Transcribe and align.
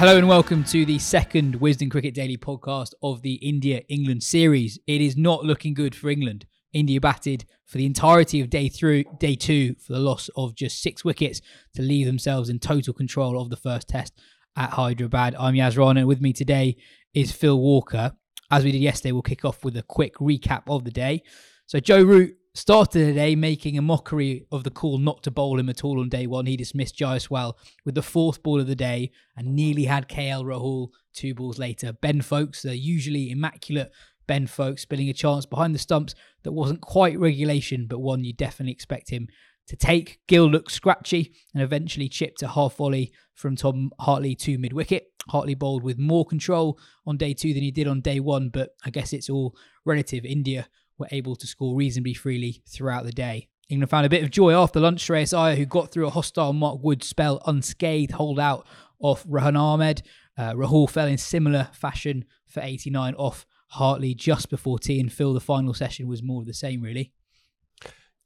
Hello 0.00 0.16
and 0.16 0.26
welcome 0.26 0.64
to 0.64 0.86
the 0.86 0.98
second 0.98 1.60
Wisden 1.60 1.90
Cricket 1.90 2.14
Daily 2.14 2.38
podcast 2.38 2.94
of 3.02 3.20
the 3.20 3.34
India 3.34 3.82
England 3.90 4.22
series. 4.22 4.78
It 4.86 5.02
is 5.02 5.14
not 5.14 5.44
looking 5.44 5.74
good 5.74 5.94
for 5.94 6.08
England. 6.08 6.46
India 6.72 6.98
batted 6.98 7.44
for 7.66 7.76
the 7.76 7.84
entirety 7.84 8.40
of 8.40 8.48
day 8.48 8.70
through 8.70 9.04
day 9.18 9.34
two 9.34 9.74
for 9.74 9.92
the 9.92 9.98
loss 9.98 10.30
of 10.36 10.54
just 10.54 10.80
six 10.80 11.04
wickets 11.04 11.42
to 11.74 11.82
leave 11.82 12.06
themselves 12.06 12.48
in 12.48 12.58
total 12.58 12.94
control 12.94 13.38
of 13.38 13.50
the 13.50 13.58
first 13.58 13.88
test 13.88 14.18
at 14.56 14.70
Hyderabad. 14.70 15.34
I'm 15.38 15.54
Rana 15.54 16.00
and 16.00 16.08
with 16.08 16.22
me 16.22 16.32
today 16.32 16.78
is 17.12 17.30
Phil 17.30 17.60
Walker. 17.60 18.12
As 18.50 18.64
we 18.64 18.72
did 18.72 18.80
yesterday, 18.80 19.12
we'll 19.12 19.20
kick 19.20 19.44
off 19.44 19.62
with 19.64 19.76
a 19.76 19.82
quick 19.82 20.14
recap 20.14 20.62
of 20.66 20.84
the 20.84 20.90
day. 20.90 21.24
So 21.66 21.78
Joe 21.78 22.02
Root 22.02 22.36
started 22.54 23.06
the 23.06 23.12
day 23.12 23.36
making 23.36 23.78
a 23.78 23.82
mockery 23.82 24.44
of 24.50 24.64
the 24.64 24.70
call 24.70 24.98
not 24.98 25.22
to 25.22 25.30
bowl 25.30 25.58
him 25.58 25.68
at 25.68 25.84
all 25.84 26.00
on 26.00 26.08
day 26.08 26.26
one. 26.26 26.46
He 26.46 26.56
dismissed 26.56 26.98
Jaiswal 26.98 27.54
with 27.84 27.94
the 27.94 28.02
fourth 28.02 28.42
ball 28.42 28.60
of 28.60 28.66
the 28.66 28.74
day 28.74 29.12
and 29.36 29.54
nearly 29.54 29.84
had 29.84 30.08
KL 30.08 30.44
Rahul 30.44 30.88
two 31.12 31.34
balls 31.34 31.58
later. 31.58 31.92
Ben 31.92 32.20
Foakes, 32.20 32.62
the 32.62 32.76
usually 32.76 33.30
immaculate 33.30 33.92
Ben 34.26 34.46
Foakes, 34.46 34.82
spilling 34.82 35.08
a 35.08 35.12
chance 35.12 35.46
behind 35.46 35.74
the 35.74 35.78
stumps 35.78 36.14
that 36.42 36.52
wasn't 36.52 36.80
quite 36.80 37.18
regulation, 37.18 37.86
but 37.88 38.00
one 38.00 38.24
you 38.24 38.32
definitely 38.32 38.72
expect 38.72 39.10
him 39.10 39.28
to 39.68 39.76
take. 39.76 40.20
Gill 40.26 40.46
looked 40.46 40.72
scratchy 40.72 41.32
and 41.54 41.62
eventually 41.62 42.08
chipped 42.08 42.42
a 42.42 42.48
half 42.48 42.76
volley 42.76 43.12
from 43.34 43.56
Tom 43.56 43.90
Hartley 44.00 44.34
to 44.36 44.58
mid 44.58 44.72
wicket. 44.72 45.06
Hartley 45.28 45.54
bowled 45.54 45.84
with 45.84 45.98
more 45.98 46.24
control 46.24 46.78
on 47.06 47.16
day 47.16 47.34
two 47.34 47.54
than 47.54 47.62
he 47.62 47.70
did 47.70 47.86
on 47.86 48.00
day 48.00 48.18
one, 48.18 48.48
but 48.48 48.70
I 48.84 48.90
guess 48.90 49.12
it's 49.12 49.30
all 49.30 49.54
relative. 49.84 50.24
India 50.24 50.68
were 51.00 51.08
able 51.10 51.34
to 51.36 51.46
score 51.46 51.74
reasonably 51.74 52.14
freely 52.14 52.62
throughout 52.68 53.04
the 53.04 53.12
day. 53.12 53.48
England 53.68 53.90
found 53.90 54.06
a 54.06 54.10
bit 54.10 54.22
of 54.22 54.30
joy 54.30 54.52
after 54.52 54.80
lunch. 54.80 55.06
Shreyas 55.06 55.36
Iyer, 55.36 55.56
who 55.56 55.64
got 55.64 55.90
through 55.90 56.06
a 56.06 56.10
hostile 56.10 56.52
Mark 56.52 56.82
Wood 56.82 57.02
spell 57.02 57.40
unscathed, 57.46 58.12
hold 58.12 58.38
out 58.38 58.66
off 58.98 59.24
Rehan 59.28 59.56
Ahmed. 59.56 60.02
Uh, 60.36 60.52
Rahul 60.54 60.88
fell 60.88 61.06
in 61.06 61.18
similar 61.18 61.68
fashion 61.72 62.24
for 62.46 62.60
89 62.60 63.14
off 63.14 63.46
Hartley 63.68 64.14
just 64.14 64.50
before 64.50 64.78
tea, 64.78 64.98
and 64.98 65.12
Phil, 65.12 65.32
the 65.32 65.40
final 65.40 65.74
session 65.74 66.08
was 66.08 66.22
more 66.22 66.40
of 66.40 66.46
the 66.46 66.54
same, 66.54 66.82
really. 66.82 67.12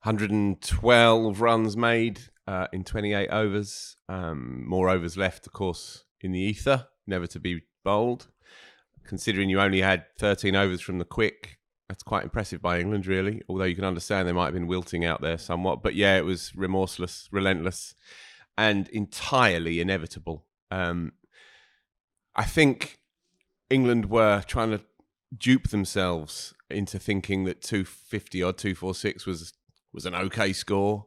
112 0.02 1.40
runs 1.40 1.76
made 1.76 2.20
uh, 2.46 2.66
in 2.72 2.84
28 2.84 3.28
overs. 3.28 3.96
Um, 4.08 4.64
more 4.66 4.88
overs 4.88 5.16
left, 5.16 5.46
of 5.46 5.52
course, 5.52 6.04
in 6.20 6.32
the 6.32 6.40
ether, 6.40 6.86
never 7.06 7.26
to 7.28 7.40
be 7.40 7.62
bowled. 7.84 8.28
Considering 9.04 9.50
you 9.50 9.60
only 9.60 9.82
had 9.82 10.06
13 10.18 10.56
overs 10.56 10.80
from 10.80 10.98
the 10.98 11.04
quick, 11.04 11.58
that's 11.88 12.02
quite 12.02 12.24
impressive 12.24 12.62
by 12.62 12.80
England, 12.80 13.06
really. 13.06 13.42
Although 13.48 13.64
you 13.64 13.74
can 13.74 13.84
understand 13.84 14.26
they 14.26 14.32
might 14.32 14.46
have 14.46 14.54
been 14.54 14.66
wilting 14.66 15.04
out 15.04 15.20
there 15.20 15.38
somewhat. 15.38 15.82
But 15.82 15.94
yeah, 15.94 16.16
it 16.16 16.24
was 16.24 16.54
remorseless, 16.56 17.28
relentless, 17.30 17.94
and 18.56 18.88
entirely 18.88 19.80
inevitable. 19.80 20.44
Um, 20.70 21.12
I 22.34 22.44
think 22.44 23.00
England 23.68 24.06
were 24.06 24.42
trying 24.46 24.70
to 24.70 24.80
dupe 25.36 25.68
themselves 25.68 26.54
into 26.70 26.98
thinking 26.98 27.44
that 27.44 27.62
250 27.62 28.42
or 28.42 28.52
246 28.52 29.26
was 29.26 29.52
was 29.92 30.06
an 30.06 30.14
okay 30.14 30.52
score. 30.52 31.06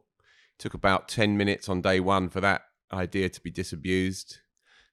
It 0.58 0.62
took 0.62 0.74
about 0.74 1.08
10 1.08 1.36
minutes 1.36 1.68
on 1.68 1.82
day 1.82 2.00
one 2.00 2.28
for 2.30 2.40
that 2.40 2.62
idea 2.92 3.28
to 3.28 3.40
be 3.40 3.50
disabused. 3.50 4.38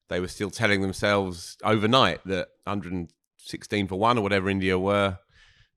They 0.09 0.19
were 0.19 0.27
still 0.27 0.49
telling 0.49 0.81
themselves 0.81 1.57
overnight 1.63 2.19
that 2.25 2.49
116 2.65 3.87
for 3.87 3.97
one 3.97 4.17
or 4.17 4.21
whatever 4.21 4.49
India 4.49 4.77
were 4.77 5.19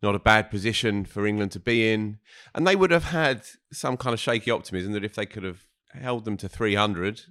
not 0.02 0.14
a 0.14 0.18
bad 0.18 0.50
position 0.50 1.04
for 1.04 1.26
England 1.26 1.52
to 1.52 1.60
be 1.60 1.92
in. 1.92 2.18
And 2.54 2.66
they 2.66 2.76
would 2.76 2.90
have 2.90 3.04
had 3.04 3.42
some 3.72 3.96
kind 3.96 4.14
of 4.14 4.20
shaky 4.20 4.50
optimism 4.50 4.92
that 4.92 5.04
if 5.04 5.14
they 5.14 5.26
could 5.26 5.42
have 5.42 5.64
held 5.92 6.24
them 6.24 6.36
to 6.38 6.48
300, 6.48 7.22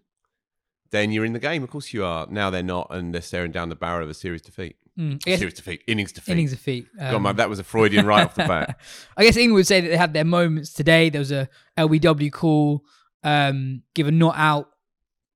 then 0.91 1.11
you're 1.11 1.25
in 1.25 1.33
the 1.33 1.39
game. 1.39 1.63
Of 1.63 1.69
course 1.69 1.94
you 1.94 2.03
are. 2.03 2.27
Now 2.29 2.50
they're 2.50 2.63
not, 2.63 2.88
and 2.91 3.13
they're 3.13 3.22
staring 3.22 3.51
down 3.51 3.69
the 3.69 3.75
barrel 3.75 4.03
of 4.03 4.09
a 4.09 4.13
series 4.13 4.41
defeat. 4.41 4.77
Mm, 4.97 5.22
series 5.23 5.53
defeat, 5.53 5.83
innings 5.88 6.11
defeat. 6.11 6.31
Innings 6.31 6.51
defeat. 6.51 6.88
Um, 7.00 7.23
God, 7.23 7.38
that 7.38 7.50
was 7.50 7.59
a 7.59 7.63
Freudian 7.63 8.06
right 8.06 8.25
off 8.25 8.35
the 8.35 8.47
bat. 8.47 8.79
I 9.17 9.23
guess 9.23 9.38
England 9.38 9.56
would 9.56 9.67
say 9.67 9.79
that 9.81 9.89
they 9.89 9.97
had 9.97 10.13
their 10.13 10.25
moments 10.25 10.73
today. 10.73 11.09
There 11.09 11.19
was 11.19 11.31
a 11.31 11.50
LBW 11.77 12.31
call, 12.31 12.83
um, 13.23 13.83
given 13.94 14.17
not 14.17 14.35
out 14.38 14.69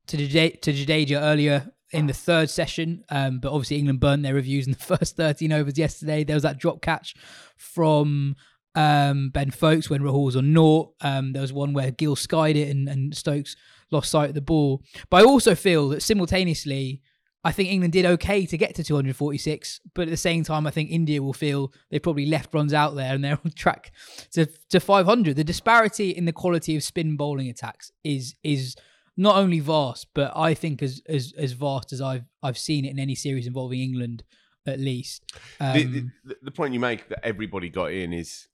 to 0.08 0.18
Jadeja 0.18 1.22
earlier 1.22 1.72
in 1.92 2.08
the 2.08 2.14
third 2.14 2.50
session. 2.50 3.04
Um, 3.10 3.40
but 3.40 3.52
obviously, 3.52 3.78
England 3.78 4.00
burnt 4.00 4.24
their 4.24 4.34
reviews 4.34 4.66
in 4.68 4.74
the 4.74 4.80
first 4.98 5.16
13 5.18 5.52
overs 5.52 5.78
yesterday. 5.78 6.24
There 6.24 6.36
was 6.36 6.44
that 6.44 6.58
drop 6.58 6.82
catch 6.82 7.16
from 7.58 8.36
um, 8.76 9.30
Ben 9.30 9.52
Foakes 9.52 9.90
when 9.90 10.02
Rahul 10.02 10.26
was 10.26 10.36
on 10.36 10.54
naught. 10.54 10.94
Um, 11.02 11.34
there 11.34 11.42
was 11.42 11.54
one 11.54 11.74
where 11.74 11.92
Gill 11.92 12.16
skied 12.16 12.56
it 12.56 12.70
and, 12.70 12.88
and 12.88 13.16
Stokes 13.16 13.56
lost 13.92 14.12
sight 14.12 14.30
of 14.30 14.36
the 14.36 14.42
ball. 14.42 14.82
But 15.10 15.24
I 15.24 15.26
also 15.26 15.56
feel 15.56 15.90
that 15.90 16.02
simultaneously, 16.02 17.02
I 17.44 17.52
think 17.52 17.70
England 17.70 17.94
did 17.94 18.06
okay 18.06 18.46
to 18.46 18.58
get 18.58 18.76
to 18.76 18.84
246, 18.84 19.82
but 19.96 20.04
at 20.04 20.10
the 20.10 20.18
same 20.18 20.44
time, 20.44 20.68
I 20.68 20.72
think 20.72 20.92
India 20.92 21.22
will 21.22 21.34
feel 21.34 21.74
they 21.90 22.00
probably 22.00 22.28
left 22.28 22.54
runs 22.54 22.74
out 22.74 22.96
there 22.96 23.14
and 23.14 23.24
they're 23.24 23.40
on 23.44 23.52
track 23.56 23.92
to, 24.34 24.46
to 24.70 24.80
500. 24.80 25.36
The 25.36 25.44
disparity 25.44 26.12
in 26.12 26.26
the 26.26 26.34
quality 26.34 26.76
of 26.76 26.84
spin 26.84 27.18
bowling 27.18 27.50
attacks 27.50 27.92
is 28.04 28.36
is 28.44 28.76
not 29.22 29.36
only 29.36 29.60
vast, 29.60 30.08
but 30.16 30.36
I 30.36 30.56
think 30.56 30.82
as 30.82 31.00
as 31.08 31.32
as 31.38 31.52
vast 31.52 31.94
as 31.94 32.02
I've 32.02 32.26
I've 32.42 32.58
seen 32.58 32.86
it 32.86 32.90
in 32.90 33.00
any 33.00 33.14
series 33.14 33.46
involving 33.46 33.80
England, 33.80 34.24
at 34.66 34.80
least. 34.80 35.32
Um, 35.60 35.74
the, 35.74 36.06
the, 36.26 36.36
the, 36.42 36.52
point 36.52 36.74
you 36.74 36.80
make 36.80 37.08
that 37.10 37.24
everybody 37.24 37.70
got 37.70 37.92
in 37.92 38.14
is 38.14 38.48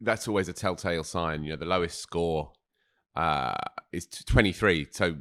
that's 0.00 0.26
always 0.26 0.48
a 0.48 0.52
telltale 0.52 1.04
sign. 1.04 1.44
You 1.44 1.50
know, 1.50 1.56
the 1.56 1.66
lowest 1.66 2.00
score 2.00 2.50
uh, 3.14 3.54
is 3.92 4.06
twenty 4.06 4.52
three. 4.52 4.88
So 4.90 5.18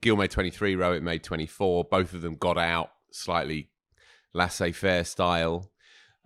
Gill 0.00 0.16
made 0.16 0.32
twenty 0.32 0.50
three, 0.50 0.74
Rohit 0.74 1.02
made 1.02 1.22
twenty 1.22 1.46
four. 1.46 1.84
Both 1.84 2.12
of 2.12 2.20
them 2.20 2.34
got 2.34 2.58
out 2.58 2.90
slightly 3.12 3.70
laissez 4.34 4.72
faire 4.72 5.04
style. 5.04 5.70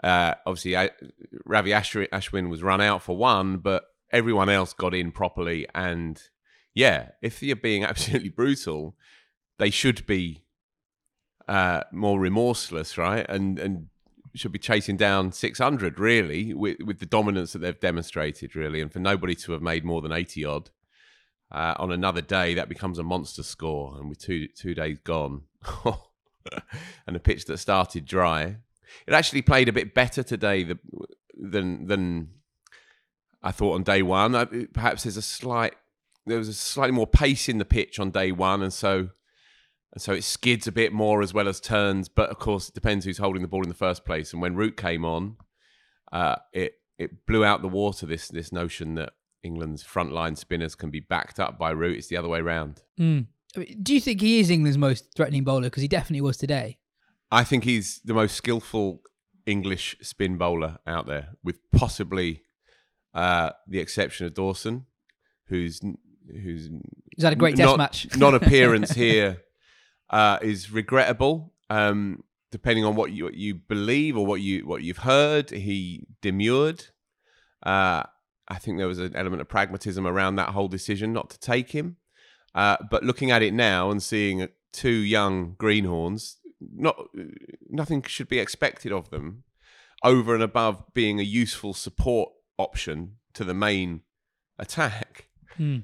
Uh, 0.03 0.35
obviously, 0.47 0.77
uh, 0.77 0.89
Ravi 1.45 1.71
Ashwin 1.73 2.49
was 2.49 2.63
run 2.63 2.81
out 2.81 3.03
for 3.03 3.19
one, 3.19 3.59
but 3.59 3.85
everyone 4.11 4.49
else 4.49 4.73
got 4.73 4.95
in 4.95 5.13
properly 5.13 5.67
and 5.75 6.21
yeah, 6.75 7.11
if 7.21 7.43
you're 7.43 7.57
being 7.57 7.85
absolutely 7.93 8.31
brutal, 8.31 8.97
they 9.59 9.71
should 9.71 10.07
be 10.07 10.45
uh, 11.49 11.83
more 11.93 12.19
remorseless, 12.19 12.97
right? 12.99 13.27
And 13.29 13.59
and 13.59 13.89
should 14.35 14.53
be 14.53 14.59
chasing 14.59 14.97
down 14.97 15.31
600 15.31 15.99
really 15.99 16.55
with 16.55 16.79
with 16.81 16.99
the 16.99 17.07
dominance 17.07 17.53
that 17.53 17.59
they've 17.59 17.79
demonstrated 17.79 18.57
really, 18.57 18.81
and 18.81 18.93
for 18.93 18.99
nobody 18.99 19.35
to 19.35 19.53
have 19.53 19.63
made 19.63 19.85
more 19.85 20.01
than 20.01 20.13
80 20.13 20.45
odd 20.45 20.71
uh, 21.51 21.75
on 21.79 21.93
another 21.93 22.23
day, 22.23 22.55
that 22.55 22.69
becomes 22.69 22.99
a 22.99 23.03
monster 23.03 23.43
score. 23.43 23.97
And 23.99 24.09
with 24.09 24.19
two 24.19 24.49
two 24.49 24.75
days 24.75 24.99
gone, 25.05 25.43
and 27.07 27.17
a 27.17 27.21
pitch 27.21 27.45
that 27.47 27.59
started 27.59 28.07
dry, 28.07 28.57
it 29.07 29.13
actually 29.13 29.43
played 29.43 29.69
a 29.69 29.73
bit 29.73 29.95
better 29.95 30.23
today 30.23 30.67
than 31.35 31.87
than 31.87 32.31
I 33.43 33.53
thought 33.53 33.75
on 33.75 33.83
day 33.83 34.03
one. 34.03 34.69
Perhaps 34.73 35.03
there's 35.03 35.19
a 35.19 35.23
slight 35.23 35.75
there 36.27 36.39
was 36.39 36.49
a 36.49 36.55
slightly 36.55 36.93
more 36.93 37.07
pace 37.07 37.49
in 37.49 37.59
the 37.59 37.65
pitch 37.65 37.99
on 37.99 38.11
day 38.11 38.33
one, 38.33 38.63
and 38.63 38.73
so 38.73 39.11
and 39.93 40.01
so 40.01 40.13
it 40.13 40.25
skids 40.25 40.67
a 40.67 40.73
bit 40.73 40.93
more 40.93 41.23
as 41.23 41.35
well 41.35 41.49
as 41.49 41.61
turns. 41.61 42.09
But 42.09 42.31
of 42.31 42.39
course, 42.39 42.69
it 42.69 42.75
depends 42.75 43.05
who's 43.05 43.19
holding 43.19 43.43
the 43.43 43.49
ball 43.49 43.63
in 43.63 43.69
the 43.69 43.75
first 43.75 44.05
place. 44.05 44.33
And 44.33 44.41
when 44.41 44.57
Root 44.57 44.77
came 44.77 45.05
on, 45.05 45.37
uh, 46.11 46.37
it 46.53 46.75
it 46.99 47.27
blew 47.27 47.45
out 47.45 47.63
the 47.63 47.69
water. 47.69 48.07
This 48.07 48.29
this 48.29 48.53
notion 48.53 48.95
that 48.95 49.13
England's 49.43 49.85
frontline 49.85 50.37
spinners 50.37 50.75
can 50.75 50.91
be 50.91 51.01
backed 51.01 51.39
up 51.41 51.59
by 51.59 51.71
Root. 51.71 51.99
It's 51.99 52.09
the 52.09 52.17
other 52.17 52.29
way 52.29 52.41
around. 52.41 52.83
Mm. 52.99 53.27
Do 53.83 53.93
you 53.93 54.01
think 54.01 54.23
he 54.23 54.41
is 54.41 54.49
England's 54.49 54.79
most 54.79 55.15
threatening 55.15 55.45
bowler? 55.45 55.65
Because 55.65 55.83
he 55.83 55.89
definitely 55.89 56.23
was 56.23 56.39
today. 56.39 56.79
I 57.31 57.45
think 57.45 57.65
he's 57.65 58.01
the 58.05 58.15
most 58.15 58.35
skillful 58.35 59.03
English 59.45 59.97
spin 60.01 60.39
bowler 60.39 60.79
out 60.87 61.07
there, 61.07 61.31
with 61.43 61.59
possibly 61.71 62.43
uh, 63.15 63.51
the 63.67 63.79
exception 63.79 64.27
of 64.27 64.35
Dawson, 64.35 64.87
who's 65.49 65.81
who's 66.31 66.67
is 66.67 66.73
that 67.19 67.33
a 67.33 67.37
great 67.37 67.57
test 67.57 67.77
match 67.77 68.07
non-appearance 68.17 68.91
here 68.95 69.43
uh, 70.11 70.39
is 70.43 70.71
regrettable. 70.71 71.53
Um, 71.71 72.25
depending 72.51 72.85
on 72.85 72.95
what 72.95 73.13
you 73.13 73.25
what 73.25 73.35
you 73.35 73.55
believe 73.55 74.17
or 74.17 74.27
what 74.27 74.41
you 74.41 74.67
what 74.67 74.83
you've 74.83 74.99
heard, 74.99 75.51
he 75.51 76.07
demurred. 76.21 76.85
Uh, 77.65 78.03
I 78.49 78.59
think 78.59 78.79
there 78.79 78.89
was 78.89 78.99
an 78.99 79.17
element 79.17 79.41
of 79.41 79.49
pragmatism 79.49 80.07
around 80.07 80.37
that 80.37 80.51
whole 80.51 80.69
decision 80.69 81.13
not 81.13 81.31
to 81.31 81.39
take 81.39 81.71
him. 81.71 81.97
Uh, 82.55 82.77
but 82.91 83.03
looking 83.03 83.31
at 83.31 83.43
it 83.43 83.55
now 83.55 83.91
and 83.91 84.03
seeing 84.03 84.47
two 84.73 84.91
young 84.91 85.55
greenhorns, 85.57 86.37
not 86.61 86.97
nothing 87.69 88.03
should 88.03 88.29
be 88.29 88.39
expected 88.39 88.93
of 88.93 89.11
them 89.11 89.45
over 90.05 90.35
and 90.35 90.43
above 90.43 90.85
being 90.93 91.19
a 91.19 91.25
useful 91.25 91.73
support 91.73 92.31
option 92.59 93.17
to 93.35 93.45
the 93.45 93.55
main 93.55 94.03
attack. 94.59 95.29
Hmm. 95.57 95.79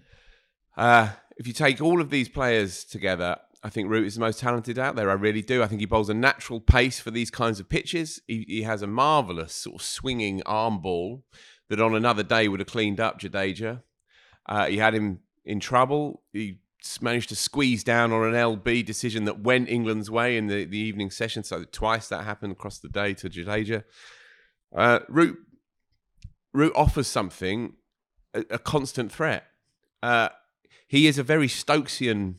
Uh, 0.79 1.09
if 1.37 1.47
you 1.49 1.53
take 1.53 1.83
all 1.83 2.01
of 2.01 2.09
these 2.09 2.29
players 2.29 2.85
together, 2.85 3.37
I 3.65 3.69
think 3.69 3.91
Root 3.91 4.07
is 4.07 4.15
the 4.15 4.21
most 4.21 4.39
talented 4.39 4.79
out 4.79 4.95
there. 4.95 5.11
I 5.11 5.15
really 5.15 5.43
do. 5.43 5.61
I 5.61 5.67
think 5.67 5.81
he 5.81 5.87
bowls 5.87 6.09
a 6.09 6.15
natural 6.15 6.61
pace 6.61 7.01
for 7.01 7.11
these 7.11 7.33
kinds 7.33 7.59
of 7.59 7.69
pitches. 7.69 8.23
He, 8.29 8.45
he 8.47 8.63
has 8.63 8.81
a 8.81 8.87
marvelous 8.87 9.53
sort 9.53 9.77
of 9.77 9.83
swinging 9.83 10.41
arm 10.47 10.81
ball 10.81 11.25
that 11.69 11.81
on 11.81 11.97
another 11.97 12.23
day 12.23 12.47
would 12.47 12.61
have 12.61 12.69
cleaned 12.69 13.01
up 13.01 13.21
Jadeja. 13.21 13.83
Uh, 14.47 14.67
he 14.67 14.79
had 14.79 14.95
him 14.95 15.19
in 15.45 15.59
trouble. 15.59 16.23
He 16.33 16.61
managed 17.01 17.31
to 17.31 17.37
squeeze 17.37 17.83
down 17.83 18.13
on 18.13 18.23
an 18.23 18.35
LB 18.35 18.87
decision 18.87 19.25
that 19.25 19.41
went 19.41 19.69
England's 19.69 20.13
way 20.13 20.37
in 20.37 20.47
the, 20.47 20.65
the 20.65 20.79
evening 20.79 21.11
session. 21.11 21.43
So 21.43 21.65
twice 21.65 22.09
that 22.09 22.23
happened 22.23 22.53
across 22.53 22.79
the 22.79 22.89
day 22.89 23.15
to 23.15 23.29
Jadeja. 23.29 23.83
Uh, 24.75 25.01
Root, 25.09 25.39
Root 26.53 26.73
offers 26.77 27.09
something, 27.09 27.73
a, 28.33 28.45
a 28.51 28.59
constant 28.61 29.11
threat. 29.11 29.45
Uh, 30.05 30.29
he 30.89 31.07
is 31.07 31.19
a 31.19 31.23
very 31.23 31.47
Stokesian 31.49 32.37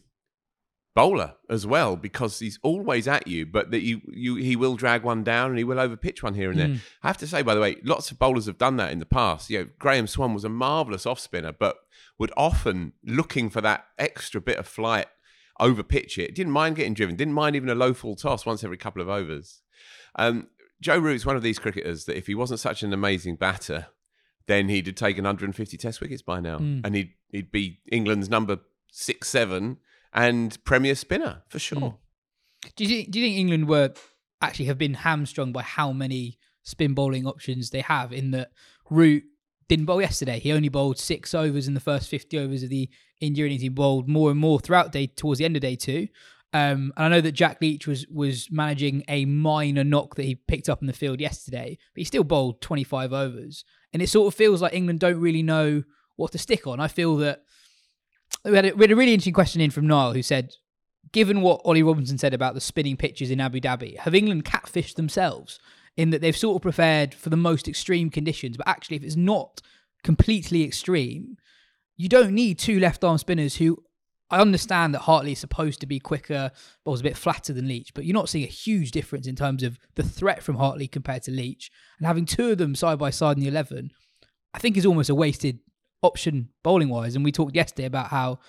bowler 0.96 1.36
as 1.50 1.66
well 1.66 1.96
because 1.96 2.40
he's 2.40 2.60
always 2.64 3.08
at 3.08 3.28
you, 3.28 3.46
but 3.46 3.72
that 3.72 3.82
you, 3.82 4.02
you 4.12 4.36
he 4.36 4.56
will 4.56 4.76
drag 4.76 5.04
one 5.04 5.24
down 5.24 5.50
and 5.52 5.58
he 5.58 5.64
will 5.64 5.78
overpitch 5.78 6.22
one 6.24 6.34
here 6.34 6.50
and 6.50 6.60
there. 6.60 6.68
Mm. 6.68 6.80
I 7.04 7.08
have 7.08 7.18
to 7.20 7.28
say, 7.28 7.42
by 7.42 7.56
the 7.56 7.62
way, 7.62 7.78
lots 7.84 8.12
of 8.12 8.20
bowlers 8.20 8.48
have 8.48 8.58
done 8.58 8.76
that 8.78 8.92
in 8.92 9.00
the 9.00 9.06
past. 9.06 9.50
You 9.50 9.60
know, 9.60 9.68
Graeme 9.80 10.08
Swann 10.08 10.34
was 10.34 10.44
a 10.44 10.50
marvelous 10.50 11.06
off 11.06 11.20
spinner, 11.20 11.54
but 11.54 11.78
would 12.18 12.34
often 12.36 12.94
looking 13.04 13.50
for 13.50 13.62
that 13.62 13.86
extra 13.98 14.42
bit 14.42 14.58
of 14.58 14.68
flight 14.68 15.08
over 15.60 15.84
pitch 15.84 16.18
it. 16.18 16.36
Didn't 16.36 16.52
mind 16.54 16.76
getting 16.76 16.94
driven. 16.94 17.16
Didn't 17.16 17.34
mind 17.34 17.56
even 17.56 17.70
a 17.70 17.76
low 17.76 17.94
full 17.94 18.16
toss 18.16 18.46
once 18.46 18.64
every 18.64 18.78
couple 18.78 19.02
of 19.02 19.10
overs. 19.10 19.62
Um, 20.16 20.48
Joe 20.82 20.98
Root's 20.98 21.26
one 21.26 21.36
of 21.36 21.44
these 21.44 21.60
cricketers 21.60 22.06
that 22.06 22.18
if 22.18 22.28
he 22.28 22.36
wasn't 22.36 22.62
such 22.62 22.84
an 22.84 22.94
amazing 22.94 23.36
batter, 23.36 23.88
then 24.48 24.70
he'd 24.70 24.88
have 24.88 24.96
taken 24.96 25.24
150 25.26 25.78
Test 25.78 26.02
wickets 26.02 26.22
by 26.22 26.40
now, 26.40 26.58
Mm. 26.58 26.82
and 26.84 26.96
he'd 26.96 27.14
he'd 27.30 27.52
be 27.52 27.80
England's 27.92 28.30
number 28.30 28.60
six, 28.92 29.30
seven, 29.30 29.78
and 30.14 30.62
Premier 30.64 30.96
spinner 30.96 31.44
for 31.48 31.60
sure. 31.60 31.80
Mm. 31.80 31.96
Do 32.76 32.84
you 32.84 32.90
think, 32.90 33.12
do 33.12 33.20
you 33.20 33.26
think 33.26 33.38
England 33.38 33.70
were 33.70 33.94
actually 34.42 34.66
have 34.66 34.78
been 34.78 34.96
hamstrung 34.96 35.52
by 35.52 35.62
how 35.62 35.92
many 35.92 36.38
spin 36.64 36.94
bowling 36.94 37.26
options 37.26 37.70
they 37.70 37.82
have? 37.82 38.12
In 38.12 38.32
that 38.32 38.52
Root 38.90 39.24
didn't 39.68 39.86
bowl 39.86 40.02
yesterday. 40.02 40.40
He 40.40 40.52
only 40.52 40.70
bowled 40.70 40.98
six 40.98 41.34
overs 41.34 41.68
in 41.68 41.74
the 41.76 41.80
first 41.80 42.10
fifty 42.10 42.38
overs 42.38 42.64
of 42.64 42.70
the 42.70 42.90
India 43.22 43.46
innings. 43.46 43.62
He 43.62 43.70
bowled 43.70 44.10
more 44.10 44.32
and 44.32 44.40
more 44.40 44.60
throughout 44.60 44.92
day 44.92 45.08
towards 45.08 45.40
the 45.40 45.46
end 45.46 45.56
of 45.56 45.62
day 45.62 45.76
two. 45.76 46.08
Um, 46.52 46.92
and 46.98 47.06
I 47.06 47.10
know 47.10 47.22
that 47.22 47.34
Jack 47.34 47.60
Leach 47.62 47.86
was 47.86 48.08
was 48.08 48.50
managing 48.52 49.04
a 49.08 49.26
minor 49.26 49.84
knock 49.84 50.16
that 50.16 50.26
he 50.26 50.36
picked 50.36 50.68
up 50.68 50.82
in 50.82 50.88
the 50.88 50.94
field 50.94 51.22
yesterday, 51.22 51.78
but 51.94 52.02
he 52.02 52.04
still 52.04 52.24
bowled 52.24 52.62
25 52.62 53.14
overs. 53.14 53.64
And 53.94 54.02
it 54.02 54.08
sort 54.08 54.28
of 54.28 54.36
feels 54.36 54.62
like 54.62 54.74
England 54.74 55.00
don't 55.00 55.20
really 55.20 55.44
know 55.44 55.84
what 56.20 56.32
to 56.34 56.38
stick 56.38 56.68
on. 56.68 56.80
I 56.80 56.88
feel 56.88 57.18
that 57.18 57.44
we 58.46 58.56
had 58.56 58.66
a, 58.66 58.72
we 58.74 58.84
had 58.84 58.92
a 58.92 58.96
really 58.96 59.14
interesting 59.14 59.34
question 59.34 59.62
in 59.62 59.72
from 59.72 59.88
Niall 59.88 60.14
who 60.14 60.22
said, 60.22 60.54
given 61.12 61.42
what 61.42 61.62
Ollie 61.66 61.84
Robinson 61.84 62.18
said 62.18 62.34
about 62.34 62.54
the 62.54 62.62
spinning 62.62 62.98
pitches 62.98 63.32
in 63.32 63.40
Abu 63.40 63.60
Dhabi, 63.60 63.98
have 63.98 64.14
England 64.14 64.46
catfished 64.46 64.96
themselves 64.96 65.60
in 65.98 66.12
that 66.12 66.22
they've 66.22 66.38
sort 66.38 66.58
of 66.58 66.62
prepared 66.62 67.14
for 67.14 67.30
the 67.30 67.38
most 67.38 67.68
extreme 67.68 68.10
conditions, 68.10 68.58
but 68.58 68.68
actually, 68.68 68.98
if 68.98 69.04
it's 69.04 69.16
not 69.16 69.62
completely 70.04 70.64
extreme, 70.64 71.38
you 71.98 72.08
don't 72.08 72.34
need 72.34 72.60
two 72.60 72.80
left 72.80 73.04
arm 73.04 73.18
spinners 73.18 73.58
who. 73.58 73.84
I 74.32 74.42
understand 74.42 74.94
that 74.94 75.00
Hartley 75.00 75.32
is 75.32 75.40
supposed 75.40 75.80
to 75.80 75.88
be 75.88 76.00
quicker, 76.00 76.52
but 76.86 76.92
was 76.92 77.00
a 77.00 77.04
bit 77.04 77.18
flatter 77.18 77.52
than 77.52 77.68
Leach, 77.68 77.96
but 77.96 78.06
you're 78.06 78.14
not 78.14 78.30
seeing 78.30 78.44
a 78.46 78.48
huge 78.48 78.92
difference 78.92 79.26
in 79.26 79.36
terms 79.36 79.64
of 79.64 79.80
the 79.96 80.04
threat 80.04 80.44
from 80.44 80.58
Hartley 80.58 80.88
compared 80.88 81.24
to 81.24 81.32
Leach. 81.32 81.72
And 81.98 82.06
having 82.06 82.28
two 82.28 82.52
of 82.52 82.60
them 82.60 82.76
side 82.76 83.00
by 83.00 83.10
side 83.10 83.38
in 83.38 83.42
the 83.42 83.50
11, 83.50 83.90
I 84.54 84.60
think 84.60 84.78
is 84.78 84.86
almost 84.86 85.10
a 85.10 85.16
wasted 85.16 85.58
option 86.02 86.50
bowling 86.64 86.90
wise. 86.90 87.16
And 87.16 87.24
we 87.24 87.32
talked 87.32 87.56
yesterday 87.56 87.86
about 87.86 88.08
how 88.08 88.40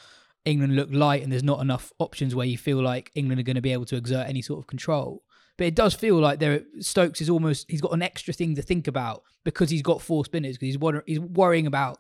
England 0.45 0.77
look 0.77 0.89
light 0.91 1.23
and 1.23 1.31
there's 1.31 1.43
not 1.43 1.61
enough 1.61 1.93
options 1.99 2.35
where 2.35 2.47
you 2.47 2.57
feel 2.57 2.83
like 2.83 3.11
England 3.15 3.41
are 3.41 3.45
going 3.45 3.57
to 3.57 3.63
be 3.63 3.73
able 3.73 3.85
to 3.87 3.97
exert 3.97 4.29
any 4.29 4.43
sort 4.43 4.59
of 4.59 4.67
control. 4.67 5.23
But 5.59 5.67
it 5.67 5.75
does 5.75 5.95
feel 5.95 6.19
like 6.19 6.39
there 6.39 6.63
Stokes 6.81 7.21
is 7.21 7.29
almost 7.29 7.71
he's 7.71 7.83
got 7.83 7.93
an 7.93 8.03
extra 8.03 8.33
thing 8.33 8.55
to 8.55 8.63
think 8.63 8.87
about 8.87 9.23
because 9.45 9.69
he's 9.69 9.83
got 9.83 10.01
four 10.01 10.25
spinners 10.25 10.57
because 10.57 10.69
he's 10.69 10.79
wor- 10.79 11.05
he's 11.07 11.21
worrying 11.21 11.67
about 11.67 11.99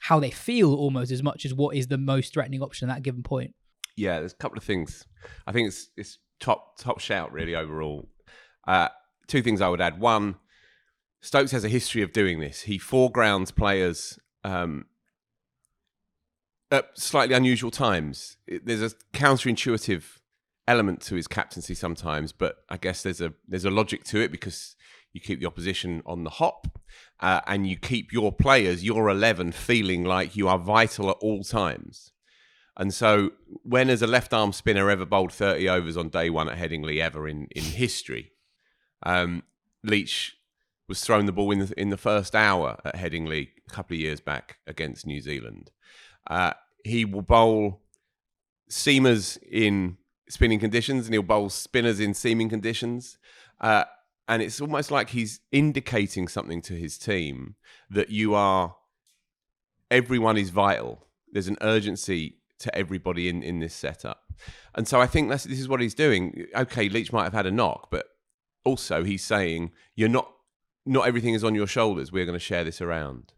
how 0.00 0.18
they 0.18 0.30
feel 0.30 0.74
almost 0.74 1.12
as 1.12 1.22
much 1.22 1.44
as 1.44 1.52
what 1.52 1.76
is 1.76 1.88
the 1.88 1.98
most 1.98 2.32
threatening 2.32 2.62
option 2.62 2.88
at 2.88 2.94
that 2.94 3.02
given 3.02 3.22
point. 3.22 3.54
Yeah, 3.96 4.20
there's 4.20 4.32
a 4.32 4.36
couple 4.36 4.56
of 4.56 4.64
things. 4.64 5.06
I 5.46 5.52
think 5.52 5.68
it's 5.68 5.90
it's 5.96 6.18
top 6.40 6.78
top 6.78 7.00
shout 7.00 7.32
really 7.32 7.54
overall. 7.54 8.08
Uh, 8.66 8.88
two 9.26 9.42
things 9.42 9.60
I 9.60 9.68
would 9.68 9.80
add. 9.82 10.00
One, 10.00 10.36
Stokes 11.20 11.52
has 11.52 11.64
a 11.64 11.68
history 11.68 12.00
of 12.00 12.12
doing 12.12 12.40
this. 12.40 12.62
He 12.62 12.78
foregrounds 12.78 13.50
players 13.50 14.18
um, 14.42 14.86
at 16.72 16.98
slightly 16.98 17.34
unusual 17.34 17.70
times. 17.70 18.36
It- 18.46 18.66
there's 18.66 18.82
a 18.82 18.90
counterintuitive 19.12 20.02
element 20.66 21.00
to 21.02 21.14
his 21.14 21.28
captaincy 21.28 21.74
sometimes, 21.74 22.32
but 22.32 22.64
I 22.68 22.76
guess 22.76 23.02
there's 23.02 23.20
a 23.20 23.34
there's 23.46 23.64
a 23.64 23.70
logic 23.70 24.04
to 24.04 24.20
it 24.20 24.32
because 24.32 24.74
you 25.12 25.20
keep 25.20 25.38
the 25.40 25.46
opposition 25.46 26.02
on 26.06 26.24
the 26.24 26.30
hop, 26.30 26.80
uh, 27.20 27.40
and 27.46 27.66
you 27.66 27.76
keep 27.76 28.12
your 28.12 28.32
players, 28.32 28.82
your 28.82 29.08
eleven, 29.10 29.52
feeling 29.52 30.04
like 30.04 30.34
you 30.34 30.48
are 30.48 30.58
vital 30.58 31.10
at 31.10 31.16
all 31.20 31.44
times. 31.44 32.10
And 32.78 32.94
so, 32.94 33.32
when 33.62 33.88
has 33.90 34.00
a 34.00 34.06
left 34.06 34.32
arm 34.32 34.52
spinner 34.54 34.88
ever 34.88 35.04
bowled 35.04 35.30
30 35.32 35.68
overs 35.68 35.98
on 35.98 36.08
day 36.08 36.30
one 36.30 36.48
at 36.48 36.56
Headingley 36.56 37.00
ever 37.02 37.28
in, 37.28 37.46
in 37.54 37.62
history? 37.62 38.32
Um, 39.02 39.42
Leach 39.84 40.36
was 40.88 41.02
thrown 41.02 41.26
the 41.26 41.32
ball 41.32 41.50
in 41.50 41.58
the, 41.58 41.74
in 41.78 41.90
the 41.90 41.98
first 41.98 42.34
hour 42.34 42.80
at 42.82 42.94
Headingley 42.96 43.48
a 43.68 43.70
couple 43.70 43.94
of 43.94 44.00
years 44.00 44.20
back 44.22 44.56
against 44.66 45.06
New 45.06 45.20
Zealand. 45.20 45.70
Uh, 46.26 46.54
he 46.84 47.04
will 47.04 47.22
bowl 47.22 47.82
seamers 48.70 49.38
in 49.50 49.98
spinning 50.28 50.58
conditions 50.58 51.06
and 51.06 51.14
he'll 51.14 51.22
bowl 51.22 51.50
spinners 51.50 52.00
in 52.00 52.14
seaming 52.14 52.48
conditions. 52.48 53.18
Uh, 53.60 53.84
and 54.28 54.40
it's 54.42 54.60
almost 54.60 54.90
like 54.90 55.10
he's 55.10 55.40
indicating 55.50 56.28
something 56.28 56.62
to 56.62 56.74
his 56.74 56.96
team 56.96 57.56
that 57.90 58.08
you 58.08 58.34
are, 58.34 58.76
everyone 59.90 60.38
is 60.38 60.50
vital. 60.50 61.06
There's 61.30 61.48
an 61.48 61.58
urgency 61.60 62.38
to 62.60 62.74
everybody 62.74 63.28
in, 63.28 63.42
in 63.42 63.58
this 63.58 63.74
setup. 63.74 64.32
And 64.74 64.88
so 64.88 65.00
I 65.00 65.06
think 65.06 65.28
that's, 65.28 65.44
this 65.44 65.60
is 65.60 65.68
what 65.68 65.80
he's 65.80 65.94
doing. 65.94 66.46
Okay, 66.56 66.88
Leach 66.88 67.12
might 67.12 67.24
have 67.24 67.32
had 67.32 67.46
a 67.46 67.50
knock, 67.50 67.90
but 67.90 68.06
also 68.64 69.04
he's 69.04 69.24
saying, 69.24 69.72
you're 69.94 70.08
not, 70.08 70.32
not 70.86 71.06
everything 71.06 71.34
is 71.34 71.44
on 71.44 71.54
your 71.54 71.66
shoulders. 71.66 72.10
We're 72.10 72.24
going 72.24 72.38
to 72.38 72.44
share 72.44 72.64
this 72.64 72.80
around. 72.80 73.32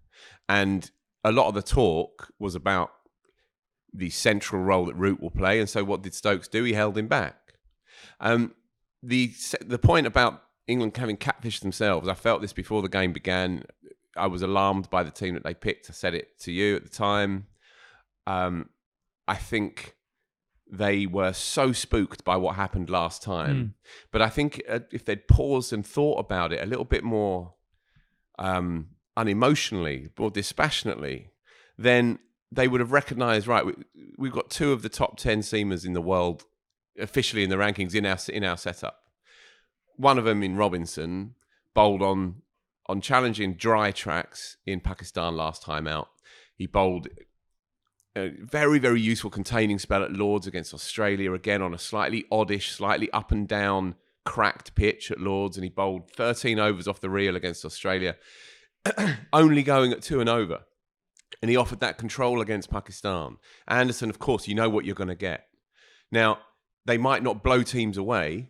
And 0.48 0.90
a 1.24 1.32
lot 1.32 1.48
of 1.48 1.54
the 1.54 1.62
talk 1.62 2.28
was 2.38 2.54
about 2.54 2.90
the 3.94 4.10
central 4.10 4.62
role 4.62 4.86
that 4.86 4.96
Root 4.96 5.20
will 5.20 5.30
play. 5.30 5.60
And 5.60 5.68
so 5.68 5.84
what 5.84 6.02
did 6.02 6.14
Stokes 6.14 6.48
do? 6.48 6.64
He 6.64 6.72
held 6.72 6.98
him 6.98 7.06
back. 7.06 7.54
Um, 8.20 8.54
the 9.02 9.32
the 9.64 9.78
point 9.78 10.06
about 10.06 10.42
England 10.66 10.96
having 10.96 11.16
catfished 11.16 11.60
themselves, 11.60 12.08
I 12.08 12.14
felt 12.14 12.40
this 12.42 12.52
before 12.52 12.82
the 12.82 12.88
game 12.88 13.12
began. 13.12 13.64
I 14.16 14.26
was 14.28 14.42
alarmed 14.42 14.90
by 14.90 15.02
the 15.02 15.10
team 15.10 15.34
that 15.34 15.44
they 15.44 15.54
picked. 15.54 15.90
I 15.90 15.92
said 15.92 16.14
it 16.14 16.38
to 16.40 16.52
you 16.52 16.76
at 16.76 16.84
the 16.84 16.88
time. 16.88 17.46
Um, 18.26 18.70
I 19.26 19.34
think 19.34 19.96
they 20.70 21.06
were 21.06 21.32
so 21.32 21.72
spooked 21.72 22.24
by 22.24 22.36
what 22.36 22.56
happened 22.56 22.90
last 22.90 23.22
time. 23.22 23.74
But 24.10 24.22
I 24.22 24.28
think 24.28 24.62
uh, 24.68 24.80
if 24.92 25.04
they'd 25.04 25.28
paused 25.28 25.72
and 25.72 25.86
thought 25.86 26.18
about 26.18 26.52
it 26.52 26.62
a 26.62 26.66
little 26.66 26.84
bit 26.84 27.04
more 27.04 27.54
um, 28.38 28.88
unemotionally, 29.16 30.10
more 30.18 30.30
dispassionately, 30.30 31.30
then 31.76 32.18
they 32.54 32.68
would 32.68 32.80
have 32.80 32.92
recognised 32.92 33.46
right. 33.46 33.64
We, 33.64 33.74
we've 34.16 34.32
got 34.32 34.50
two 34.50 34.72
of 34.72 34.82
the 34.82 34.88
top 34.88 35.16
ten 35.16 35.40
seamers 35.40 35.84
in 35.84 35.92
the 35.92 36.00
world 36.00 36.44
officially 36.98 37.42
in 37.42 37.50
the 37.50 37.56
rankings 37.56 37.94
in 37.94 38.06
our 38.06 38.18
in 38.28 38.44
our 38.44 38.56
setup. 38.56 39.00
One 39.96 40.18
of 40.18 40.24
them 40.24 40.42
in 40.42 40.56
Robinson 40.56 41.34
bowled 41.74 42.02
on 42.02 42.42
on 42.86 43.00
challenging 43.00 43.54
dry 43.54 43.90
tracks 43.90 44.56
in 44.66 44.80
Pakistan 44.80 45.36
last 45.36 45.62
time 45.62 45.86
out. 45.86 46.08
He 46.56 46.66
bowled 46.66 47.08
a 48.16 48.30
very 48.40 48.78
very 48.78 49.00
useful 49.00 49.30
containing 49.30 49.78
spell 49.78 50.02
at 50.02 50.12
Lords 50.12 50.46
against 50.46 50.74
Australia 50.74 51.32
again 51.32 51.62
on 51.62 51.74
a 51.74 51.78
slightly 51.78 52.24
oddish, 52.30 52.72
slightly 52.72 53.10
up 53.12 53.32
and 53.32 53.48
down 53.48 53.96
cracked 54.24 54.74
pitch 54.74 55.10
at 55.10 55.20
Lords, 55.20 55.56
and 55.56 55.64
he 55.64 55.70
bowled 55.70 56.10
13 56.10 56.58
overs 56.58 56.88
off 56.88 57.00
the 57.00 57.10
reel 57.10 57.36
against 57.36 57.64
Australia, 57.64 58.16
only 59.32 59.62
going 59.62 59.92
at 59.92 60.02
two 60.02 60.20
and 60.20 60.28
over. 60.28 60.60
And 61.44 61.50
he 61.50 61.58
offered 61.58 61.80
that 61.80 61.98
control 61.98 62.40
against 62.40 62.70
Pakistan. 62.70 63.36
Anderson, 63.68 64.08
of 64.08 64.18
course, 64.18 64.48
you 64.48 64.54
know 64.54 64.70
what 64.70 64.86
you're 64.86 64.94
going 64.94 65.08
to 65.08 65.14
get. 65.14 65.46
Now, 66.10 66.38
they 66.86 66.96
might 66.96 67.22
not 67.22 67.42
blow 67.42 67.62
teams 67.62 67.98
away. 67.98 68.48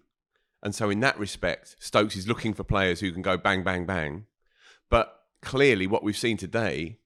And 0.62 0.72
so, 0.72 0.90
in 0.90 1.00
that 1.00 1.18
respect, 1.18 1.74
Stokes 1.80 2.14
is 2.14 2.28
looking 2.28 2.54
for 2.54 2.62
players 2.62 3.00
who 3.00 3.10
can 3.10 3.20
go 3.20 3.36
bang, 3.36 3.64
bang, 3.64 3.84
bang. 3.84 4.26
But 4.90 5.12
clearly, 5.42 5.88
what 5.88 6.04
we've 6.04 6.16
seen 6.16 6.36
today, 6.36 7.00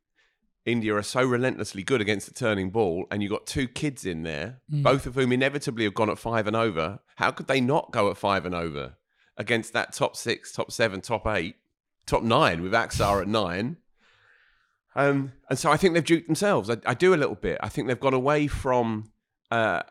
India 0.67 0.95
are 0.95 1.03
so 1.03 1.25
relentlessly 1.25 1.83
good 1.85 2.03
against 2.03 2.27
the 2.29 2.35
turning 2.35 2.69
ball, 2.69 3.07
and 3.11 3.23
you've 3.23 3.33
got 3.33 3.47
two 3.47 3.67
kids 3.67 4.05
in 4.05 4.25
there, 4.25 4.61
mm. 4.71 4.83
both 4.83 5.07
of 5.07 5.15
whom 5.15 5.33
inevitably 5.33 5.85
have 5.85 5.95
gone 5.95 6.11
at 6.11 6.19
five 6.19 6.47
and 6.47 6.55
over. 6.55 6.99
How 7.17 7.31
could 7.31 7.47
they 7.47 7.63
not 7.63 7.93
go 7.93 8.11
at 8.11 8.19
five 8.19 8.45
and 8.45 8.55
over 8.55 8.99
against 9.39 9.73
that 9.73 9.95
top 9.95 10.17
six, 10.17 10.53
top 10.53 10.71
seven, 10.71 11.01
top 11.01 11.27
eight, 11.27 11.57
top 12.05 12.23
nine 12.23 12.61
with 12.61 12.73
Axar 12.73 13.23
at 13.23 13.29
nine? 13.29 13.79
Um, 14.99 15.33
and 15.49 15.57
so 15.57 15.71
I 15.71 15.77
think 15.77 15.95
they've 15.95 16.05
duped 16.05 16.27
themselves. 16.27 16.69
I, 16.69 16.77
I 16.85 16.93
do 16.93 17.15
a 17.15 17.17
little 17.17 17.37
bit. 17.37 17.59
I 17.63 17.69
think 17.69 17.87
they've 17.87 17.99
gone 17.99 18.15
away 18.15 18.49
from. 18.49 19.13
Uh, 19.49 19.83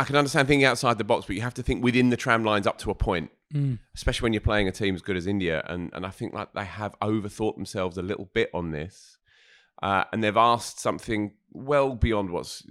I 0.00 0.04
can 0.04 0.16
understand 0.16 0.48
thinking 0.48 0.64
outside 0.64 0.98
the 0.98 1.04
box, 1.04 1.26
but 1.26 1.36
you 1.36 1.42
have 1.42 1.54
to 1.54 1.62
think 1.62 1.84
within 1.84 2.10
the 2.10 2.16
tram 2.16 2.42
lines 2.44 2.66
up 2.66 2.78
to 2.78 2.90
a 2.90 2.94
point, 2.96 3.30
especially 3.94 4.26
when 4.26 4.32
you're 4.32 4.40
playing 4.40 4.66
a 4.66 4.72
team 4.72 4.96
as 4.96 5.02
good 5.02 5.16
as 5.16 5.28
India. 5.28 5.62
And 5.66 5.90
and 5.92 6.04
I 6.04 6.10
think 6.10 6.34
like 6.34 6.52
they 6.52 6.64
have 6.64 6.98
overthought 7.00 7.54
themselves 7.54 7.96
a 7.96 8.02
little 8.02 8.28
bit 8.34 8.50
on 8.52 8.72
this, 8.72 9.18
uh, 9.80 10.02
and 10.12 10.24
they've 10.24 10.36
asked 10.36 10.80
something 10.80 11.34
well 11.52 11.94
beyond 11.94 12.30
what's 12.30 12.66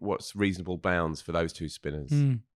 what's 0.00 0.34
reasonable 0.34 0.78
bounds 0.78 1.22
for 1.22 1.30
those 1.30 1.52
two 1.52 1.68
spinners. 1.68 2.10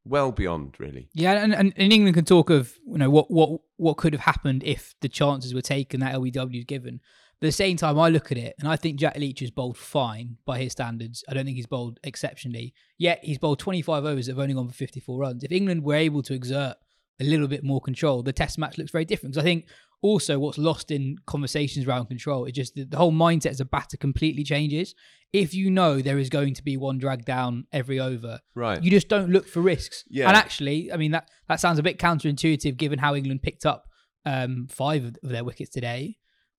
Well 0.05 0.33
beyond, 0.33 0.75
really. 0.81 1.11
Yeah, 1.15 1.35
and, 1.35 1.55
and, 1.55 1.73
and 1.77 1.93
England 1.93 2.15
can 2.17 2.25
talk 2.25 2.51
of 2.51 2.77
you 2.89 2.99
know 2.99 3.11
what 3.11 3.31
what 3.31 3.61
what 3.77 3.99
could 3.99 4.15
have 4.15 4.23
happened 4.23 4.65
if 4.65 4.97
the 5.01 5.09
chances 5.09 5.55
were 5.55 5.63
taken 5.63 6.01
that 6.01 6.15
LBW 6.17 6.59
is 6.59 6.65
given. 6.65 7.01
But 7.41 7.47
at 7.47 7.49
the 7.49 7.53
same 7.53 7.77
time, 7.77 7.99
I 7.99 8.09
look 8.09 8.33
at 8.33 8.39
it 8.39 8.55
and 8.59 8.69
I 8.69 8.77
think 8.77 8.99
Jack 8.99 9.17
Leach 9.19 9.41
has 9.41 9.51
bowled 9.51 9.77
fine 9.77 10.39
by 10.47 10.59
his 10.59 10.73
standards. 10.73 11.23
I 11.29 11.35
don't 11.35 11.45
think 11.45 11.57
he's 11.57 11.67
bowled 11.67 12.01
exceptionally. 12.03 12.73
Yet 12.99 13.21
he's 13.23 13.39
bowled 13.39 13.59
25 13.59 14.05
overs 14.07 14.27
that 14.27 14.33
have 14.33 14.39
only 14.39 14.55
gone 14.55 14.69
for 14.69 14.75
54 14.75 15.19
runs. 15.19 15.45
If 15.45 15.53
England 15.53 15.83
were 15.85 15.95
able 15.97 16.23
to 16.23 16.35
exert 16.35 16.77
a 17.21 17.25
little 17.25 17.47
bit 17.49 17.63
more 17.63 17.81
control, 17.81 18.23
the 18.23 18.33
Test 18.33 18.59
match 18.59 18.79
looks 18.79 18.91
very 18.91 19.05
different. 19.05 19.35
Because 19.35 19.43
I 19.43 19.47
think 19.47 19.67
also 20.03 20.39
what's 20.39 20.57
lost 20.59 20.91
in 20.91 21.17
conversations 21.27 21.87
around 21.87 22.07
control 22.07 22.47
is 22.47 22.53
just 22.53 22.75
the, 22.75 22.85
the 22.85 22.97
whole 22.97 23.13
mindset 23.13 23.51
as 23.51 23.61
a 23.61 23.65
batter 23.67 23.97
completely 23.99 24.43
changes. 24.45 24.95
If 25.33 25.53
you 25.53 25.71
know 25.71 26.01
there 26.01 26.19
is 26.19 26.31
going 26.31 26.55
to 26.55 26.63
be 26.63 26.79
one 26.79 26.97
drag 26.99 27.27
down 27.27 27.67
every 27.73 28.01
over, 28.01 28.41
Right. 28.55 28.83
you 28.83 28.91
just 28.91 29.09
don't 29.09 29.31
look 29.31 29.47
for 29.47 29.61
risks. 29.61 30.05
Yeah. 30.09 30.29
And 30.29 30.37
actually, 30.37 30.91
I 30.91 30.97
mean 30.97 31.11
that 31.11 31.29
that 31.49 31.61
sounds 31.61 31.79
a 31.79 31.83
bit 31.83 31.99
counterintuitive 31.99 32.79
given 32.79 32.99
how 32.99 33.15
England 33.15 33.43
picked 33.43 33.67
up 33.67 33.89
um, 34.25 34.69
five 34.71 35.05
of 35.05 35.17
their 35.23 35.45
wickets 35.45 35.69
today. 35.71 36.17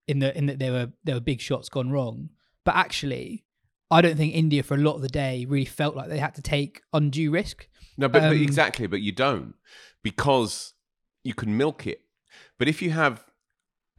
In 0.07 0.19
the 0.19 0.35
in 0.37 0.45
that 0.45 0.59
there 0.59 0.71
were 0.71 0.91
there 1.03 1.15
were 1.15 1.21
big 1.21 1.41
shots 1.41 1.69
gone 1.69 1.91
wrong, 1.91 2.29
but 2.63 2.75
actually, 2.75 3.45
I 3.91 4.01
don't 4.01 4.15
think 4.15 4.33
India 4.33 4.63
for 4.63 4.75
a 4.75 4.77
lot 4.77 4.95
of 4.95 5.01
the 5.01 5.09
day 5.09 5.45
really 5.45 5.65
felt 5.65 5.95
like 5.95 6.09
they 6.09 6.17
had 6.19 6.35
to 6.35 6.41
take 6.41 6.81
undue 6.93 7.31
risk. 7.31 7.67
No, 7.97 8.07
but, 8.07 8.21
but 8.21 8.31
Um, 8.31 8.41
exactly, 8.41 8.87
but 8.87 9.01
you 9.01 9.11
don't 9.11 9.55
because 10.03 10.73
you 11.23 11.33
can 11.33 11.57
milk 11.57 11.85
it. 11.87 12.01
But 12.57 12.67
if 12.67 12.81
you 12.81 12.91
have 12.91 13.25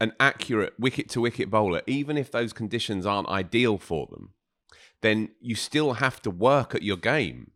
an 0.00 0.12
accurate 0.20 0.74
wicket 0.78 1.08
to 1.10 1.20
wicket 1.20 1.50
bowler, 1.50 1.82
even 1.86 2.16
if 2.16 2.30
those 2.30 2.52
conditions 2.52 3.04
aren't 3.04 3.28
ideal 3.28 3.78
for 3.78 4.06
them, 4.10 4.32
then 5.02 5.30
you 5.40 5.54
still 5.54 5.94
have 5.94 6.22
to 6.22 6.30
work 6.30 6.74
at 6.74 6.82
your 6.82 6.96
game. 6.96 7.50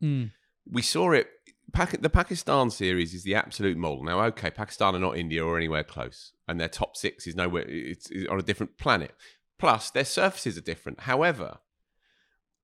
We 0.71 0.83
saw 0.83 1.13
it. 1.13 1.29
The 1.73 2.11
Pakistan 2.11 2.71
series 2.71 3.15
is 3.15 3.23
the 3.23 3.35
absolute 3.35 3.79
model. 3.79 4.05
Now, 4.05 4.21
okay, 4.25 4.51
Pakistan 4.51 4.95
are 4.95 4.99
not 4.99 5.17
India 5.17 5.45
or 5.45 5.57
anywhere 5.57 5.85
close, 5.85 6.33
and 6.47 6.61
their 6.61 6.69
top 6.69 6.97
six 6.97 7.27
is 7.27 7.35
nowhere. 7.35 7.65
It's, 7.67 8.11
it's 8.11 8.29
on 8.29 8.39
a 8.39 8.43
different 8.43 8.77
planet. 8.77 9.15
Plus, 9.59 9.91
their 9.91 10.05
surfaces 10.05 10.59
are 10.59 10.63
different. 10.63 11.01
However, 11.01 11.59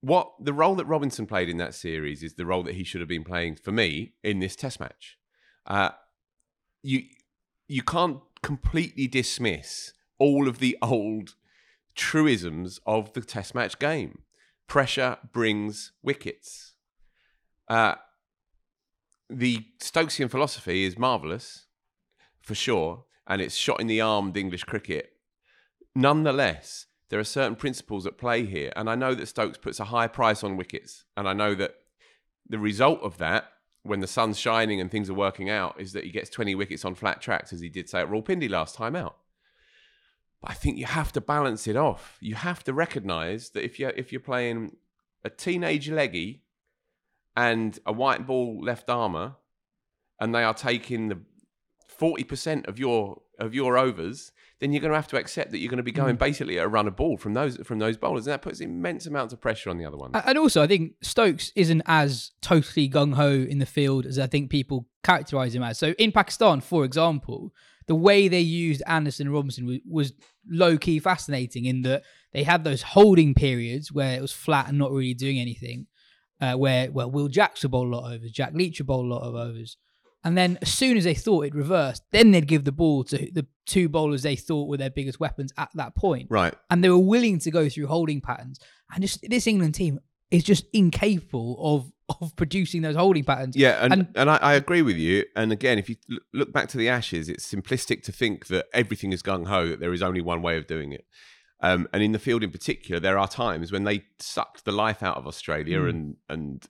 what 0.00 0.32
the 0.40 0.52
role 0.52 0.74
that 0.76 0.84
Robinson 0.86 1.26
played 1.26 1.48
in 1.48 1.56
that 1.56 1.74
series 1.74 2.22
is 2.22 2.34
the 2.34 2.46
role 2.46 2.62
that 2.64 2.74
he 2.74 2.84
should 2.84 3.00
have 3.00 3.08
been 3.08 3.24
playing 3.24 3.56
for 3.56 3.72
me 3.72 4.14
in 4.22 4.40
this 4.40 4.56
Test 4.56 4.78
match. 4.78 5.16
Uh, 5.66 5.90
you 6.82 7.04
you 7.66 7.82
can't 7.82 8.20
completely 8.42 9.06
dismiss 9.06 9.92
all 10.18 10.48
of 10.48 10.58
the 10.58 10.76
old 10.82 11.34
truisms 11.94 12.80
of 12.86 13.12
the 13.12 13.20
Test 13.20 13.54
match 13.54 13.78
game. 13.78 14.22
Pressure 14.66 15.18
brings 15.32 15.92
wickets. 16.02 16.74
Uh, 17.68 17.96
the 19.30 19.66
Stokesian 19.80 20.30
philosophy 20.30 20.84
is 20.84 20.98
marvelous, 20.98 21.66
for 22.40 22.54
sure, 22.54 23.04
and 23.26 23.40
it's 23.42 23.54
shot 23.54 23.80
in 23.80 23.86
the 23.86 24.00
arm 24.00 24.32
English 24.34 24.64
cricket. 24.64 25.12
Nonetheless, 25.94 26.86
there 27.10 27.20
are 27.20 27.24
certain 27.24 27.56
principles 27.56 28.06
at 28.06 28.18
play 28.18 28.44
here, 28.44 28.72
and 28.76 28.88
I 28.88 28.94
know 28.94 29.14
that 29.14 29.26
Stokes 29.26 29.58
puts 29.58 29.80
a 29.80 29.84
high 29.84 30.08
price 30.08 30.42
on 30.42 30.56
wickets, 30.56 31.04
and 31.16 31.28
I 31.28 31.32
know 31.32 31.54
that 31.54 31.74
the 32.48 32.58
result 32.58 33.00
of 33.02 33.18
that, 33.18 33.52
when 33.82 34.00
the 34.00 34.06
sun's 34.06 34.38
shining 34.38 34.80
and 34.80 34.90
things 34.90 35.10
are 35.10 35.14
working 35.14 35.50
out, 35.50 35.80
is 35.80 35.92
that 35.92 36.04
he 36.04 36.10
gets 36.10 36.30
20 36.30 36.54
wickets 36.54 36.84
on 36.84 36.94
flat 36.94 37.20
tracks, 37.20 37.52
as 37.52 37.60
he 37.60 37.68
did 37.68 37.88
say 37.88 38.00
at 38.00 38.08
Rawalpindi 38.08 38.48
last 38.48 38.74
time 38.74 38.96
out. 38.96 39.16
But 40.40 40.52
I 40.52 40.54
think 40.54 40.78
you 40.78 40.86
have 40.86 41.12
to 41.12 41.20
balance 41.20 41.66
it 41.66 41.76
off. 41.76 42.16
You 42.20 42.36
have 42.36 42.62
to 42.64 42.72
recognise 42.72 43.50
that 43.50 43.64
if 43.64 43.78
you're 43.78 43.90
if 43.90 44.12
you're 44.12 44.20
playing 44.20 44.76
a 45.24 45.30
teenage 45.30 45.90
leggy 45.90 46.44
and 47.38 47.78
a 47.86 47.92
white 47.92 48.26
ball 48.26 48.60
left 48.60 48.90
armour, 48.90 49.36
and 50.20 50.34
they 50.34 50.42
are 50.42 50.52
taking 50.52 51.08
the 51.08 51.20
forty 51.86 52.24
percent 52.24 52.66
of 52.66 52.80
your 52.80 53.22
of 53.38 53.54
your 53.54 53.78
overs, 53.78 54.32
then 54.58 54.72
you're 54.72 54.80
going 54.80 54.90
to 54.90 54.96
have 54.96 55.06
to 55.06 55.16
accept 55.16 55.52
that 55.52 55.58
you're 55.58 55.70
going 55.70 55.76
to 55.76 55.84
be 55.84 55.92
going 55.92 56.16
mm. 56.16 56.18
basically 56.18 56.58
at 56.58 56.64
a 56.64 56.68
run 56.68 56.88
of 56.88 56.96
ball 56.96 57.16
from 57.16 57.34
those 57.34 57.56
from 57.58 57.78
those 57.78 57.96
bowlers, 57.96 58.26
and 58.26 58.32
that 58.32 58.42
puts 58.42 58.58
immense 58.60 59.06
amounts 59.06 59.32
of 59.32 59.40
pressure 59.40 59.70
on 59.70 59.78
the 59.78 59.84
other 59.84 59.96
ones. 59.96 60.16
And 60.26 60.36
also, 60.36 60.60
I 60.60 60.66
think 60.66 60.94
Stokes 61.00 61.52
isn't 61.54 61.82
as 61.86 62.32
totally 62.42 62.90
gung 62.90 63.14
ho 63.14 63.30
in 63.30 63.60
the 63.60 63.66
field 63.66 64.04
as 64.04 64.18
I 64.18 64.26
think 64.26 64.50
people 64.50 64.88
characterize 65.04 65.54
him 65.54 65.62
as. 65.62 65.78
So 65.78 65.92
in 65.92 66.10
Pakistan, 66.10 66.60
for 66.60 66.84
example, 66.84 67.52
the 67.86 67.94
way 67.94 68.26
they 68.26 68.40
used 68.40 68.82
Anderson 68.88 69.28
and 69.28 69.34
Robinson 69.34 69.64
was, 69.64 69.78
was 69.88 70.12
low 70.50 70.76
key 70.76 70.98
fascinating 70.98 71.66
in 71.66 71.82
that 71.82 72.02
they 72.32 72.42
had 72.42 72.64
those 72.64 72.82
holding 72.82 73.32
periods 73.32 73.92
where 73.92 74.16
it 74.16 74.20
was 74.20 74.32
flat 74.32 74.66
and 74.68 74.76
not 74.76 74.90
really 74.90 75.14
doing 75.14 75.38
anything. 75.38 75.86
Uh, 76.40 76.54
where 76.54 76.90
well, 76.92 77.10
Will 77.10 77.28
Jacks 77.28 77.62
would 77.62 77.72
bowl 77.72 77.86
a 77.86 77.94
lot 77.96 78.06
of 78.06 78.12
overs, 78.12 78.30
Jack 78.30 78.52
Leach 78.54 78.78
would 78.78 78.86
bowl 78.86 79.04
a 79.04 79.12
lot 79.12 79.22
of 79.22 79.34
overs. 79.34 79.76
And 80.24 80.36
then 80.36 80.58
as 80.62 80.72
soon 80.72 80.96
as 80.96 81.04
they 81.04 81.14
thought 81.14 81.46
it 81.46 81.54
reversed, 81.54 82.02
then 82.10 82.32
they'd 82.32 82.46
give 82.46 82.64
the 82.64 82.72
ball 82.72 83.04
to 83.04 83.16
the 83.32 83.46
two 83.66 83.88
bowlers 83.88 84.22
they 84.22 84.36
thought 84.36 84.68
were 84.68 84.76
their 84.76 84.90
biggest 84.90 85.20
weapons 85.20 85.52
at 85.56 85.68
that 85.74 85.94
point 85.94 86.26
right. 86.30 86.54
and 86.70 86.82
they 86.82 86.88
were 86.88 86.98
willing 86.98 87.38
to 87.38 87.50
go 87.50 87.68
through 87.68 87.86
holding 87.86 88.20
patterns. 88.20 88.58
And 88.92 89.02
just 89.02 89.20
this 89.28 89.46
England 89.46 89.74
team 89.74 90.00
is 90.30 90.44
just 90.44 90.64
incapable 90.72 91.56
of 91.60 91.92
of 92.20 92.34
producing 92.36 92.80
those 92.80 92.96
holding 92.96 93.22
patterns. 93.22 93.54
Yeah, 93.54 93.78
and, 93.82 93.92
And- 93.92 94.08
and, 94.14 94.30
I, 94.30 94.36
I 94.36 94.54
agree 94.54 94.80
with 94.80 94.96
you. 94.96 95.24
And 95.36 95.52
again, 95.52 95.78
if 95.78 95.90
you 95.90 95.96
look 96.32 96.52
back 96.54 96.68
to 96.70 96.78
the 96.78 96.88
Ashes, 96.88 97.28
it's 97.28 97.52
simplistic 97.52 98.02
to 98.04 98.12
think 98.12 98.46
that 98.46 98.66
everything 98.72 99.12
is 99.12 99.22
gung 99.22 99.46
ho, 99.46 99.68
that 99.68 99.80
there 99.80 99.92
is 99.92 100.02
only 100.02 100.22
one 100.22 100.40
way 100.40 100.56
of 100.56 100.66
doing 100.66 100.92
it. 100.92 101.04
Um, 101.60 101.88
and 101.92 102.02
in 102.02 102.12
the 102.12 102.18
field 102.18 102.44
in 102.44 102.50
particular, 102.50 103.00
there 103.00 103.18
are 103.18 103.26
times 103.28 103.72
when 103.72 103.84
they 103.84 104.04
sucked 104.18 104.64
the 104.64 104.72
life 104.72 105.02
out 105.02 105.16
of 105.16 105.26
Australia 105.26 105.84
and, 105.84 106.16
and 106.28 106.66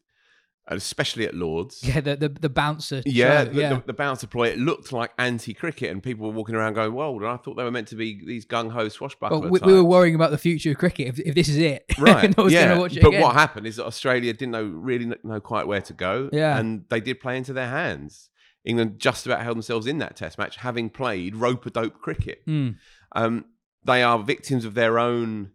and 0.69 0.77
especially 0.77 1.27
at 1.27 1.35
Lords. 1.35 1.83
Yeah, 1.83 2.01
the 2.01 2.17
the, 2.17 2.29
the 2.29 2.49
bouncer. 2.51 3.03
Yeah, 3.07 3.45
show, 3.45 3.51
the, 3.51 3.61
yeah. 3.61 3.75
The, 3.75 3.83
the 3.87 3.93
bouncer 3.95 4.27
ploy, 4.27 4.49
it 4.49 4.59
looked 4.59 4.93
like 4.93 5.13
anti-cricket, 5.19 5.91
and 5.91 6.03
people 6.03 6.27
were 6.27 6.35
walking 6.35 6.55
around 6.55 6.75
going, 6.75 6.93
"Whoa!" 6.93 7.17
And 7.17 7.27
I 7.27 7.39
thought 7.39 7.57
they 7.57 7.65
were 7.65 7.71
meant 7.71 7.89
to 7.89 7.97
be 7.97 8.23
these 8.25 8.45
gung 8.45 8.71
ho 8.71 8.89
swashbuckler. 8.89 9.39
Well, 9.41 9.51
we, 9.51 9.61
we 9.61 9.73
were 9.73 9.85
worrying 9.85 10.15
about 10.15 10.31
the 10.31 10.39
future 10.39 10.73
of 10.73 10.77
cricket. 10.77 11.09
If, 11.09 11.21
if 11.21 11.35
this 11.35 11.49
is 11.49 11.57
it, 11.57 11.87
right? 11.99 12.37
no 12.37 12.49
yeah, 12.49 12.75
but 12.77 12.93
again. 12.93 13.23
what 13.23 13.35
happened 13.35 13.67
is 13.67 13.77
that 13.77 13.87
Australia 13.87 14.33
didn't 14.35 14.53
know 14.53 14.65
really 14.65 15.11
know 15.25 15.41
quite 15.41 15.67
where 15.67 15.81
to 15.83 15.95
go, 15.95 16.29
Yeah. 16.33 16.59
and 16.59 16.85
they 16.91 17.01
did 17.01 17.21
play 17.21 17.39
into 17.39 17.55
their 17.55 17.69
hands. 17.69 18.29
England 18.65 18.99
just 18.99 19.25
about 19.25 19.41
held 19.43 19.57
themselves 19.57 19.87
in 19.87 19.99
that 19.99 20.17
Test 20.17 20.37
match, 20.37 20.57
having 20.57 20.91
played 20.91 21.35
rope 21.35 21.65
a 21.65 21.71
dope 21.71 21.99
cricket. 21.99 22.43
Hmm. 22.45 22.71
Um, 23.13 23.47
they 23.89 24.03
are 24.03 24.19
victims 24.19 24.67
of 24.67 24.75
their 24.75 24.99
own 24.99 25.51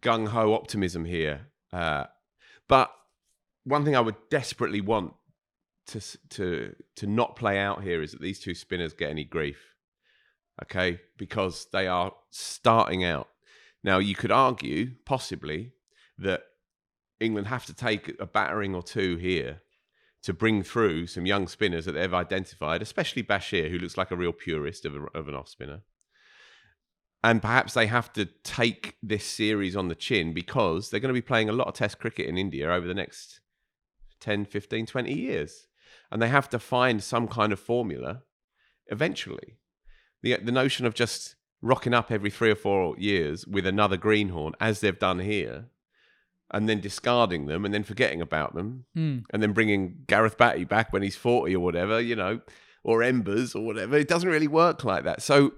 gung 0.00 0.26
ho 0.28 0.54
optimism 0.54 1.04
here. 1.04 1.46
Uh, 1.72 2.04
but 2.66 2.90
one 3.62 3.84
thing 3.84 3.94
I 3.94 4.00
would 4.00 4.16
desperately 4.28 4.80
want 4.80 5.14
to 5.86 6.00
to 6.30 6.74
to 6.96 7.06
not 7.06 7.36
play 7.36 7.58
out 7.58 7.84
here 7.84 8.02
is 8.02 8.10
that 8.10 8.20
these 8.20 8.40
two 8.40 8.54
spinners 8.54 8.92
get 8.92 9.10
any 9.10 9.24
grief. 9.24 9.76
Okay, 10.64 11.00
because 11.16 11.68
they 11.72 11.86
are 11.86 12.12
starting 12.30 13.04
out. 13.04 13.28
Now 13.84 13.98
you 13.98 14.16
could 14.16 14.32
argue 14.32 14.90
possibly 15.06 15.72
that 16.18 16.42
England 17.20 17.46
have 17.46 17.66
to 17.66 17.74
take 17.74 18.20
a 18.20 18.26
battering 18.26 18.74
or 18.74 18.82
two 18.82 19.16
here 19.16 19.62
to 20.22 20.32
bring 20.34 20.64
through 20.64 21.06
some 21.06 21.24
young 21.24 21.46
spinners 21.46 21.84
that 21.84 21.92
they've 21.92 22.12
identified, 22.12 22.82
especially 22.82 23.22
Bashir, 23.22 23.70
who 23.70 23.78
looks 23.78 23.96
like 23.96 24.10
a 24.10 24.16
real 24.16 24.32
purist 24.32 24.84
of, 24.84 24.96
a, 24.96 25.04
of 25.14 25.28
an 25.28 25.34
off 25.34 25.48
spinner. 25.48 25.82
And 27.22 27.42
perhaps 27.42 27.74
they 27.74 27.86
have 27.86 28.12
to 28.14 28.24
take 28.42 28.96
this 29.02 29.24
series 29.26 29.76
on 29.76 29.88
the 29.88 29.94
chin 29.94 30.32
because 30.32 30.88
they're 30.90 31.00
going 31.00 31.14
to 31.14 31.20
be 31.20 31.20
playing 31.20 31.50
a 31.50 31.52
lot 31.52 31.68
of 31.68 31.74
test 31.74 31.98
cricket 31.98 32.26
in 32.26 32.38
India 32.38 32.70
over 32.72 32.86
the 32.86 32.94
next 32.94 33.40
10, 34.20 34.46
15, 34.46 34.86
20 34.86 35.12
years. 35.12 35.66
And 36.10 36.22
they 36.22 36.28
have 36.28 36.48
to 36.50 36.58
find 36.58 37.02
some 37.02 37.28
kind 37.28 37.52
of 37.52 37.60
formula 37.60 38.22
eventually. 38.86 39.56
The, 40.22 40.36
the 40.36 40.52
notion 40.52 40.86
of 40.86 40.94
just 40.94 41.36
rocking 41.62 41.94
up 41.94 42.10
every 42.10 42.30
three 42.30 42.50
or 42.50 42.54
four 42.56 42.96
years 42.98 43.46
with 43.46 43.66
another 43.66 43.96
greenhorn, 43.96 44.54
as 44.60 44.80
they've 44.80 44.98
done 44.98 45.18
here, 45.18 45.66
and 46.50 46.68
then 46.68 46.80
discarding 46.80 47.46
them 47.46 47.64
and 47.64 47.72
then 47.72 47.84
forgetting 47.84 48.20
about 48.20 48.54
them 48.54 48.84
Mm. 48.96 49.24
and 49.30 49.42
then 49.42 49.52
bringing 49.52 50.04
Gareth 50.06 50.36
Batty 50.36 50.64
back 50.64 50.92
when 50.92 51.02
he's 51.02 51.16
40 51.16 51.54
or 51.54 51.60
whatever, 51.60 52.00
you 52.00 52.16
know, 52.16 52.40
or 52.82 53.02
Embers 53.02 53.54
or 53.54 53.64
whatever. 53.64 53.96
It 53.96 54.08
doesn't 54.08 54.28
really 54.28 54.48
work 54.48 54.84
like 54.84 55.04
that. 55.04 55.22
So 55.22 55.52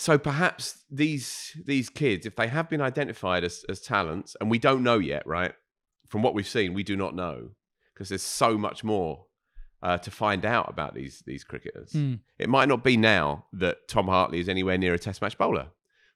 so 0.00 0.16
perhaps 0.16 0.84
these 0.90 1.56
these 1.66 1.90
kids, 1.90 2.24
if 2.24 2.36
they 2.36 2.46
have 2.46 2.70
been 2.70 2.80
identified 2.80 3.42
as, 3.42 3.64
as 3.68 3.80
talents, 3.80 4.36
and 4.40 4.48
we 4.48 4.58
don't 4.60 4.84
know 4.84 4.98
yet, 4.98 5.26
right? 5.26 5.52
From 6.08 6.22
what 6.22 6.34
we've 6.34 6.46
seen, 6.48 6.72
we 6.72 6.84
do 6.84 6.96
not 6.96 7.16
know 7.16 7.50
because 7.92 8.08
there's 8.08 8.22
so 8.22 8.56
much 8.56 8.84
more 8.84 9.24
uh, 9.82 9.98
to 9.98 10.10
find 10.10 10.46
out 10.46 10.70
about 10.70 10.94
these 10.94 11.22
these 11.26 11.42
cricketers. 11.42 11.92
Mm. 11.92 12.20
It 12.38 12.48
might 12.48 12.68
not 12.68 12.84
be 12.84 12.96
now 12.96 13.46
that 13.52 13.88
Tom 13.88 14.06
Hartley 14.06 14.38
is 14.38 14.48
anywhere 14.48 14.78
near 14.78 14.94
a 14.94 14.98
Test 15.00 15.20
match 15.20 15.36
bowler, 15.36 15.66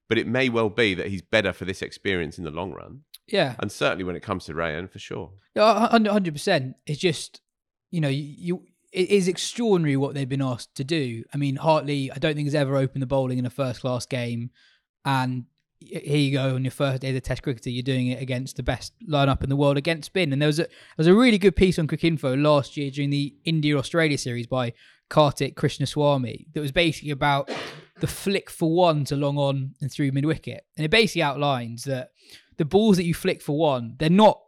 but 0.09 0.17
it 0.17 0.29
may 0.29 0.49
well 0.49 0.71
be 0.71 0.95
that 0.95 1.09
he's 1.09 1.23
better 1.23 1.53
for 1.53 1.65
this 1.65 1.83
experience 1.83 2.39
in 2.39 2.45
the 2.45 2.51
long 2.53 2.73
run, 2.73 3.01
Yeah. 3.27 3.57
and 3.59 3.71
certainly 3.73 4.05
when 4.05 4.17
it 4.17 4.23
comes 4.23 4.45
to 4.45 4.55
Rehan, 4.55 4.89
for 4.89 5.01
sure. 5.01 5.33
Yeah, 5.57 5.89
hundred 5.89 6.35
percent. 6.35 6.77
It's 6.87 7.01
just 7.01 7.41
you 7.91 8.01
know 8.01 8.09
you, 8.09 8.23
you 8.39 8.62
it 8.93 9.09
is 9.09 9.27
extraordinary 9.27 9.97
what 9.97 10.15
they've 10.15 10.29
been 10.29 10.43
asked 10.43 10.75
to 10.77 10.85
do. 10.85 11.25
I 11.33 11.39
mean, 11.39 11.57
Hartley, 11.57 12.13
I 12.13 12.19
don't 12.19 12.35
think 12.35 12.47
has 12.47 12.55
ever 12.55 12.77
opened 12.77 13.03
the 13.03 13.07
bowling 13.07 13.39
in 13.39 13.47
a 13.47 13.51
first 13.51 13.81
class 13.81 14.05
game, 14.07 14.51
and 15.05 15.47
here 15.81 16.19
you 16.19 16.33
go 16.33 16.55
on 16.55 16.65
your 16.65 16.71
first 16.71 17.03
day 17.03 17.11
as 17.11 17.17
a 17.17 17.21
Test 17.21 17.43
cricketer, 17.43 17.71
you're 17.71 17.83
doing 17.83 18.09
it 18.09 18.23
against 18.23 18.57
the 18.57 18.63
best 18.63 18.93
lineup 19.09 19.43
in 19.43 19.49
the 19.49 19.57
world 19.57 19.77
against 19.77 20.07
spin. 20.07 20.33
And 20.33 20.41
there 20.41 20.47
was 20.47 20.59
a 20.59 20.65
there 20.65 20.71
was 20.99 21.07
a 21.07 21.15
really 21.15 21.39
good 21.39 21.57
piece 21.57 21.79
on 21.79 21.89
Cricinfo 21.89 22.41
last 22.41 22.77
year 22.77 22.91
during 22.91 23.11
the 23.11 23.35
India 23.45 23.77
Australia 23.77 24.19
series 24.19 24.47
by 24.47 24.75
Karthik 25.11 25.55
Krishnaswamy 25.55 26.53
that 26.53 26.61
was 26.61 26.73
basically 26.73 27.11
about 27.11 27.51
the 28.01 28.07
flick 28.07 28.51
for 28.51 28.73
one 28.75 29.05
to 29.07 29.17
long 29.17 29.39
on 29.39 29.75
and 29.81 29.91
through 29.91 30.13
mid 30.13 30.27
wicket, 30.27 30.65
and 30.77 30.85
it 30.85 30.91
basically 30.91 31.23
outlines 31.23 31.85
that 31.85 32.11
the 32.59 32.65
balls 32.65 32.97
that 32.99 33.05
you 33.05 33.15
flick 33.15 33.41
for 33.41 33.59
one, 33.59 33.97
they're 33.99 34.11
not 34.11 34.41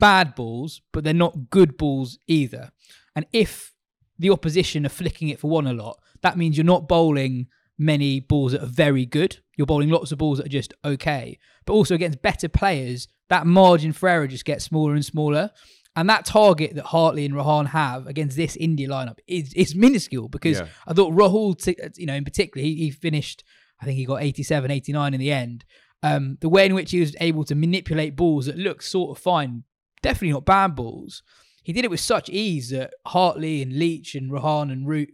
bad 0.00 0.34
balls, 0.34 0.82
but 0.92 1.04
they're 1.04 1.14
not 1.14 1.50
good 1.50 1.76
balls 1.76 2.18
either. 2.26 2.72
And 3.14 3.26
if 3.32 3.71
the 4.18 4.30
opposition 4.30 4.86
are 4.86 4.90
flicking 4.90 5.28
it 5.28 5.40
for 5.40 5.50
one 5.50 5.66
a 5.66 5.72
lot, 5.72 5.98
that 6.22 6.36
means 6.38 6.56
you're 6.56 6.64
not 6.64 6.88
bowling 6.88 7.46
many 7.78 8.20
balls 8.20 8.52
that 8.52 8.62
are 8.62 8.66
very 8.66 9.06
good. 9.06 9.38
You're 9.56 9.66
bowling 9.66 9.90
lots 9.90 10.12
of 10.12 10.18
balls 10.18 10.38
that 10.38 10.46
are 10.46 10.50
just 10.50 10.74
okay. 10.84 11.38
But 11.64 11.72
also 11.74 11.94
against 11.94 12.22
better 12.22 12.48
players, 12.48 13.08
that 13.28 13.46
margin 13.46 13.92
for 13.92 14.08
error 14.08 14.26
just 14.26 14.44
gets 14.44 14.64
smaller 14.64 14.94
and 14.94 15.04
smaller. 15.04 15.50
And 15.94 16.08
that 16.08 16.24
target 16.24 16.74
that 16.76 16.86
Hartley 16.86 17.24
and 17.26 17.34
Rehan 17.36 17.66
have 17.66 18.06
against 18.06 18.36
this 18.36 18.56
India 18.56 18.88
lineup 18.88 19.18
is 19.26 19.52
is 19.54 19.74
minuscule 19.74 20.28
because 20.28 20.60
Yeah. 20.60 20.68
I 20.86 20.94
thought 20.94 21.12
Rahul, 21.12 21.60
t- 21.62 21.76
you 21.96 22.06
know, 22.06 22.14
in 22.14 22.24
particular, 22.24 22.64
he, 22.64 22.76
he 22.76 22.90
finished, 22.90 23.44
I 23.80 23.84
think 23.84 23.98
he 23.98 24.06
got 24.06 24.22
87, 24.22 24.70
89 24.70 25.12
in 25.14 25.20
the 25.20 25.32
end. 25.32 25.64
Um, 26.02 26.38
the 26.40 26.48
way 26.48 26.66
in 26.66 26.74
which 26.74 26.90
he 26.92 27.00
was 27.00 27.14
able 27.20 27.44
to 27.44 27.54
manipulate 27.54 28.16
balls 28.16 28.46
that 28.46 28.56
looked 28.56 28.84
sort 28.84 29.16
of 29.16 29.22
fine, 29.22 29.64
definitely 30.02 30.32
not 30.32 30.44
bad 30.46 30.74
balls. 30.74 31.22
He 31.62 31.72
did 31.72 31.84
it 31.84 31.90
with 31.90 32.00
such 32.00 32.28
ease 32.28 32.70
that 32.70 32.94
Hartley 33.06 33.62
and 33.62 33.78
Leach 33.78 34.14
and 34.14 34.30
Rehan 34.30 34.70
and 34.70 34.86
Root 34.86 35.10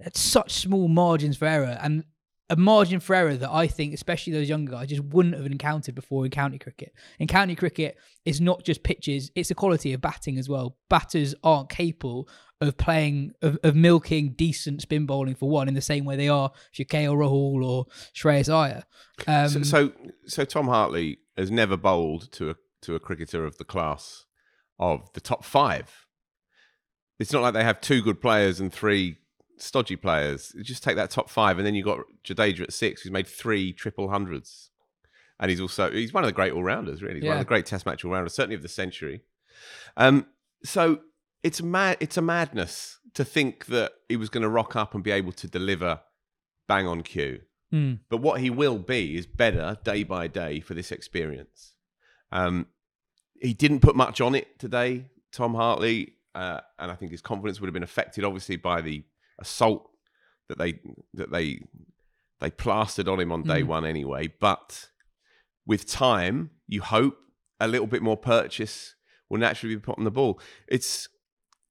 had 0.00 0.16
such 0.16 0.52
small 0.52 0.88
margins 0.88 1.36
for 1.36 1.46
error 1.46 1.78
and 1.80 2.04
a 2.50 2.56
margin 2.56 2.98
for 2.98 3.14
error 3.14 3.36
that 3.36 3.50
I 3.50 3.68
think, 3.68 3.94
especially 3.94 4.32
those 4.32 4.48
younger 4.48 4.72
guys, 4.72 4.88
just 4.88 5.04
wouldn't 5.04 5.36
have 5.36 5.46
encountered 5.46 5.94
before 5.94 6.24
in 6.24 6.32
county 6.32 6.58
cricket. 6.58 6.92
In 7.20 7.28
county 7.28 7.54
cricket, 7.54 7.96
it's 8.24 8.40
not 8.40 8.64
just 8.64 8.82
pitches; 8.82 9.30
it's 9.36 9.50
the 9.50 9.54
quality 9.54 9.92
of 9.92 10.00
batting 10.00 10.36
as 10.36 10.48
well. 10.48 10.76
Batters 10.88 11.34
aren't 11.44 11.68
capable 11.68 12.28
of 12.60 12.76
playing 12.76 13.32
of, 13.40 13.56
of 13.62 13.76
milking 13.76 14.32
decent 14.32 14.82
spin 14.82 15.06
bowling 15.06 15.36
for 15.36 15.48
one 15.48 15.68
in 15.68 15.74
the 15.74 15.80
same 15.80 16.04
way 16.04 16.16
they 16.16 16.28
are 16.28 16.50
if 16.76 16.88
Rahul 16.88 17.64
or 17.64 17.86
Shreyas 18.14 18.52
Iyer. 18.52 18.82
Um, 19.26 19.48
so, 19.48 19.62
so, 19.62 19.92
so 20.26 20.44
Tom 20.44 20.66
Hartley 20.66 21.18
has 21.36 21.52
never 21.52 21.76
bowled 21.76 22.32
to 22.32 22.50
a 22.50 22.54
to 22.82 22.96
a 22.96 23.00
cricketer 23.00 23.44
of 23.44 23.58
the 23.58 23.64
class 23.64 24.26
of 24.80 25.12
the 25.12 25.20
top 25.20 25.44
five. 25.44 26.06
It's 27.20 27.32
not 27.32 27.42
like 27.42 27.54
they 27.54 27.62
have 27.62 27.80
two 27.80 28.02
good 28.02 28.20
players 28.20 28.58
and 28.58 28.72
three 28.72 29.18
stodgy 29.58 29.94
players. 29.94 30.52
You 30.56 30.64
just 30.64 30.82
take 30.82 30.96
that 30.96 31.10
top 31.10 31.28
five, 31.28 31.58
and 31.58 31.66
then 31.66 31.74
you've 31.74 31.84
got 31.84 32.00
Jadeja 32.24 32.62
at 32.62 32.72
six, 32.72 33.02
who's 33.02 33.12
made 33.12 33.28
three 33.28 33.72
triple 33.72 34.08
hundreds, 34.08 34.70
and 35.38 35.50
he's 35.50 35.60
also 35.60 35.90
he's 35.90 36.14
one 36.14 36.24
of 36.24 36.28
the 36.28 36.32
great 36.32 36.52
all 36.52 36.64
rounders. 36.64 37.02
Really, 37.02 37.20
he's 37.20 37.28
one 37.28 37.36
of 37.36 37.40
the 37.40 37.44
great 37.44 37.66
Test 37.66 37.86
match 37.86 38.04
all 38.04 38.10
rounders, 38.10 38.34
certainly 38.34 38.56
of 38.56 38.62
the 38.62 38.68
century. 38.68 39.22
Um, 39.98 40.26
so 40.64 41.00
it's 41.42 41.62
mad. 41.62 41.98
It's 42.00 42.16
a 42.16 42.22
madness 42.22 42.98
to 43.14 43.24
think 43.24 43.66
that 43.66 43.92
he 44.08 44.16
was 44.16 44.30
going 44.30 44.42
to 44.42 44.48
rock 44.48 44.74
up 44.74 44.94
and 44.94 45.04
be 45.04 45.10
able 45.10 45.32
to 45.32 45.46
deliver 45.46 46.00
bang 46.68 46.86
on 46.86 47.02
cue. 47.02 47.40
hmm. 47.70 47.94
But 48.08 48.18
what 48.18 48.40
he 48.40 48.48
will 48.48 48.78
be 48.78 49.16
is 49.16 49.26
better 49.26 49.76
day 49.84 50.04
by 50.04 50.26
day 50.26 50.60
for 50.60 50.72
this 50.72 50.90
experience. 50.90 51.74
Um, 52.32 52.68
he 53.40 53.54
didn't 53.54 53.80
put 53.80 53.96
much 53.96 54.20
on 54.20 54.34
it 54.34 54.58
today, 54.58 55.06
Tom 55.32 55.54
Hartley, 55.54 56.14
uh, 56.34 56.60
and 56.78 56.90
I 56.90 56.94
think 56.94 57.10
his 57.10 57.22
confidence 57.22 57.60
would 57.60 57.66
have 57.68 57.74
been 57.74 57.82
affected, 57.82 58.24
obviously, 58.24 58.56
by 58.56 58.80
the 58.80 59.02
assault 59.38 59.88
that 60.48 60.58
they 60.58 60.80
that 61.14 61.30
they 61.32 61.60
they 62.40 62.50
plastered 62.50 63.08
on 63.08 63.20
him 63.20 63.32
on 63.32 63.42
day 63.42 63.62
Mm. 63.62 63.66
one 63.66 63.84
anyway. 63.84 64.28
But 64.40 64.88
with 65.66 65.86
time, 65.86 66.50
you 66.66 66.82
hope 66.82 67.16
a 67.58 67.68
little 67.68 67.86
bit 67.86 68.02
more 68.02 68.16
purchase 68.16 68.94
will 69.28 69.38
naturally 69.38 69.74
be 69.74 69.80
put 69.80 69.98
on 69.98 70.04
the 70.04 70.10
ball. 70.10 70.40
It's 70.68 71.08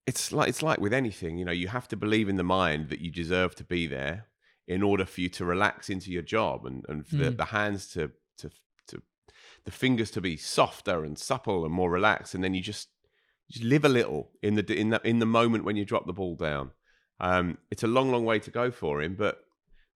it's 0.08 0.32
like 0.32 0.49
it's 0.49 0.63
like 0.63 0.79
with 0.79 0.93
anything, 0.93 1.38
you 1.38 1.45
know, 1.45 1.51
you 1.51 1.67
have 1.67 1.88
to 1.89 1.97
believe 1.97 2.29
in 2.29 2.38
the 2.38 2.43
mind 2.43 2.89
that 2.89 2.99
you 3.01 3.12
deserve 3.12 3.55
to 3.55 3.63
be 3.63 3.86
there 3.88 4.27
in 4.67 4.82
order 4.84 5.05
for 5.05 5.21
you 5.21 5.29
to 5.29 5.45
relax 5.45 5.89
into 5.89 6.12
your 6.12 6.21
job 6.21 6.65
and, 6.65 6.86
and 6.88 7.05
for 7.08 7.15
the, 7.17 7.32
Mm. 7.32 7.38
the 7.38 7.45
hands 7.45 7.88
to, 7.93 8.12
to 8.38 8.49
to 8.49 8.55
the 9.65 9.71
fingers 9.71 10.11
to 10.11 10.21
be 10.21 10.37
softer 10.37 11.03
and 11.03 11.17
supple 11.17 11.65
and 11.65 11.73
more 11.73 11.89
relaxed 11.91 12.33
and 12.33 12.43
then 12.43 12.53
you 12.53 12.61
just 12.61 12.89
just 13.49 13.63
live 13.63 13.83
a 13.83 13.89
little 13.89 14.29
in 14.41 14.55
the 14.55 14.73
in 14.73 14.89
the 14.89 15.01
in 15.03 15.19
the 15.19 15.25
moment 15.25 15.63
when 15.63 15.75
you 15.75 15.85
drop 15.85 16.05
the 16.05 16.13
ball 16.13 16.35
down 16.35 16.71
um, 17.19 17.57
it's 17.71 17.83
a 17.83 17.87
long 17.87 18.11
long 18.11 18.25
way 18.25 18.39
to 18.39 18.51
go 18.51 18.71
for 18.71 19.01
him 19.01 19.15
but 19.15 19.43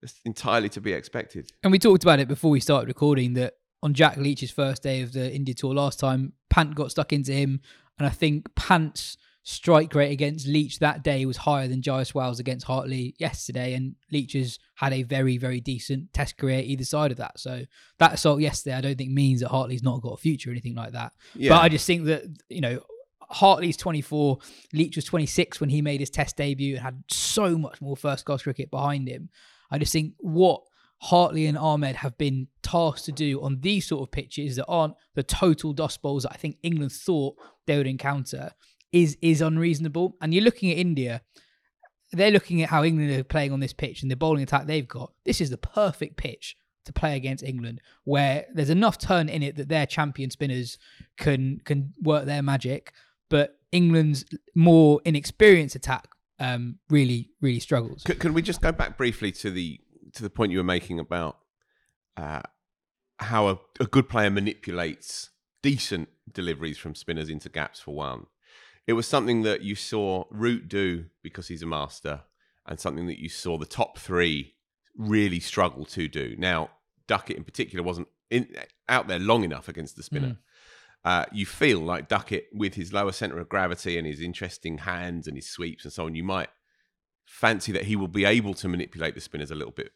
it's 0.02 0.20
entirely 0.26 0.70
to 0.70 0.82
be 0.82 0.92
expected 0.92 1.52
And 1.64 1.72
we 1.72 1.80
talked 1.80 2.04
about 2.04 2.20
it 2.20 2.28
before 2.28 2.52
we 2.52 2.60
started 2.60 2.88
recording 2.88 3.34
that 3.34 3.54
on 3.84 3.94
Jack 3.94 4.18
Leach's 4.18 4.50
first 4.50 4.82
day 4.82 5.02
of 5.02 5.12
the 5.12 5.32
India 5.32 5.54
tour 5.54 5.74
last 5.74 6.00
time, 6.00 6.32
Pant 6.50 6.74
got 6.74 6.90
stuck 6.90 7.12
into 7.12 7.34
him. 7.34 7.60
And 8.00 8.08
I 8.08 8.12
think 8.12 8.56
Pant's 8.56 9.18
strike 9.44 9.94
rate 9.94 10.12
against 10.12 10.48
Leach 10.48 10.80
that 10.80 11.04
day 11.04 11.26
was 11.26 11.38
higher 11.38 11.68
than 11.68 11.82
Jaiswal's 11.82 12.40
against 12.40 12.66
Hartley 12.66 13.14
yesterday. 13.20 13.74
And 13.74 13.96
Leach 14.12 14.34
has 14.34 14.58
had 14.76 14.94
a 14.94 15.04
very, 15.04 15.38
very 15.38 15.60
decent 15.60 16.14
test 16.14 16.38
career 16.38 16.62
either 16.64 16.86
side 16.86 17.12
of 17.12 17.18
that. 17.18 17.40
So 17.40 17.64
that 18.00 18.14
assault 18.14 18.40
yesterday, 18.40 18.76
I 18.76 18.82
don't 18.82 18.98
think 18.98 19.12
means 19.12 19.42
that 19.42 19.50
Hartley's 19.50 19.84
not 19.84 20.02
got 20.02 20.14
a 20.14 20.18
future 20.18 20.50
or 20.50 20.54
anything 20.54 20.76
like 20.76 20.94
that. 20.94 21.12
yeah 21.36 21.50
But 21.50 21.62
I 21.62 21.70
just 21.70 21.86
think 21.86 22.06
that, 22.06 22.24
you 22.50 22.62
know, 22.62 22.80
Hartley's 23.30 23.78
24, 23.78 24.38
Leach 24.72 24.96
was 24.96 25.06
26 25.06 25.60
when 25.60 25.70
he 25.70 25.82
made 25.82 26.00
his 26.00 26.10
test 26.10 26.38
debut 26.38 26.76
and 26.76 26.84
had 26.84 27.04
so 27.10 27.58
much 27.58 27.82
more 27.82 27.98
first 27.98 28.26
class 28.26 28.44
cricket 28.44 28.72
behind 28.72 29.10
him. 29.10 29.30
I 29.70 29.78
just 29.78 29.92
think 29.92 30.14
what 30.20 30.62
Hartley 31.00 31.48
and 31.48 31.58
Ahmed 31.58 31.98
have 31.98 32.18
been 32.18 32.48
tasked 32.62 33.06
to 33.06 33.12
do 33.12 33.42
on 33.42 33.60
these 33.60 33.86
sort 33.86 34.08
of 34.08 34.12
pitches 34.12 34.56
that 34.56 34.66
aren't 34.68 34.94
the 35.16 35.24
total 35.24 35.74
dust 35.74 36.02
bowls 36.02 36.24
that 36.24 36.32
I 36.32 36.38
think 36.38 36.58
England 36.64 36.94
thought 36.94 37.36
they 37.66 37.76
would 37.76 37.88
encounter 37.88 38.52
is 38.94 39.18
is 39.22 39.42
unreasonable. 39.42 40.16
And 40.22 40.34
you're 40.34 40.44
looking 40.44 40.72
at 40.72 40.78
India, 40.78 41.22
they're 42.14 42.32
looking 42.32 42.62
at 42.62 42.70
how 42.70 42.84
England 42.84 43.12
are 43.12 43.24
playing 43.24 43.52
on 43.52 43.60
this 43.60 43.74
pitch 43.74 44.02
and 44.02 44.10
the 44.10 44.16
bowling 44.16 44.44
attack 44.44 44.68
they've 44.68 44.88
got. 44.88 45.12
This 45.26 45.42
is 45.42 45.50
the 45.50 45.58
perfect 45.58 46.16
pitch 46.16 46.56
to 46.86 46.94
play 46.94 47.16
against 47.16 47.44
England, 47.44 47.82
where 48.04 48.46
there's 48.54 48.70
enough 48.70 48.98
turn 48.98 49.30
in 49.30 49.42
it 49.42 49.56
that 49.56 49.70
their 49.70 49.86
champion 49.86 50.30
spinners 50.30 50.78
can 51.18 51.60
can 51.66 51.94
work 52.02 52.26
their 52.26 52.44
magic, 52.44 52.94
but 53.30 53.58
England's 53.72 54.24
more 54.56 55.02
inexperienced 55.04 55.76
attack 55.76 56.08
um, 56.40 56.78
really 56.90 57.32
really 57.42 57.60
struggles. 57.60 58.04
Can, 58.04 58.18
can 58.18 58.34
we 58.34 58.42
just 58.42 58.62
go 58.62 58.72
back 58.72 58.98
briefly 58.98 59.32
to 59.34 59.50
the 59.50 59.80
to 60.14 60.24
the 60.24 60.30
point 60.30 60.52
you 60.52 60.60
were 60.60 60.64
making 60.64 61.00
about 61.00 61.38
uh, 62.16 62.42
how 63.18 63.48
a, 63.48 63.60
a 63.80 63.86
good 63.86 64.08
player 64.08 64.30
manipulates 64.30 65.32
decent 65.64 66.10
deliveries 66.32 66.78
from 66.78 66.94
spinners 66.94 67.30
into 67.30 67.50
gaps 67.50 67.80
for 67.80 67.96
one? 67.96 68.28
It 68.86 68.94
was 68.94 69.08
something 69.08 69.44
that 69.44 69.62
you 69.62 69.76
saw 69.76 70.26
Root 70.30 70.68
do 70.68 71.06
because 71.22 71.48
he's 71.48 71.64
a 71.64 71.68
master, 71.68 72.22
and 72.66 72.80
something 72.80 73.08
that 73.08 73.20
you 73.20 73.30
saw 73.30 73.58
the 73.58 73.66
top 73.66 73.98
three 73.98 74.56
really 74.98 75.40
struggle 75.40 75.86
to 75.86 76.08
do. 76.08 76.36
Now, 76.38 76.70
Duckett 77.08 77.38
in 77.38 77.44
particular 77.44 77.84
wasn't 77.84 78.08
in, 78.30 78.48
out 78.88 79.08
there 79.08 79.20
long 79.20 79.44
enough 79.44 79.68
against 79.68 79.96
the 79.96 80.04
spinner. 80.04 80.38
Uh, 81.06 81.26
you 81.34 81.46
feel 81.46 81.80
like 81.82 82.08
Duckett, 82.08 82.48
with 82.54 82.76
his 82.76 82.94
lower 82.94 83.12
center 83.12 83.40
of 83.40 83.50
gravity 83.50 83.98
and 83.98 84.08
his 84.08 84.22
interesting 84.22 84.80
hands 84.80 85.28
and 85.28 85.36
his 85.36 85.50
sweeps 85.50 85.84
and 85.84 85.92
so 85.92 86.06
on, 86.06 86.16
you 86.16 86.24
might 86.24 86.50
fancy 87.26 87.72
that 87.74 87.86
he 87.86 87.96
will 87.96 88.08
be 88.08 88.26
able 88.26 88.54
to 88.54 88.70
manipulate 88.70 89.16
the 89.16 89.22
spinners 89.22 89.52
a 89.52 89.56
little 89.56 89.72
bit 89.72 89.92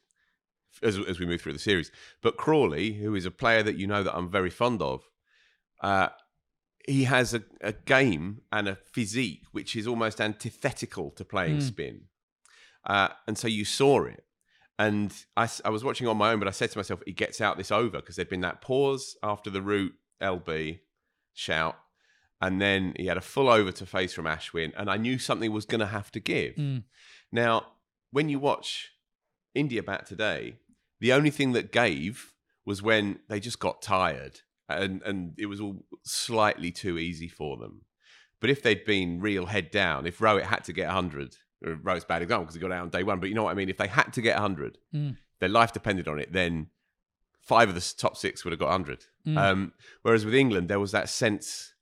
as, 0.83 0.97
as 1.07 1.19
we 1.19 1.25
move 1.25 1.41
through 1.41 1.53
the 1.53 1.59
series. 1.59 1.91
But 2.21 2.35
Crawley, 2.35 2.93
who 2.93 3.15
is 3.15 3.25
a 3.25 3.31
player 3.31 3.63
that 3.63 3.77
you 3.77 3.87
know 3.87 4.03
that 4.03 4.15
I'm 4.15 4.29
very 4.29 4.49
fond 4.49 4.81
of, 4.81 5.07
uh, 5.81 6.09
he 6.87 7.03
has 7.03 7.33
a, 7.33 7.43
a 7.61 7.73
game 7.73 8.41
and 8.51 8.67
a 8.67 8.75
physique 8.75 9.43
which 9.51 9.75
is 9.75 9.85
almost 9.85 10.19
antithetical 10.21 11.11
to 11.11 11.23
playing 11.25 11.57
Mm. 11.57 11.61
spin. 11.61 12.01
Uh, 12.85 13.09
and 13.27 13.37
so 13.37 13.47
you 13.47 13.65
saw 13.65 14.05
it. 14.05 14.23
And 14.79 15.13
I, 15.35 15.49
I 15.65 15.69
was 15.69 15.83
watching 15.83 16.07
on 16.07 16.17
my 16.17 16.31
own, 16.31 16.39
but 16.39 16.47
I 16.47 16.51
said 16.51 16.71
to 16.71 16.77
myself, 16.77 17.01
he 17.05 17.11
gets 17.11 17.41
out 17.41 17.57
this 17.57 17.71
over 17.71 17.97
because 17.97 18.15
there'd 18.15 18.29
been 18.29 18.41
that 18.41 18.61
pause 18.61 19.17
after 19.21 19.49
the 19.49 19.61
root 19.61 19.93
LB. 20.21 20.79
shout. 21.33 21.75
And 22.39 22.61
then 22.61 22.93
he 22.97 23.07
had 23.07 23.17
a 23.17 23.21
full 23.21 23.49
over 23.49 23.71
to 23.71 23.85
face 23.87 24.13
from 24.13 24.25
Ashwin, 24.25 24.71
and 24.77 24.89
I 24.91 24.97
knew 24.97 25.17
something 25.17 25.51
was 25.51 25.65
going 25.65 25.79
to 25.79 25.87
have 25.87 26.11
to 26.11 26.19
give. 26.19 26.53
Mm. 26.55 26.83
Now, 27.31 27.65
when 28.11 28.29
you 28.29 28.37
watch 28.37 28.91
India 29.55 29.81
bat 29.81 30.05
today, 30.05 30.57
the 30.99 31.11
only 31.13 31.31
thing 31.31 31.53
that 31.53 31.71
gave 31.71 32.33
was 32.63 32.81
when 32.83 33.19
they 33.27 33.39
just 33.39 33.57
got 33.59 33.81
tired 33.81 34.41
and, 34.69 35.01
and 35.03 35.33
it 35.37 35.45
was 35.47 35.59
all 35.61 35.85
slightly 36.03 36.71
too 36.71 36.97
easy 36.97 37.27
for 37.27 37.57
them. 37.57 37.81
But 38.39 38.49
if 38.49 38.61
they'd 38.61 38.85
been 38.85 39.19
real 39.19 39.45
head 39.47 39.71
down, 39.71 40.05
if 40.05 40.19
Rohit 40.19 40.43
had 40.43 40.63
to 40.65 40.73
get 40.73 40.85
100, 40.87 41.37
uh, 41.65 41.69
Rohit's 41.71 42.03
a 42.03 42.07
bad 42.07 42.21
example 42.21 42.45
because 42.45 42.55
he 42.55 42.61
got 42.61 42.71
out 42.71 42.83
on 42.83 42.89
day 42.89 43.03
one, 43.03 43.19
but 43.19 43.29
you 43.29 43.35
know 43.35 43.43
what 43.43 43.51
I 43.51 43.55
mean? 43.55 43.69
If 43.69 43.77
they 43.77 43.87
had 43.87 44.13
to 44.13 44.21
get 44.21 44.35
100, 44.35 44.77
Mm. 44.93 45.17
their 45.39 45.49
life 45.49 45.73
depended 45.73 46.07
on 46.07 46.19
it, 46.19 46.31
then 46.31 46.67
five 47.41 47.69
of 47.69 47.75
the 47.75 47.93
top 47.97 48.15
six 48.17 48.43
would 48.43 48.51
have 48.51 48.59
got 48.59 48.69
100. 48.69 49.05
Mm. 49.25 49.37
Um, 49.37 49.73
whereas 50.03 50.25
with 50.25 50.35
England, 50.35 50.69
there 50.69 50.79
was 50.79 50.91
that 50.91 51.09
sense, 51.09 51.73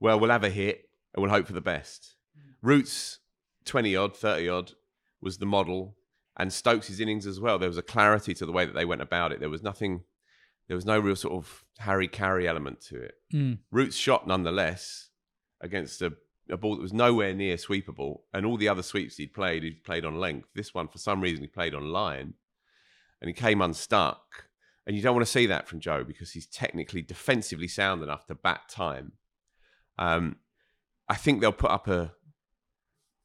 well, 0.00 0.18
we'll 0.18 0.30
have 0.30 0.44
a 0.44 0.50
hit 0.50 0.88
and 1.14 1.22
we'll 1.22 1.30
hope 1.30 1.46
for 1.46 1.52
the 1.52 1.60
best. 1.60 2.16
Roots, 2.62 3.20
20 3.66 3.94
odd, 3.94 4.16
30 4.16 4.48
odd, 4.48 4.72
was 5.20 5.38
the 5.38 5.46
model. 5.46 5.94
And 6.36 6.52
Stokes' 6.52 7.00
innings 7.00 7.26
as 7.26 7.40
well. 7.40 7.58
There 7.58 7.68
was 7.68 7.78
a 7.78 7.82
clarity 7.82 8.32
to 8.34 8.46
the 8.46 8.52
way 8.52 8.64
that 8.64 8.74
they 8.74 8.84
went 8.84 9.02
about 9.02 9.32
it. 9.32 9.40
There 9.40 9.50
was 9.50 9.62
nothing, 9.62 10.02
there 10.68 10.76
was 10.76 10.86
no 10.86 10.98
real 10.98 11.16
sort 11.16 11.34
of 11.34 11.64
Harry 11.78 12.08
Carry 12.08 12.46
element 12.46 12.80
to 12.82 13.02
it. 13.02 13.14
Mm. 13.32 13.58
Roots 13.70 13.96
shot 13.96 14.26
nonetheless 14.26 15.08
against 15.60 16.02
a, 16.02 16.12
a 16.50 16.56
ball 16.56 16.76
that 16.76 16.82
was 16.82 16.92
nowhere 16.92 17.34
near 17.34 17.56
sweepable. 17.56 18.20
And 18.32 18.44
all 18.44 18.58
the 18.58 18.68
other 18.68 18.82
sweeps 18.82 19.16
he'd 19.16 19.34
played, 19.34 19.62
he'd 19.62 19.82
played 19.82 20.04
on 20.04 20.20
length. 20.20 20.48
This 20.54 20.74
one, 20.74 20.88
for 20.88 20.98
some 20.98 21.22
reason, 21.22 21.42
he 21.42 21.48
played 21.48 21.74
on 21.74 21.90
line 21.90 22.34
and 23.20 23.28
he 23.28 23.34
came 23.34 23.62
unstuck. 23.62 24.44
And 24.86 24.94
you 24.96 25.02
don't 25.02 25.14
want 25.14 25.26
to 25.26 25.32
see 25.32 25.46
that 25.46 25.68
from 25.68 25.80
Joe 25.80 26.04
because 26.04 26.32
he's 26.32 26.46
technically 26.46 27.02
defensively 27.02 27.68
sound 27.68 28.02
enough 28.02 28.26
to 28.26 28.34
bat 28.34 28.68
time. 28.68 29.12
Um, 29.98 30.36
I 31.08 31.14
think 31.14 31.40
they'll 31.40 31.52
put 31.52 31.70
up 31.70 31.88
a 31.88 32.12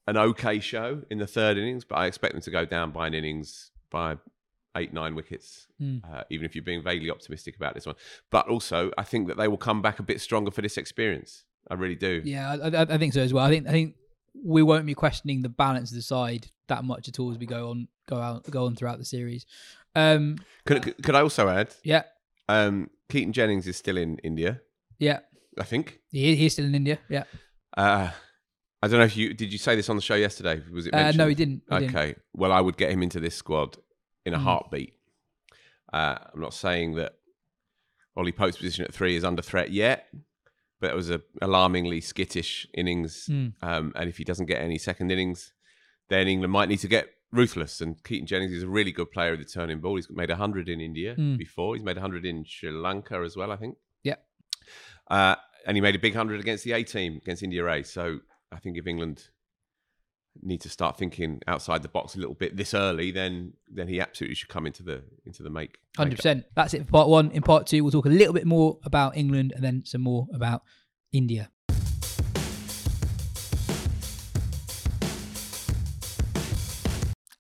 an 0.06 0.18
okay 0.18 0.60
show 0.60 1.04
in 1.10 1.18
the 1.18 1.28
third 1.28 1.58
innings, 1.58 1.86
but 1.86 1.96
I 1.96 2.08
expect 2.08 2.34
them 2.34 2.42
to 2.42 2.52
go 2.52 2.66
down 2.66 2.92
by 2.92 3.08
an 3.08 3.14
innings 3.14 3.72
by 3.90 4.18
eight, 4.76 4.94
nine 4.94 5.16
wickets, 5.16 5.68
Mm. 5.82 6.02
uh, 6.04 6.24
even 6.30 6.46
if 6.46 6.56
you're 6.56 6.64
being 6.64 6.84
vaguely 6.84 7.10
optimistic 7.10 7.56
about 7.56 7.74
this 7.76 7.86
one. 7.86 7.96
But 8.32 8.48
also, 8.48 8.92
I 8.98 9.04
think 9.04 9.28
that 9.28 9.38
they 9.38 9.48
will 9.48 9.58
come 9.58 9.82
back 9.82 10.00
a 10.00 10.04
bit 10.04 10.20
stronger 10.22 10.52
for 10.52 10.62
this 10.62 10.78
experience. 10.78 11.44
I 11.70 11.76
really 11.76 11.96
do. 11.96 12.22
Yeah, 12.26 12.58
I, 12.62 12.82
I, 12.82 12.98
think 12.98 13.14
so 13.14 13.22
as 13.22 13.34
well. 13.34 13.46
I 13.46 13.50
think 13.50 13.68
I 13.68 13.72
think 13.72 13.96
we 14.44 14.62
won't 14.64 14.86
be 14.86 14.94
questioning 14.94 15.42
the 15.42 15.50
balance 15.50 15.92
of 15.92 15.96
the 15.96 16.02
side 16.02 16.48
that 16.68 16.84
much 16.84 17.08
at 17.08 17.20
all 17.20 17.32
as 17.32 17.38
we 17.38 17.46
go 17.46 17.70
on 17.70 17.88
go 18.08 18.18
out 18.18 18.50
go 18.50 18.66
on 18.66 18.76
throughout 18.76 18.98
the 19.00 19.06
series. 19.06 19.46
Um, 19.96 20.38
Could, 20.66 21.04
could 21.04 21.14
I 21.16 21.22
also 21.22 21.48
add, 21.48 21.74
yeah, 21.84 22.04
um, 22.50 22.90
Keaton 23.10 23.32
Jennings 23.32 23.68
is 23.68 23.78
still 23.78 23.96
in 23.98 24.18
India, 24.24 24.60
yeah, 24.98 25.20
I 25.60 25.64
think. 25.64 26.00
he, 26.10 26.36
he's 26.36 26.54
still 26.54 26.66
in 26.66 26.74
India. 26.74 26.98
Yeah, 27.10 27.24
Uh, 27.78 28.10
I 28.82 28.88
don't 28.88 28.98
know 29.00 29.06
if 29.06 29.16
you 29.16 29.34
did 29.34 29.52
you 29.54 29.60
say 29.60 29.76
this 29.76 29.88
on 29.90 29.96
the 29.96 30.02
show 30.02 30.16
yesterday? 30.16 30.62
Was 30.72 30.88
it 30.88 30.94
uh, 30.96 31.12
no, 31.12 31.28
he 31.28 31.36
didn't. 31.36 31.62
He 31.70 31.80
didn't. 31.80 31.96
Okay. 31.96 32.16
Well, 32.34 32.52
I 32.52 32.60
would 32.60 32.76
get 32.76 32.92
him 32.92 33.04
into 33.04 33.20
this 33.20 33.36
squad 33.36 33.78
in 34.26 34.34
a 34.34 34.38
Mm. 34.38 34.44
heartbeat. 34.44 34.94
Uh, 35.92 36.18
I'm 36.34 36.40
not 36.42 36.54
saying 36.54 36.96
that 36.96 37.14
Ollie 38.16 38.32
Pope's 38.32 38.58
position 38.58 38.84
at 38.86 38.94
three 38.94 39.16
is 39.16 39.24
under 39.24 39.42
threat 39.42 39.72
yet, 39.72 40.08
but 40.80 40.92
it 40.92 40.96
was 40.96 41.10
a 41.10 41.22
alarmingly 41.42 42.02
skittish 42.02 42.68
innings. 42.74 43.28
Mm. 43.30 43.54
Um, 43.62 43.94
and 43.96 44.10
if 44.10 44.18
he 44.18 44.24
doesn't 44.24 44.46
get 44.48 44.62
any 44.62 44.78
second 44.78 45.12
innings, 45.12 45.54
then 46.10 46.28
England 46.28 46.52
might 46.54 46.70
need 46.70 46.80
to 46.80 46.88
get 46.88 47.10
ruthless. 47.32 47.82
And 47.82 48.04
Keaton 48.04 48.28
Jennings 48.28 48.52
is 48.52 48.64
a 48.64 48.68
really 48.68 48.92
good 48.92 49.12
player 49.12 49.32
with 49.32 49.40
the 49.40 49.46
turning 49.52 49.80
ball. 49.82 49.96
He's 49.96 50.10
made 50.10 50.30
100 50.30 50.70
in 50.70 50.80
India 50.80 51.16
Mm. 51.16 51.38
before. 51.38 51.76
He's 51.76 51.84
made 51.84 51.98
100 51.98 52.26
in 52.26 52.44
Sri 52.46 52.70
Lanka 52.72 53.18
as 53.22 53.36
well, 53.36 53.52
I 53.52 53.56
think. 53.58 53.78
Yeah. 54.04 54.18
Uh, 55.10 55.36
and 55.66 55.76
he 55.78 55.82
made 55.82 55.96
a 55.96 56.00
big 56.00 56.14
100 56.14 56.40
against 56.40 56.64
the 56.64 56.74
A 56.74 56.84
team, 56.84 57.18
against 57.18 57.42
India 57.44 57.66
A. 57.68 57.84
So 57.84 58.20
I 58.52 58.60
think 58.60 58.78
if 58.78 58.86
England 58.86 59.30
need 60.42 60.62
to 60.62 60.70
start 60.70 60.98
thinking 60.98 61.42
outside 61.48 61.84
the 61.84 61.88
box 61.90 62.16
a 62.16 62.20
little 62.20 62.34
bit 62.34 62.58
this 62.58 62.74
early, 62.74 63.12
then 63.12 63.54
then 63.72 63.88
he 63.88 64.02
absolutely 64.02 64.36
should 64.36 64.50
come 64.50 64.66
into 64.66 64.84
the 64.84 65.04
into 65.26 65.44
the 65.44 65.50
make. 65.50 65.78
Hundred 65.98 66.16
percent. 66.18 66.46
That's 66.56 66.74
it 66.74 66.86
for 66.86 66.92
part 66.92 67.10
one. 67.10 67.32
In 67.32 67.42
part 67.44 67.68
two, 67.68 67.84
we'll 67.84 67.92
talk 67.92 68.06
a 68.06 68.10
little 68.10 68.34
bit 68.34 68.46
more 68.46 68.80
about 68.84 69.16
England 69.16 69.54
and 69.56 69.64
then 69.64 69.84
some 69.86 70.02
more 70.02 70.28
about 70.34 70.64
India. 71.12 71.50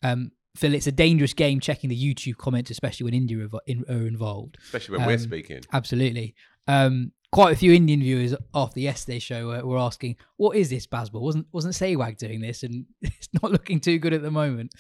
Um, 0.01 0.31
Phil, 0.55 0.73
it's 0.73 0.87
a 0.87 0.91
dangerous 0.91 1.33
game 1.33 1.59
checking 1.59 1.89
the 1.89 1.97
YouTube 1.97 2.37
comments, 2.37 2.69
especially 2.69 3.05
when 3.05 3.13
India 3.13 3.37
are 3.51 3.59
in- 3.65 3.85
are 3.89 4.05
involved. 4.05 4.57
especially 4.65 4.97
when 4.97 5.07
we're 5.07 5.13
Um, 5.13 5.19
speaking. 5.19 5.61
Absolutely. 5.71 6.35
Um, 6.67 7.11
quite 7.31 7.53
a 7.53 7.57
few 7.57 7.73
Indian 7.73 7.99
viewers 7.99 8.35
after 8.53 8.79
yesterday's 8.79 9.23
show 9.23 9.47
were, 9.47 9.65
were 9.65 9.77
asking, 9.77 10.15
"What 10.37 10.55
is 10.55 10.69
this 10.69 10.87
Bazball? 10.87 11.21
Wasn't 11.21 11.47
wasn't 11.51 11.73
Sehwag 11.75 12.17
doing 12.17 12.41
this?" 12.41 12.63
And 12.63 12.85
it's 13.01 13.29
not 13.41 13.51
looking 13.51 13.79
too 13.79 13.99
good 13.99 14.13
at 14.13 14.21
the 14.21 14.31
moment. 14.31 14.73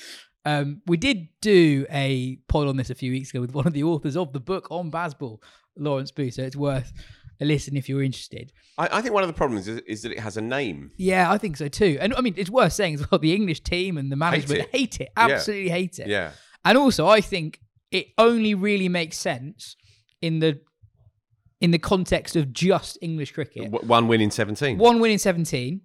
Um, 0.45 0.81
we 0.87 0.97
did 0.97 1.29
do 1.41 1.85
a 1.89 2.37
poll 2.49 2.67
on 2.67 2.75
this 2.77 2.89
a 2.89 2.95
few 2.95 3.11
weeks 3.11 3.29
ago 3.29 3.39
with 3.41 3.53
one 3.53 3.65
of 3.65 3.73
the 3.73 3.83
authors 3.83 4.17
of 4.17 4.33
the 4.33 4.39
book 4.41 4.67
on 4.71 4.91
Bazball, 4.91 5.39
Lawrence 5.77 6.11
Booth. 6.11 6.33
So 6.33 6.43
it's 6.43 6.55
worth 6.57 6.91
a 7.39 7.45
listen 7.45 7.77
if 7.77 7.87
you're 7.87 8.03
interested. 8.03 8.51
I, 8.77 8.89
I 8.97 9.01
think 9.01 9.13
one 9.13 9.23
of 9.23 9.27
the 9.27 9.33
problems 9.33 9.67
is, 9.67 9.79
is 9.87 10.01
that 10.01 10.11
it 10.11 10.19
has 10.19 10.35
a 10.37 10.41
name. 10.41 10.91
Yeah, 10.97 11.31
I 11.31 11.37
think 11.37 11.57
so 11.57 11.67
too. 11.69 11.97
And 12.01 12.13
I 12.15 12.21
mean, 12.21 12.33
it's 12.37 12.49
worth 12.49 12.73
saying 12.73 12.95
as 12.95 13.09
well. 13.09 13.19
The 13.19 13.33
English 13.33 13.61
team 13.61 13.97
and 13.97 14.11
the 14.11 14.15
management 14.15 14.61
it. 14.61 14.69
hate 14.71 14.99
it, 14.99 15.09
Yeah. 15.15 15.23
absolutely 15.23 15.69
hate 15.69 15.99
it. 15.99 16.07
Yeah. 16.07 16.31
And 16.65 16.77
also, 16.77 17.07
I 17.07 17.21
think 17.21 17.59
it 17.91 18.07
only 18.17 18.53
really 18.53 18.89
makes 18.89 19.17
sense 19.17 19.75
in 20.21 20.39
the 20.39 20.59
in 21.63 21.71
the 21.71 21.79
context 21.79 22.35
of 22.35 22.51
just 22.51 22.97
English 23.01 23.31
cricket. 23.31 23.71
W- 23.71 23.87
one 23.87 24.09
win 24.09 24.19
in 24.19 24.29
17. 24.29 24.77
One 24.77 24.99
win 24.99 25.11
in 25.11 25.17
seventeen, 25.17 25.81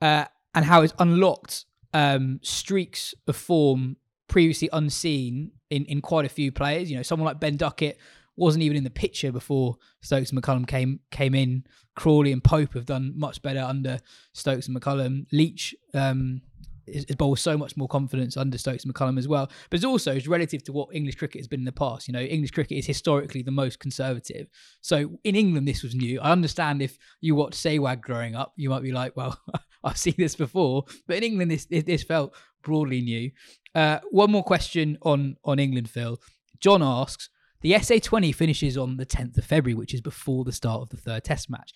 uh, 0.00 0.24
and 0.54 0.64
how 0.64 0.80
it's 0.80 0.94
unlocked 0.98 1.66
um, 1.92 2.40
streaks 2.42 3.14
of 3.28 3.36
form 3.36 3.96
previously 4.26 4.70
unseen 4.72 5.52
in 5.68 5.84
in 5.84 6.00
quite 6.00 6.24
a 6.24 6.30
few 6.30 6.50
players. 6.50 6.90
You 6.90 6.96
know, 6.96 7.02
someone 7.02 7.26
like 7.26 7.38
Ben 7.38 7.56
Duckett 7.56 7.98
wasn't 8.36 8.64
even 8.64 8.78
in 8.78 8.84
the 8.84 8.90
picture 8.90 9.30
before 9.30 9.76
Stokes 10.00 10.30
and 10.30 10.42
McCullum 10.42 10.66
came 10.66 11.00
came 11.10 11.34
in. 11.34 11.64
Crawley 11.94 12.32
and 12.32 12.42
Pope 12.42 12.72
have 12.72 12.86
done 12.86 13.12
much 13.14 13.42
better 13.42 13.60
under 13.60 13.98
Stokes 14.32 14.66
and 14.66 14.74
McCullum. 14.74 15.26
Leach 15.30 15.74
um, 15.92 16.40
is 16.86 17.04
bowled 17.16 17.38
so 17.38 17.56
much 17.56 17.76
more 17.76 17.88
confidence 17.88 18.36
under 18.36 18.58
Stokes 18.58 18.84
and 18.84 18.94
McCullum 18.94 19.18
as 19.18 19.28
well. 19.28 19.50
But 19.70 19.76
it's 19.76 19.84
also 19.84 20.14
it's 20.14 20.26
relative 20.26 20.62
to 20.64 20.72
what 20.72 20.88
English 20.92 21.16
cricket 21.16 21.40
has 21.40 21.48
been 21.48 21.60
in 21.60 21.64
the 21.64 21.72
past. 21.72 22.08
You 22.08 22.12
know, 22.12 22.20
English 22.20 22.50
cricket 22.50 22.78
is 22.78 22.86
historically 22.86 23.42
the 23.42 23.50
most 23.50 23.78
conservative. 23.78 24.48
So 24.80 25.18
in 25.24 25.36
England, 25.36 25.68
this 25.68 25.82
was 25.82 25.94
new. 25.94 26.20
I 26.20 26.32
understand 26.32 26.82
if 26.82 26.98
you 27.20 27.34
watch 27.34 27.52
Sehwag 27.52 28.00
growing 28.00 28.34
up, 28.34 28.52
you 28.56 28.70
might 28.70 28.82
be 28.82 28.92
like, 28.92 29.16
well, 29.16 29.38
I've 29.84 29.98
seen 29.98 30.14
this 30.18 30.36
before. 30.36 30.84
But 31.06 31.18
in 31.18 31.24
England, 31.24 31.50
this 31.50 31.66
this, 31.66 31.84
this 31.84 32.02
felt 32.02 32.34
broadly 32.62 33.00
new. 33.00 33.30
Uh, 33.74 33.98
one 34.10 34.30
more 34.30 34.44
question 34.44 34.98
on 35.02 35.36
on 35.44 35.58
England, 35.58 35.90
Phil. 35.90 36.18
John 36.60 36.82
asks. 36.82 37.28
The 37.62 37.74
SA20 37.74 38.34
finishes 38.34 38.76
on 38.76 38.96
the 38.96 39.06
10th 39.06 39.38
of 39.38 39.44
February, 39.44 39.76
which 39.76 39.94
is 39.94 40.00
before 40.00 40.42
the 40.42 40.50
start 40.50 40.82
of 40.82 40.88
the 40.88 40.96
third 40.96 41.22
test 41.22 41.48
match. 41.48 41.72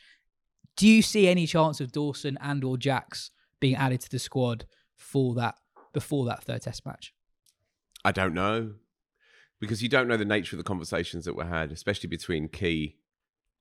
Do 0.76 0.88
you 0.88 1.00
see 1.00 1.28
any 1.28 1.46
chance 1.46 1.80
of 1.80 1.92
Dawson 1.92 2.36
and 2.40 2.64
or 2.64 2.76
Jacks 2.76 3.30
being 3.60 3.76
added 3.76 4.00
to 4.02 4.10
the 4.10 4.18
squad 4.18 4.66
for 4.96 5.34
that 5.34 5.56
before 5.92 6.26
that 6.26 6.42
third 6.44 6.62
test 6.62 6.84
match? 6.84 7.14
I 8.04 8.12
don't 8.12 8.34
know. 8.34 8.74
Because 9.58 9.82
you 9.82 9.88
don't 9.88 10.06
know 10.06 10.18
the 10.18 10.24
nature 10.26 10.54
of 10.54 10.58
the 10.58 10.68
conversations 10.68 11.24
that 11.24 11.34
were 11.34 11.46
had, 11.46 11.72
especially 11.72 12.08
between 12.08 12.48
Key 12.48 12.96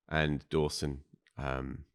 and 0.09 0.43
Dawson. 0.49 1.01
Um, 1.37 1.85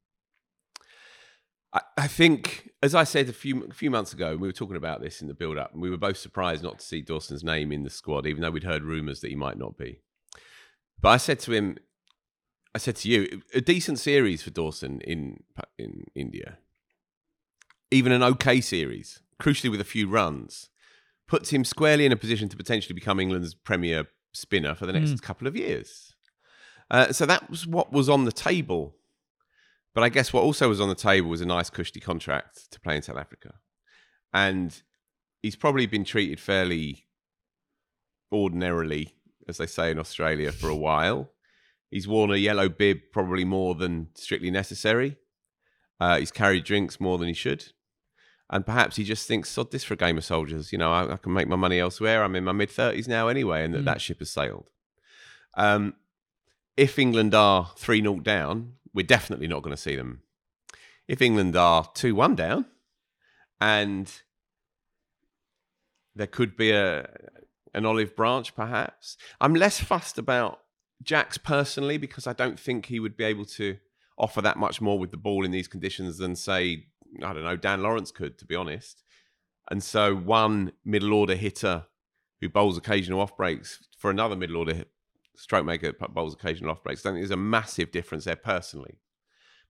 I, 1.72 1.80
I 1.96 2.06
think, 2.08 2.70
as 2.82 2.94
I 2.94 3.04
said 3.04 3.28
a 3.28 3.32
few 3.32 3.64
a 3.64 3.74
few 3.74 3.90
months 3.90 4.12
ago, 4.12 4.36
we 4.36 4.48
were 4.48 4.52
talking 4.52 4.76
about 4.76 5.00
this 5.02 5.20
in 5.20 5.28
the 5.28 5.34
build 5.34 5.58
up, 5.58 5.72
and 5.72 5.82
we 5.82 5.90
were 5.90 5.98
both 5.98 6.16
surprised 6.16 6.62
not 6.62 6.78
to 6.78 6.84
see 6.84 7.02
Dawson's 7.02 7.44
name 7.44 7.72
in 7.72 7.82
the 7.82 7.90
squad, 7.90 8.26
even 8.26 8.42
though 8.42 8.50
we'd 8.50 8.64
heard 8.64 8.82
rumours 8.82 9.20
that 9.20 9.28
he 9.28 9.36
might 9.36 9.58
not 9.58 9.76
be. 9.76 10.00
But 11.00 11.10
I 11.10 11.16
said 11.18 11.38
to 11.40 11.52
him, 11.52 11.78
I 12.74 12.78
said 12.78 12.96
to 12.96 13.08
you, 13.08 13.42
a 13.54 13.60
decent 13.60 13.98
series 13.98 14.42
for 14.42 14.50
Dawson 14.50 15.00
in 15.02 15.42
in 15.78 16.04
India, 16.14 16.58
even 17.90 18.12
an 18.12 18.22
okay 18.22 18.60
series, 18.60 19.20
crucially 19.40 19.70
with 19.70 19.80
a 19.80 19.84
few 19.84 20.08
runs, 20.08 20.68
puts 21.26 21.50
him 21.50 21.64
squarely 21.64 22.06
in 22.06 22.12
a 22.12 22.16
position 22.16 22.48
to 22.48 22.56
potentially 22.56 22.94
become 22.94 23.20
England's 23.20 23.54
premier 23.54 24.06
spinner 24.32 24.74
for 24.74 24.86
the 24.86 24.92
next 24.92 25.20
couple 25.22 25.48
of 25.48 25.56
years. 25.56 26.14
Uh, 26.90 27.12
so 27.12 27.24
that 27.26 27.48
was 27.48 27.66
what 27.66 27.92
was 27.92 28.08
on 28.08 28.24
the 28.24 28.32
table. 28.32 28.96
But 29.94 30.04
I 30.04 30.08
guess 30.08 30.32
what 30.32 30.42
also 30.42 30.68
was 30.68 30.80
on 30.80 30.88
the 30.88 30.94
table 30.94 31.28
was 31.28 31.40
a 31.40 31.46
nice 31.46 31.70
cushy 31.70 32.00
contract 32.00 32.70
to 32.70 32.80
play 32.80 32.96
in 32.96 33.02
South 33.02 33.16
Africa. 33.16 33.54
And 34.32 34.80
he's 35.42 35.56
probably 35.56 35.86
been 35.86 36.04
treated 36.04 36.38
fairly 36.38 37.06
ordinarily, 38.32 39.14
as 39.48 39.56
they 39.56 39.66
say 39.66 39.90
in 39.90 39.98
Australia, 39.98 40.52
for 40.52 40.68
a 40.68 40.76
while. 40.76 41.30
He's 41.90 42.06
worn 42.06 42.30
a 42.30 42.36
yellow 42.36 42.68
bib 42.68 42.98
probably 43.12 43.44
more 43.44 43.74
than 43.74 44.08
strictly 44.14 44.50
necessary. 44.50 45.16
Uh, 45.98 46.18
he's 46.18 46.30
carried 46.30 46.64
drinks 46.64 47.00
more 47.00 47.18
than 47.18 47.26
he 47.26 47.34
should. 47.34 47.72
And 48.52 48.66
perhaps 48.66 48.96
he 48.96 49.04
just 49.04 49.28
thinks, 49.28 49.48
sod 49.48 49.70
this 49.70 49.84
for 49.84 49.94
a 49.94 49.96
game 49.96 50.18
of 50.18 50.24
soldiers. 50.24 50.72
You 50.72 50.78
know, 50.78 50.90
I, 50.92 51.12
I 51.12 51.16
can 51.16 51.32
make 51.32 51.46
my 51.46 51.54
money 51.56 51.78
elsewhere. 51.78 52.24
I'm 52.24 52.34
in 52.34 52.42
my 52.44 52.52
mid 52.52 52.68
30s 52.68 53.06
now 53.06 53.28
anyway, 53.28 53.64
and 53.64 53.72
that, 53.74 53.82
Mm. 53.82 53.84
that 53.84 54.00
ship 54.00 54.18
has 54.18 54.30
sailed. 54.30 54.70
Um, 55.54 55.94
if 56.76 56.98
England 56.98 57.32
are 57.34 57.70
3 57.76 58.00
0 58.02 58.16
down, 58.20 58.74
we're 58.92 59.06
definitely 59.06 59.46
not 59.46 59.62
going 59.62 59.74
to 59.76 59.80
see 59.80 59.94
them. 59.94 60.22
If 61.06 61.22
England 61.22 61.54
are 61.56 61.88
2 61.94 62.14
1 62.14 62.34
down 62.34 62.66
and 63.60 64.12
there 66.14 66.26
could 66.26 66.56
be 66.56 66.72
a 66.72 67.08
an 67.72 67.86
olive 67.86 68.16
branch, 68.16 68.56
perhaps. 68.56 69.16
I'm 69.40 69.54
less 69.54 69.78
fussed 69.78 70.18
about 70.18 70.58
Jacks 71.04 71.38
personally 71.38 71.98
because 71.98 72.26
I 72.26 72.32
don't 72.32 72.58
think 72.58 72.86
he 72.86 72.98
would 72.98 73.16
be 73.16 73.22
able 73.22 73.44
to 73.44 73.76
offer 74.18 74.42
that 74.42 74.56
much 74.58 74.80
more 74.80 74.98
with 74.98 75.12
the 75.12 75.16
ball 75.16 75.44
in 75.44 75.52
these 75.52 75.68
conditions 75.68 76.18
than, 76.18 76.34
say, 76.34 76.86
I 77.22 77.32
don't 77.32 77.44
know, 77.44 77.56
Dan 77.56 77.82
Lawrence 77.82 78.10
could, 78.10 78.38
to 78.38 78.44
be 78.44 78.54
honest. 78.54 79.02
And 79.70 79.82
so, 79.82 80.14
one 80.14 80.72
middle 80.84 81.12
order 81.12 81.34
hitter 81.34 81.86
who 82.40 82.48
bowls 82.48 82.78
occasional 82.78 83.20
off 83.20 83.36
breaks 83.36 83.86
for 83.98 84.10
another 84.10 84.36
middle 84.36 84.56
order 84.56 84.84
stroke 85.36 85.64
maker 85.64 85.92
bowls 86.10 86.34
occasional 86.34 86.70
off 86.70 86.82
breaks. 86.82 87.04
I 87.04 87.10
think 87.10 87.20
there's 87.20 87.30
a 87.30 87.36
massive 87.36 87.90
difference 87.90 88.24
there 88.24 88.36
personally. 88.36 88.98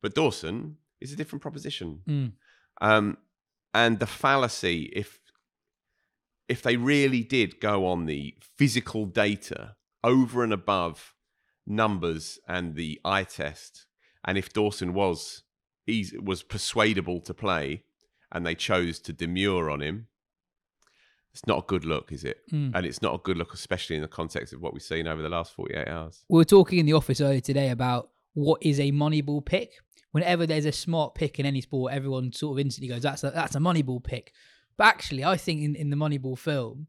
But 0.02 0.14
Dawson 0.14 0.76
is 1.00 1.12
a 1.12 1.16
different 1.16 1.42
proposition. 1.42 2.00
Mm. 2.08 2.32
Um, 2.80 3.18
and 3.72 3.98
the 3.98 4.06
fallacy, 4.06 4.90
if 4.94 5.18
if 6.48 6.62
they 6.62 6.76
really 6.76 7.22
did 7.22 7.60
go 7.60 7.86
on 7.86 8.06
the 8.06 8.34
physical 8.58 9.06
data 9.06 9.76
over 10.02 10.42
and 10.42 10.52
above 10.52 11.14
numbers 11.64 12.40
and 12.48 12.74
the 12.74 13.00
eye 13.04 13.22
test, 13.22 13.86
and 14.24 14.36
if 14.36 14.52
Dawson 14.52 14.92
was 14.92 15.44
easy, 15.90 16.18
was 16.18 16.42
persuadable 16.42 17.20
to 17.20 17.34
play, 17.34 17.84
and 18.32 18.46
they 18.46 18.54
chose 18.54 18.98
to 19.00 19.12
demur 19.12 19.70
on 19.70 19.80
him, 19.80 20.06
it's 21.32 21.46
not 21.46 21.58
a 21.58 21.66
good 21.66 21.84
look, 21.84 22.10
is 22.12 22.24
it? 22.24 22.38
Mm. 22.52 22.72
And 22.74 22.84
it's 22.86 23.02
not 23.02 23.14
a 23.14 23.18
good 23.18 23.36
look, 23.36 23.54
especially 23.54 23.96
in 23.96 24.02
the 24.02 24.08
context 24.08 24.52
of 24.52 24.60
what 24.60 24.72
we've 24.72 24.82
seen 24.82 25.06
over 25.06 25.22
the 25.22 25.28
last 25.28 25.54
48 25.54 25.88
hours. 25.88 26.24
We 26.28 26.38
were 26.38 26.44
talking 26.44 26.78
in 26.78 26.86
the 26.86 26.92
office 26.92 27.20
earlier 27.20 27.40
today 27.40 27.70
about 27.70 28.10
what 28.34 28.62
is 28.62 28.80
a 28.80 28.90
moneyball 28.92 29.44
pick. 29.44 29.74
Whenever 30.12 30.44
there's 30.44 30.64
a 30.64 30.72
smart 30.72 31.14
pick 31.14 31.38
in 31.38 31.46
any 31.46 31.60
sport, 31.60 31.92
everyone 31.92 32.32
sort 32.32 32.58
of 32.58 32.64
instantly 32.64 32.88
goes, 32.92 33.02
"That's 33.02 33.22
a 33.22 33.30
that's 33.30 33.54
a 33.54 33.60
moneyball 33.60 34.02
pick." 34.02 34.32
But 34.76 34.88
actually, 34.88 35.24
I 35.24 35.36
think 35.36 35.62
in, 35.62 35.76
in 35.76 35.90
the 35.90 35.96
Moneyball 35.96 36.36
film, 36.36 36.88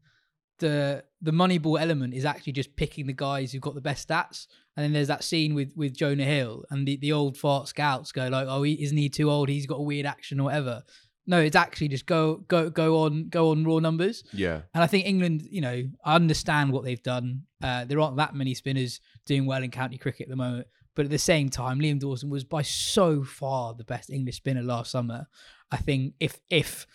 the 0.62 1.04
the 1.20 1.32
Moneyball 1.32 1.80
element 1.80 2.14
is 2.14 2.24
actually 2.24 2.54
just 2.54 2.74
picking 2.76 3.06
the 3.06 3.12
guys 3.12 3.52
who've 3.52 3.60
got 3.60 3.74
the 3.74 3.80
best 3.80 4.08
stats. 4.08 4.46
And 4.76 4.82
then 4.82 4.92
there's 4.94 5.08
that 5.08 5.24
scene 5.24 5.54
with 5.54 5.72
with 5.76 5.94
Jonah 5.94 6.24
Hill 6.24 6.64
and 6.70 6.88
the, 6.88 6.96
the 6.96 7.12
old 7.12 7.36
fart 7.36 7.68
scouts 7.68 8.12
go 8.12 8.28
like, 8.28 8.46
"Oh, 8.48 8.62
he, 8.62 8.82
isn't 8.82 8.96
he 8.96 9.10
too 9.10 9.30
old? 9.30 9.50
He's 9.50 9.66
got 9.66 9.78
a 9.78 9.82
weird 9.82 10.06
action 10.06 10.40
or 10.40 10.44
whatever." 10.44 10.82
No, 11.26 11.38
it's 11.38 11.54
actually 11.54 11.88
just 11.88 12.06
go 12.06 12.36
go 12.48 12.70
go 12.70 13.04
on 13.04 13.28
go 13.28 13.50
on 13.50 13.64
raw 13.64 13.78
numbers. 13.78 14.24
Yeah. 14.32 14.62
And 14.72 14.82
I 14.82 14.86
think 14.86 15.06
England, 15.06 15.42
you 15.50 15.60
know, 15.60 15.84
I 16.04 16.14
understand 16.14 16.72
what 16.72 16.84
they've 16.84 17.02
done. 17.02 17.42
Uh, 17.62 17.84
there 17.84 18.00
aren't 18.00 18.16
that 18.16 18.34
many 18.34 18.54
spinners 18.54 19.00
doing 19.26 19.44
well 19.44 19.62
in 19.62 19.70
county 19.70 19.98
cricket 19.98 20.24
at 20.24 20.30
the 20.30 20.36
moment. 20.36 20.66
But 20.94 21.04
at 21.04 21.10
the 21.10 21.18
same 21.18 21.48
time, 21.48 21.78
Liam 21.78 21.98
Dawson 21.98 22.28
was 22.28 22.44
by 22.44 22.62
so 22.62 23.22
far 23.22 23.74
the 23.74 23.84
best 23.84 24.10
English 24.10 24.36
spinner 24.36 24.62
last 24.62 24.90
summer. 24.90 25.26
I 25.70 25.76
think 25.76 26.14
if 26.20 26.40
if 26.50 26.86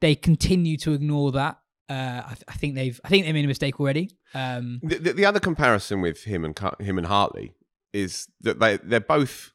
they 0.00 0.14
continue 0.14 0.76
to 0.78 0.92
ignore 0.92 1.32
that, 1.32 1.58
uh, 1.88 2.22
I, 2.24 2.28
th- 2.28 2.44
I, 2.48 2.52
think 2.54 2.74
they've 2.74 3.00
I 3.04 3.08
think 3.08 3.26
they 3.26 3.32
made 3.32 3.44
a 3.44 3.48
mistake 3.48 3.78
already. 3.78 4.10
Um, 4.34 4.80
the, 4.82 4.96
the, 4.96 5.12
the, 5.12 5.24
other 5.26 5.40
comparison 5.40 6.00
with 6.00 6.24
him 6.24 6.44
and 6.44 6.58
him 6.80 6.98
and 6.98 7.06
Hartley 7.06 7.54
is 7.92 8.28
that 8.40 8.58
they 8.58 8.78
they're 8.78 9.00
both 9.00 9.52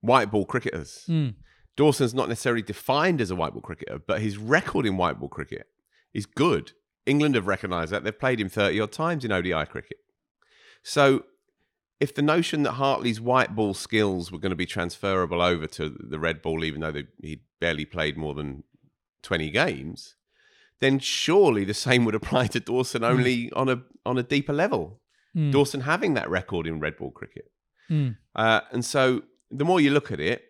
white 0.00 0.30
ball 0.30 0.44
cricketers. 0.44 1.04
Mm. 1.08 1.34
Dawson's 1.76 2.14
not 2.14 2.28
necessarily 2.28 2.62
defined 2.62 3.20
as 3.20 3.30
a 3.30 3.36
white 3.36 3.52
ball 3.52 3.62
cricketer, 3.62 4.00
but 4.04 4.20
his 4.20 4.36
record 4.36 4.84
in 4.84 4.96
white 4.96 5.20
ball 5.20 5.28
cricket 5.28 5.66
is 6.12 6.26
good. 6.26 6.72
England 7.06 7.36
have 7.36 7.46
recognised 7.46 7.92
that. 7.92 8.02
They've 8.02 8.18
played 8.18 8.40
him 8.40 8.48
30 8.48 8.80
odd 8.80 8.92
times 8.92 9.24
in 9.24 9.30
ODI 9.30 9.64
cricket. 9.66 9.98
So 10.82 11.24
if 12.00 12.14
the 12.14 12.22
notion 12.22 12.64
that 12.64 12.72
Hartley's 12.72 13.20
white 13.20 13.54
ball 13.54 13.74
skills 13.74 14.30
were 14.32 14.38
going 14.38 14.50
to 14.50 14.56
be 14.56 14.66
transferable 14.66 15.40
over 15.40 15.66
to 15.68 15.88
the 15.88 16.18
red 16.18 16.42
ball, 16.42 16.64
even 16.64 16.80
though 16.80 16.92
he'd 17.22 17.40
barely 17.60 17.84
played 17.84 18.16
more 18.16 18.34
than 18.34 18.64
20 19.22 19.50
games, 19.50 20.16
then 20.80 20.98
surely 20.98 21.64
the 21.64 21.74
same 21.74 22.04
would 22.04 22.14
apply 22.14 22.46
to 22.48 22.60
Dawson 22.60 23.02
Hmm. 23.02 23.08
only 23.08 23.36
mm. 23.46 23.56
on 23.56 23.68
a 23.68 23.82
on 24.06 24.18
a 24.18 24.22
deeper 24.22 24.52
level. 24.52 25.00
Mm. 25.36 25.52
Dawson 25.52 25.82
having 25.82 26.14
that 26.14 26.30
record 26.30 26.66
in 26.66 26.80
red 26.80 26.96
ball 26.96 27.10
cricket, 27.10 27.50
mm. 27.90 28.16
uh, 28.34 28.60
and 28.72 28.84
so 28.84 29.22
the 29.50 29.64
more 29.64 29.80
you 29.80 29.90
look 29.90 30.10
at 30.10 30.20
it, 30.20 30.42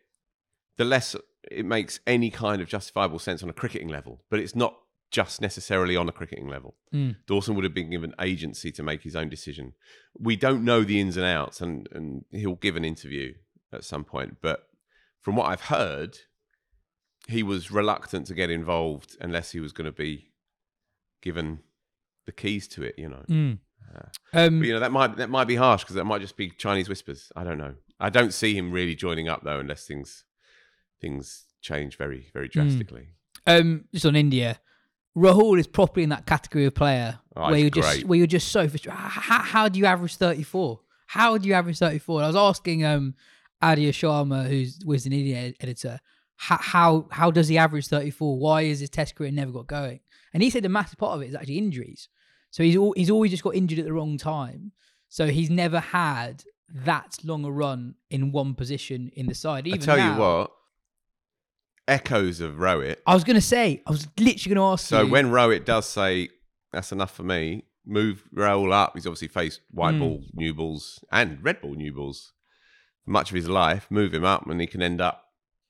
the 0.77 0.85
less 0.85 1.17
it 1.51 1.65
makes 1.65 2.01
any 2.07 2.31
kind 2.31 2.61
of 2.61 2.69
justifiable 2.69 3.19
sense 3.19 3.43
on 3.43 3.51
a 3.51 3.53
cricketing 3.53 3.89
level. 3.89 4.23
But 4.31 4.41
it's 4.41 4.55
not 4.55 4.77
just 5.11 5.41
necessarily 5.41 5.97
on 5.97 6.09
a 6.09 6.13
cricketing 6.13 6.49
level. 6.49 6.77
Hmm. 6.93 7.13
Dawson 7.27 7.55
would 7.55 7.65
have 7.65 7.75
been 7.75 7.91
given 7.91 8.15
agency 8.21 8.71
to 8.73 8.83
make 8.83 9.03
his 9.03 9.17
own 9.17 9.29
decision. 9.29 9.73
We 10.19 10.37
don't 10.37 10.65
know 10.65 10.85
the 10.85 11.01
ins 11.01 11.17
and 11.17 11.27
outs, 11.27 11.61
and 11.61 11.89
and 11.93 12.25
he'll 12.31 12.57
give 12.57 12.77
an 12.77 12.85
interview 12.85 13.35
at 13.73 13.85
some 13.85 14.05
point. 14.05 14.37
But 14.41 14.69
from 15.21 15.37
what 15.37 15.47
I've 15.47 15.63
heard, 15.63 16.19
he 17.29 17.43
was 17.43 17.71
reluctant 17.71 18.27
to 18.27 18.35
get 18.35 18.51
involved 18.51 19.17
unless 19.21 19.53
he 19.53 19.61
was 19.61 19.73
going 19.73 19.85
to 19.85 19.93
be 19.93 20.31
given 21.23 21.61
the 22.27 22.33
keys 22.33 22.67
to 22.69 22.83
it. 22.83 22.95
You 22.99 23.11
know, 23.11 23.25
mm. 23.29 23.59
uh, 23.95 24.09
um, 24.33 24.59
but, 24.59 24.67
you 24.67 24.73
know 24.73 24.81
that 24.81 24.91
might 24.91 25.17
that 25.19 25.31
might 25.31 25.47
be 25.47 25.57
harsh 25.57 25.85
because 25.85 25.95
that 25.97 26.05
might 26.05 26.23
just 26.23 26.37
be 26.37 26.51
Chinese 26.51 26.89
whispers. 26.89 27.31
I 27.37 27.45
don't 27.45 27.59
know. 27.59 27.75
I 28.01 28.11
don't 28.11 28.33
see 28.33 28.57
him 28.57 28.73
really 28.73 28.95
joining 28.95 29.29
up 29.29 29.45
though, 29.45 29.61
unless 29.61 29.87
things 29.87 30.25
things 31.01 31.45
change 31.61 31.97
very 31.97 32.31
very 32.33 32.49
drastically. 32.49 33.09
Mm. 33.47 33.61
Um, 33.61 33.85
just 33.93 34.07
on 34.07 34.17
India, 34.17 34.59
Rahul 35.17 35.59
is 35.59 35.67
properly 35.67 36.05
in 36.05 36.11
that 36.11 36.27
category 36.27 36.65
of 36.65 36.75
player 36.75 37.19
oh, 37.37 37.51
where 37.51 37.59
you're 37.59 37.71
great. 37.71 37.83
just 37.83 38.05
where 38.05 38.19
you're 38.19 38.27
just 38.27 38.49
so 38.49 38.69
frustrated. 38.69 38.99
How, 38.99 39.43
how 39.43 39.69
do 39.69 39.79
you 39.79 39.87
average 39.87 40.17
34? 40.17 40.81
How 41.07 41.39
do 41.39 41.49
you 41.49 41.55
average 41.55 41.79
34? 41.79 42.23
I 42.23 42.27
was 42.27 42.37
asking 42.37 42.85
um 42.85 43.15
Adia 43.61 43.93
Sharma, 43.93 44.47
who's 44.49 44.79
was 44.85 45.05
an 45.07 45.13
India 45.13 45.53
editor 45.61 46.01
how, 46.41 46.57
how 46.59 47.09
how 47.11 47.31
does 47.33 47.49
he 47.49 47.59
average 47.59 47.89
34? 47.89 48.39
Why 48.39 48.63
is 48.63 48.79
his 48.81 48.91
test 48.91 49.17
career 49.17 49.31
never 49.33 49.51
got 49.53 49.67
going? 49.67 50.01
And 50.33 50.43
he 50.43 50.51
said 50.51 50.63
the 50.63 50.69
massive 50.69 50.99
part 50.99 51.17
of 51.17 51.23
it 51.23 51.27
is 51.31 51.35
actually 51.35 51.59
injuries. 51.59 52.09
So 52.51 52.63
he's 52.63 52.77
all, 52.77 52.93
he's 52.97 53.11
always 53.11 53.31
just 53.33 53.43
got 53.43 53.55
injured 53.57 53.79
at 53.81 53.85
the 53.87 53.93
wrong 53.93 54.17
time. 54.19 54.73
So 55.09 55.27
he's 55.27 55.51
never 55.51 55.81
had 55.81 56.45
that 56.85 57.17
long 57.25 57.45
a 57.45 57.51
run 57.51 57.95
in 58.11 58.31
one 58.31 58.55
position 58.55 59.11
in 59.17 59.27
the 59.27 59.35
side. 59.35 59.67
Even 59.67 59.81
I 59.83 59.85
tell 59.85 59.97
now, 59.97 60.15
you 60.15 60.21
what, 60.21 60.51
echoes 61.87 62.41
of 62.41 62.55
Rohit. 62.55 62.97
I 63.07 63.15
was 63.15 63.25
going 63.25 63.37
to 63.37 63.41
say, 63.41 63.83
I 63.87 63.91
was 63.91 64.07
literally 64.19 64.55
going 64.55 64.65
to 64.67 64.73
ask 64.73 64.87
So 64.89 65.05
you. 65.05 65.11
when 65.11 65.27
Rohit 65.31 65.65
does 65.65 65.87
say 65.87 66.29
that's 66.73 66.93
enough 66.93 67.15
for 67.15 67.23
me, 67.23 67.65
move 67.87 68.25
Rahul 68.35 68.73
up. 68.73 68.93
He's 68.95 69.07
obviously 69.07 69.29
faced 69.29 69.61
white 69.71 69.95
Mm. 69.95 69.99
ball, 70.01 70.23
new 70.35 70.55
balls, 70.55 71.03
and 71.11 71.43
red 71.43 71.61
ball, 71.61 71.75
new 71.75 71.93
balls 71.93 72.33
for 73.05 73.11
much 73.11 73.31
of 73.31 73.35
his 73.37 73.49
life. 73.49 73.87
Move 73.91 74.13
him 74.13 74.25
up, 74.25 74.47
and 74.47 74.61
he 74.61 74.67
can 74.67 74.83
end 74.83 75.01
up 75.01 75.25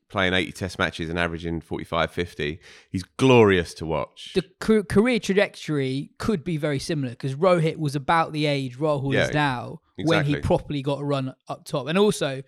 playing 0.08 0.32
80 0.32 0.52
test 0.52 0.78
matches 0.78 1.10
and 1.10 1.18
averaging 1.18 1.60
45 1.60 2.10
50 2.10 2.60
he's 2.90 3.02
glorious 3.18 3.74
to 3.74 3.84
watch 3.84 4.32
the 4.34 4.84
career 4.88 5.18
trajectory 5.20 6.10
could 6.18 6.44
be 6.44 6.56
very 6.56 6.78
similar 6.78 7.10
because 7.10 7.34
Rohit 7.34 7.76
was 7.76 7.94
about 7.94 8.32
the 8.32 8.46
age 8.46 8.78
Rahul 8.78 9.12
Yeah, 9.12 9.26
is 9.26 9.34
now 9.34 9.80
when 10.04 10.24
he 10.24 10.36
properly 10.36 10.82
got 10.82 11.00
a 11.00 11.04
run 11.04 11.34
up 11.48 11.64
top. 11.64 11.88
And 11.88 11.98
also, 11.98 12.42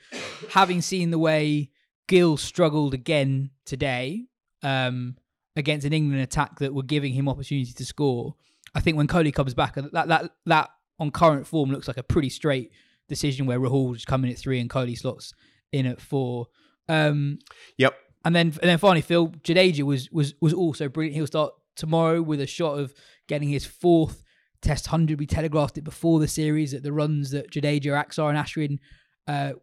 having 0.50 0.80
seen 0.82 1.10
the 1.10 1.18
way 1.18 1.70
Gill 2.06 2.36
struggled 2.36 2.94
again 2.94 3.50
today 3.64 4.26
um, 4.62 5.16
against 5.56 5.86
an 5.86 5.92
England 5.92 6.22
attack 6.22 6.58
that 6.58 6.74
were 6.74 6.82
giving 6.82 7.12
him 7.12 7.28
opportunity 7.28 7.72
to 7.72 7.84
score, 7.84 8.34
I 8.74 8.80
think 8.80 8.96
when 8.96 9.08
Kohli 9.08 9.32
comes 9.32 9.54
back, 9.54 9.74
that 9.74 10.08
that 10.08 10.30
that 10.46 10.70
on 10.98 11.10
current 11.10 11.46
form 11.46 11.70
looks 11.70 11.88
like 11.88 11.96
a 11.96 12.02
pretty 12.02 12.28
straight 12.28 12.72
decision 13.08 13.46
where 13.46 13.58
Rahul 13.58 13.94
just 13.94 14.06
coming 14.06 14.30
at 14.30 14.38
three 14.38 14.60
and 14.60 14.70
Kohli 14.70 14.96
slots 14.96 15.32
in 15.72 15.86
at 15.86 16.00
four. 16.00 16.46
Um, 16.88 17.38
yep 17.76 17.94
and 18.24 18.34
then 18.34 18.46
and 18.46 18.68
then 18.68 18.78
finally, 18.78 19.00
Phil 19.00 19.28
Jadeja 19.28 19.82
was 19.82 20.10
was 20.10 20.34
was 20.40 20.52
also 20.52 20.88
brilliant. 20.88 21.16
He'll 21.16 21.26
start 21.26 21.52
tomorrow 21.76 22.20
with 22.20 22.40
a 22.40 22.46
shot 22.46 22.78
of 22.78 22.94
getting 23.28 23.48
his 23.48 23.64
fourth 23.64 24.22
Test 24.62 24.88
hundred. 24.88 25.18
We 25.18 25.26
telegraphed 25.26 25.78
it 25.78 25.84
before 25.84 26.20
the 26.20 26.28
series 26.28 26.72
that 26.72 26.82
the 26.82 26.92
runs 26.92 27.30
that 27.30 27.50
Jadeja, 27.50 28.04
Axar, 28.04 28.28
and 28.28 28.36
Ashwin 28.36 28.78
uh, 29.26 29.54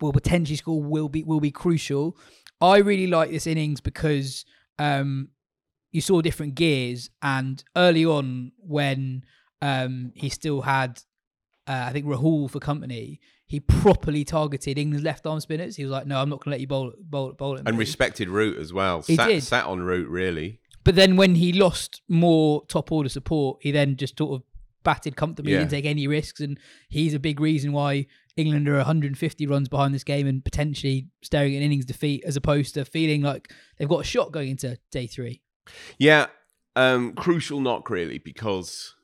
will 0.00 0.12
potentially 0.12 0.56
score 0.56 0.82
will 0.82 1.10
be 1.10 1.22
will 1.22 1.40
be 1.40 1.50
crucial. 1.50 2.16
I 2.58 2.78
really 2.78 3.06
like 3.06 3.30
this 3.30 3.46
innings 3.46 3.82
because 3.82 4.46
um, 4.78 5.28
you 5.92 6.00
saw 6.00 6.22
different 6.22 6.54
gears, 6.54 7.10
and 7.20 7.62
early 7.76 8.06
on 8.06 8.52
when 8.56 9.24
um, 9.60 10.12
he 10.14 10.30
still 10.30 10.62
had, 10.62 11.02
uh, 11.66 11.84
I 11.88 11.92
think 11.92 12.06
Rahul 12.06 12.50
for 12.50 12.60
company, 12.60 13.20
he 13.46 13.60
properly 13.60 14.24
targeted 14.24 14.78
England's 14.78 15.04
left 15.04 15.26
arm 15.26 15.40
spinners. 15.40 15.76
He 15.76 15.84
was 15.84 15.90
like, 15.92 16.06
"No, 16.06 16.20
I'm 16.20 16.28
not 16.28 16.36
going 16.40 16.44
to 16.44 16.50
let 16.50 16.60
you 16.60 16.66
bowl 16.66 16.92
bowl 16.98 17.32
bowl 17.32 17.56
and 17.56 17.64
me." 17.72 17.76
respected 17.76 18.28
Root 18.28 18.58
as 18.58 18.72
well 18.72 19.02
He 19.02 19.16
sat, 19.16 19.28
did. 19.28 19.42
sat 19.42 19.64
on 19.66 19.82
Root 19.82 20.08
really 20.08 20.60
But 20.84 20.94
then 20.94 21.16
when 21.16 21.34
he 21.36 21.52
lost 21.52 22.02
more 22.08 22.64
top 22.66 22.92
order 22.92 23.08
support, 23.08 23.58
he 23.60 23.70
then 23.72 23.96
just 23.96 24.16
sort 24.18 24.34
of 24.40 24.46
batted 24.84 25.16
comfortably, 25.16 25.52
Yeah. 25.52 25.58
didn't 25.60 25.70
take 25.72 25.84
any 25.84 26.06
risks, 26.06 26.40
and 26.40 26.58
he's 26.88 27.12
a 27.14 27.18
big 27.18 27.40
reason 27.40 27.72
why 27.72 28.06
England 28.36 28.68
are 28.68 28.76
150 28.76 29.46
runs 29.46 29.68
behind 29.68 29.94
this 29.94 30.04
game 30.04 30.26
and 30.26 30.44
potentially 30.44 31.08
staring 31.22 31.54
at 31.54 31.58
an 31.58 31.62
innings 31.64 31.84
defeat, 31.86 32.22
as 32.24 32.36
opposed 32.36 32.74
to 32.74 32.84
feeling 32.84 33.22
like 33.22 33.50
they've 33.78 33.88
got 33.88 34.00
a 34.00 34.04
shot 34.04 34.30
going 34.30 34.50
into 34.50 34.78
day 34.92 35.06
three. 35.06 35.40
Yeah, 35.98 36.26
um, 36.76 37.14
crucial 37.14 37.60
knock 37.60 37.88
really 37.90 38.18
because 38.18 38.94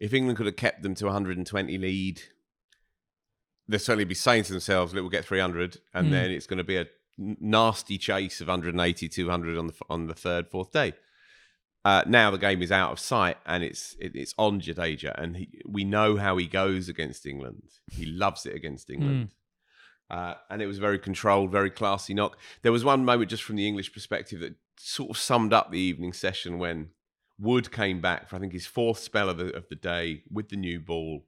if 0.00 0.14
England 0.14 0.36
could 0.36 0.46
have 0.46 0.56
kept 0.56 0.82
them 0.82 0.94
to 0.96 1.04
120 1.06 1.78
lead, 1.78 2.22
they'll 3.66 3.78
certainly 3.78 4.04
be 4.04 4.14
saying 4.14 4.44
to 4.44 4.52
themselves, 4.52 4.94
"Look, 4.94 5.02
we'll 5.02 5.10
get 5.10 5.24
300," 5.24 5.78
and 5.92 6.08
Mm. 6.08 6.10
then 6.10 6.30
it's 6.30 6.46
going 6.46 6.58
to 6.58 6.64
be 6.64 6.76
a 6.76 6.86
nasty 7.18 7.98
chase 7.98 8.40
of 8.40 8.48
180, 8.48 9.08
200 9.08 9.58
on 9.58 9.66
the 9.68 9.74
on 9.90 10.06
the 10.06 10.14
third, 10.14 10.48
fourth 10.48 10.72
day. 10.72 10.94
Uh, 11.84 12.02
now 12.06 12.30
the 12.30 12.38
game 12.38 12.60
is 12.60 12.70
out 12.72 12.92
of 12.92 12.98
sight 12.98 13.38
and 13.46 13.62
it's 13.64 13.96
it, 13.98 14.12
it's 14.14 14.34
on 14.36 14.60
Jadeja, 14.60 15.14
and 15.20 15.36
he, 15.36 15.62
we 15.66 15.84
know 15.84 16.16
how 16.16 16.36
he 16.36 16.46
goes 16.46 16.88
against 16.88 17.24
England. 17.26 17.70
He 17.90 18.04
loves 18.06 18.46
it 18.46 18.54
against 18.54 18.90
England. 18.90 19.34
Uh, 20.10 20.34
and 20.48 20.62
it 20.62 20.66
was 20.66 20.78
a 20.78 20.80
very 20.80 20.98
controlled, 20.98 21.50
very 21.52 21.70
classy 21.70 22.14
knock. 22.14 22.38
There 22.62 22.72
was 22.72 22.82
one 22.84 23.04
moment 23.04 23.28
just 23.30 23.42
from 23.42 23.56
the 23.56 23.66
English 23.68 23.92
perspective 23.92 24.40
that 24.40 24.54
sort 24.78 25.10
of 25.10 25.18
summed 25.18 25.52
up 25.52 25.70
the 25.70 25.78
evening 25.78 26.14
session 26.14 26.58
when 26.58 26.90
Wood 27.38 27.70
came 27.70 28.00
back 28.00 28.28
for 28.28 28.36
I 28.36 28.38
think 28.40 28.52
his 28.52 28.66
fourth 28.66 28.98
spell 28.98 29.28
of 29.30 29.38
the 29.38 29.54
of 29.56 29.68
the 29.68 29.76
day 29.76 30.22
with 30.30 30.48
the 30.48 30.56
new 30.56 30.80
ball, 30.80 31.26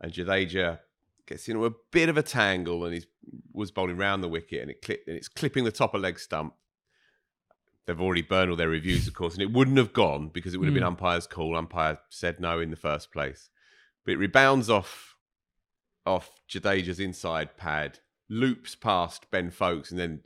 and 0.00 0.12
Jadeja 0.12 0.80
gets 1.26 1.48
into 1.48 1.64
a 1.64 1.72
bit 1.90 2.08
of 2.08 2.16
a 2.16 2.22
tangle 2.22 2.84
and 2.84 2.94
he 2.94 3.04
was 3.52 3.72
bowling 3.72 3.96
round 3.96 4.22
the 4.22 4.28
wicket 4.28 4.62
and 4.62 4.70
it 4.70 4.80
clipped 4.80 5.08
and 5.08 5.16
it's 5.16 5.28
clipping 5.28 5.64
the 5.64 5.72
top 5.72 5.94
of 5.94 6.00
leg 6.00 6.18
stump. 6.18 6.54
They've 7.86 8.00
already 8.00 8.22
burned 8.22 8.50
all 8.50 8.56
their 8.56 8.68
reviews, 8.68 9.06
of 9.08 9.14
course, 9.14 9.34
and 9.34 9.42
it 9.42 9.52
wouldn't 9.52 9.76
have 9.78 9.92
gone 9.92 10.28
because 10.28 10.54
it 10.54 10.58
would 10.58 10.66
have 10.66 10.74
been 10.74 10.82
Mm. 10.82 10.88
umpire's 10.88 11.26
call. 11.26 11.56
Umpire 11.56 11.98
said 12.10 12.38
no 12.40 12.60
in 12.60 12.70
the 12.70 12.76
first 12.76 13.12
place, 13.12 13.48
but 14.04 14.12
it 14.12 14.18
rebounds 14.18 14.68
off 14.68 15.16
off 16.04 16.30
Jadeja's 16.48 17.00
inside 17.00 17.56
pad, 17.56 17.98
loops 18.28 18.74
past 18.76 19.30
Ben 19.30 19.50
Foakes, 19.50 19.90
and 19.90 19.98
then 19.98 20.22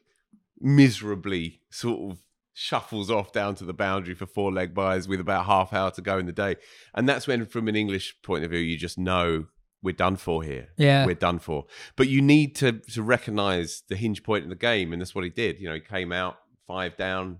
miserably 0.59 1.61
sort 1.71 2.13
of 2.13 2.23
shuffles 2.53 3.11
off 3.11 3.33
down 3.33 3.55
to 3.57 3.65
the 3.65 3.73
boundary 3.73 4.15
for 4.15 4.27
four 4.27 4.53
leg 4.53 4.75
byes 4.75 5.07
with 5.09 5.21
about 5.21 5.47
half 5.47 5.73
hour 5.73 5.91
to 5.93 6.03
go 6.03 6.19
in 6.19 6.27
the 6.27 6.33
day. 6.33 6.57
And 6.95 7.09
that's 7.09 7.27
when, 7.27 7.47
from 7.47 7.69
an 7.69 7.77
English 7.77 8.17
point 8.23 8.45
of 8.45 8.51
view, 8.51 8.61
you 8.61 8.77
just 8.77 8.99
know 8.99 9.47
we're 9.83 9.93
done 9.95 10.17
for 10.17 10.43
here. 10.43 10.69
Yeah. 10.77 11.07
We're 11.07 11.15
done 11.15 11.39
for. 11.39 11.65
But 11.97 12.09
you 12.09 12.21
need 12.21 12.55
to 12.57 12.73
to 12.73 13.03
recognise 13.03 13.83
the 13.89 13.97
hinge 13.97 14.23
point 14.23 14.45
in 14.45 14.51
the 14.51 14.57
game, 14.57 14.93
and 14.93 15.01
that's 15.01 15.15
what 15.15 15.25
he 15.25 15.31
did. 15.31 15.59
You 15.61 15.69
know, 15.69 15.75
he 15.75 15.81
came 15.81 16.13
out 16.13 16.37
five 16.67 16.97
down, 16.97 17.39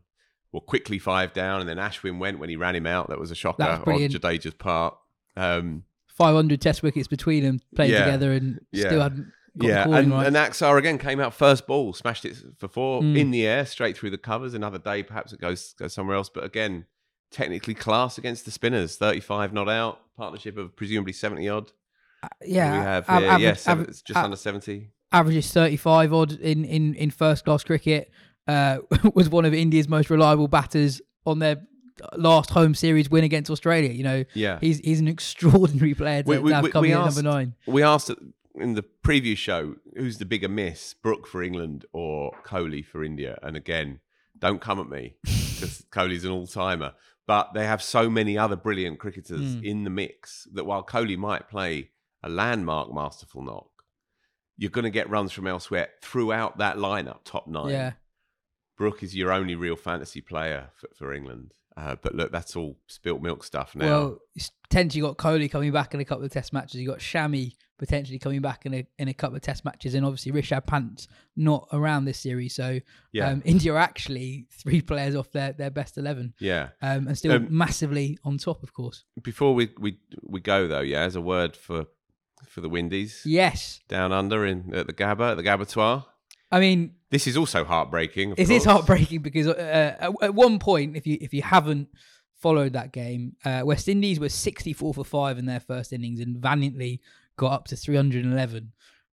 well, 0.53 0.63
quickly 0.63 0.99
five 0.99 1.33
down, 1.33 1.61
and 1.61 1.69
then 1.69 1.77
Ashwin 1.77 2.19
went 2.19 2.39
when 2.39 2.49
he 2.49 2.57
ran 2.57 2.75
him 2.75 2.87
out. 2.87 3.09
That 3.09 3.19
was 3.21 3.31
a 3.31 3.35
shocker 3.35 3.63
That 3.63 3.87
was 3.87 3.95
on. 4.03 4.09
Jadeja's 4.09 4.55
part. 4.55 4.97
Um, 5.37 5.85
500 6.17 6.61
test 6.61 6.83
wickets 6.83 7.09
between 7.09 7.43
them, 7.43 7.61
playing 7.75 7.93
Yeah. 7.93 8.05
together, 8.05 8.33
and 8.33 8.61
Yeah. 8.73 8.87
still 8.89 9.01
hadn't 9.01 9.27
got 9.27 9.33
yeah, 9.55 9.85
and, 9.89 10.11
right. 10.13 10.27
and 10.27 10.37
Axar 10.37 10.79
again 10.79 10.99
came 10.99 11.21
out 11.21 11.35
first 11.35 11.67
ball, 11.67 11.93
smashed 11.93 12.25
it 12.25 12.37
for 12.59 12.69
four 12.69 13.03
Mm. 13.03 13.19
in 13.19 13.31
the 13.31 13.47
air, 13.47 13.65
straight 13.67 13.97
through 13.97 14.11
the 14.11 14.19
covers. 14.19 14.55
Another 14.55 14.79
day, 14.79 15.03
perhaps 15.03 15.33
it 15.33 15.41
goes 15.41 15.75
goes 15.79 15.93
somewhere 15.93 16.17
else. 16.17 16.29
But 16.29 16.45
again, 16.45 16.87
technically 17.31 17.75
class 17.75 18.19
against 18.19 18.45
the 18.45 18.51
spinners. 18.51 18.97
Thirty-five 18.97 19.53
not 19.53 19.69
out, 19.69 20.01
partnership 20.17 20.57
of 20.59 20.75
presumably 20.77 21.13
seventy 21.13 21.49
odd. 21.49 21.73
yeah, 22.45 22.73
we 22.73 22.79
have 22.79 23.09
av- 23.09 23.21
here, 23.23 23.31
average- 23.31 23.43
yes, 23.43 23.69
aver- 23.69 23.83
it's 23.85 24.03
just 24.03 24.19
a- 24.19 24.23
under 24.25 24.37
seventy. 24.37 24.91
averages 25.13 25.51
35 25.53 26.13
odd 26.13 26.33
in, 26.33 26.65
in, 26.65 26.95
in 26.95 27.11
first 27.11 27.45
class 27.45 27.65
cricket. 27.65 28.11
Uh, 28.47 28.79
was 29.15 29.29
one 29.29 29.45
of 29.45 29.53
India's 29.55 29.89
most 29.89 30.11
reliable 30.11 30.47
batters 30.49 31.01
on 31.27 31.39
their 31.41 31.63
last 32.17 32.51
home 32.51 32.75
series 32.75 33.11
win 33.11 33.25
against 33.25 33.51
Australia. 33.51 33.91
You 33.91 34.05
know, 34.05 34.25
Yeah, 34.35 34.59
he's 34.61 34.79
he's 34.81 35.01
an 35.01 35.09
extraordinary 35.17 35.95
player 35.95 36.23
to, 36.23 36.29
We- 36.29 36.39
we- 36.39 36.51
to 36.51 36.57
have 36.57 36.71
coming 36.71 36.91
we 36.91 36.95
in 36.95 37.01
at 37.01 37.07
asked- 37.07 37.17
number 37.17 37.31
nine. 37.31 37.55
we 37.67 37.83
asked 37.83 38.11
in 38.61 38.75
the 38.75 38.83
previous 38.83 39.39
show 39.39 39.77
who's 39.97 40.19
the 40.19 40.25
bigger 40.25 40.49
miss, 40.49 40.95
Brooke 40.95 41.27
for 41.27 41.43
England 41.43 41.85
or 41.93 42.33
Kohli 42.45 42.85
for 42.85 43.03
India. 43.05 43.39
And 43.43 43.57
again, 43.57 44.01
don't 44.39 44.61
come 44.61 44.79
at 44.81 44.89
me 44.89 45.15
because 45.25 45.85
Kohli's 45.91 46.25
an 46.25 46.31
all 46.31 46.47
timer. 46.47 46.93
But 47.27 47.55
they 47.55 47.65
have 47.67 47.83
so 47.83 48.11
many 48.11 48.37
other 48.37 48.57
brilliant 48.57 48.99
cricketers 48.99 49.57
Mm. 49.57 49.65
in 49.65 49.85
the 49.85 49.91
mix 49.91 50.49
that 50.53 50.65
while 50.65 50.83
Kohli 50.85 51.17
might 51.17 51.49
play 51.49 51.91
a 52.23 52.29
landmark 52.29 52.93
masterful 52.93 53.43
knock, 53.45 53.69
you're 54.57 54.71
going 54.71 54.85
to 54.85 54.91
get 54.91 55.09
runs 55.09 55.33
from 55.33 55.47
elsewhere 55.47 55.89
throughout 56.03 56.59
that 56.59 56.77
lineup, 56.77 57.21
top 57.25 57.47
nine. 57.47 57.71
Yeah, 57.71 57.93
Brooke 58.77 59.03
is 59.03 59.15
your 59.15 59.33
only 59.33 59.55
real 59.55 59.77
fantasy 59.77 60.21
player 60.21 60.71
for, 60.75 60.89
for 60.95 61.13
England. 61.15 61.53
Uh, 61.77 61.97
but 62.03 62.15
look, 62.15 62.33
that's 62.33 62.57
all 62.57 62.77
spilt 62.89 63.23
milk 63.23 63.45
stuff 63.45 63.75
now. 63.77 63.87
well, 63.87 64.19
it's 64.35 64.51
potentially 64.65 65.01
got 65.01 65.17
Kohli 65.17 65.51
coming 65.51 65.71
back 65.73 65.95
in 65.95 66.01
a 66.01 66.05
couple 66.05 66.25
of 66.25 66.33
test 66.33 66.53
matches. 66.53 66.81
You 66.81 66.89
got 66.89 66.99
Shami 66.99 67.55
potentially 67.81 68.19
coming 68.19 68.43
back 68.43 68.67
in 68.67 68.75
a 68.75 68.87
in 68.99 69.09
a 69.09 69.15
couple 69.15 69.35
of 69.37 69.43
test 69.43 69.65
matches, 69.65 69.95
and 69.95 70.05
obviously 70.05 70.31
Rishabh 70.31 70.67
Pant's 70.67 71.09
not 71.35 71.67
around 71.73 72.05
this 72.05 72.19
series. 72.19 72.55
So 72.55 72.79
yeah, 73.11 73.31
um, 73.31 73.43
India 73.47 73.73
are 73.73 73.79
actually 73.79 74.47
three 74.63 74.83
players 74.83 75.17
off 75.17 75.33
their, 75.33 75.53
their 75.55 75.71
best 75.71 75.97
eleven, 75.99 76.35
yeah. 76.39 76.69
um, 76.83 77.09
and 77.09 77.17
still 77.19 77.33
Um, 77.33 77.49
massively 77.51 78.19
on 78.23 78.37
top, 78.37 78.63
of 78.63 78.75
course. 78.75 79.05
Before 79.23 79.55
we, 79.55 79.71
we 79.79 79.99
we 80.23 80.41
go 80.41 80.69
though, 80.69 80.83
yeah, 80.83 81.01
as 81.01 81.17
a 81.17 81.21
word 81.23 81.57
for 81.57 81.87
for 82.47 82.61
the 82.61 82.69
Windies 82.69 83.23
Yes, 83.25 83.81
down 83.89 84.13
under 84.13 84.45
in 84.47 84.75
at 84.75 84.87
the 84.87 84.93
Gabba, 84.93 85.33
at 85.33 85.37
the 85.39 85.43
Gabbatoir. 85.43 86.05
I 86.53 86.61
mean 86.61 86.95
This 87.11 87.27
is 87.27 87.37
also 87.37 87.65
heartbreaking. 87.65 88.33
Of 88.33 88.39
It 88.39 88.43
is 88.43 88.49
course. 88.49 88.65
heartbreaking 88.65 89.23
because 89.23 89.47
uh, 89.47 89.97
at, 89.99 90.11
at 90.23 90.35
one 90.35 90.59
point, 90.59 90.97
if 90.97 91.07
you 91.07 91.17
if 91.21 91.33
you 91.33 91.43
haven't 91.43 91.89
followed 92.37 92.73
that 92.73 92.91
game, 92.93 93.37
uh, 93.45 93.63
West 93.65 93.87
Indies 93.89 94.19
were 94.19 94.29
64 94.31 94.95
for 94.95 95.05
five 95.05 95.39
in 95.39 95.45
their 95.47 95.61
first 95.61 95.93
innings 95.93 96.21
and 96.21 96.39
valiantly 96.39 97.01
got 97.41 97.53
up 97.53 97.69
to 97.69 97.75
311. 97.75 98.73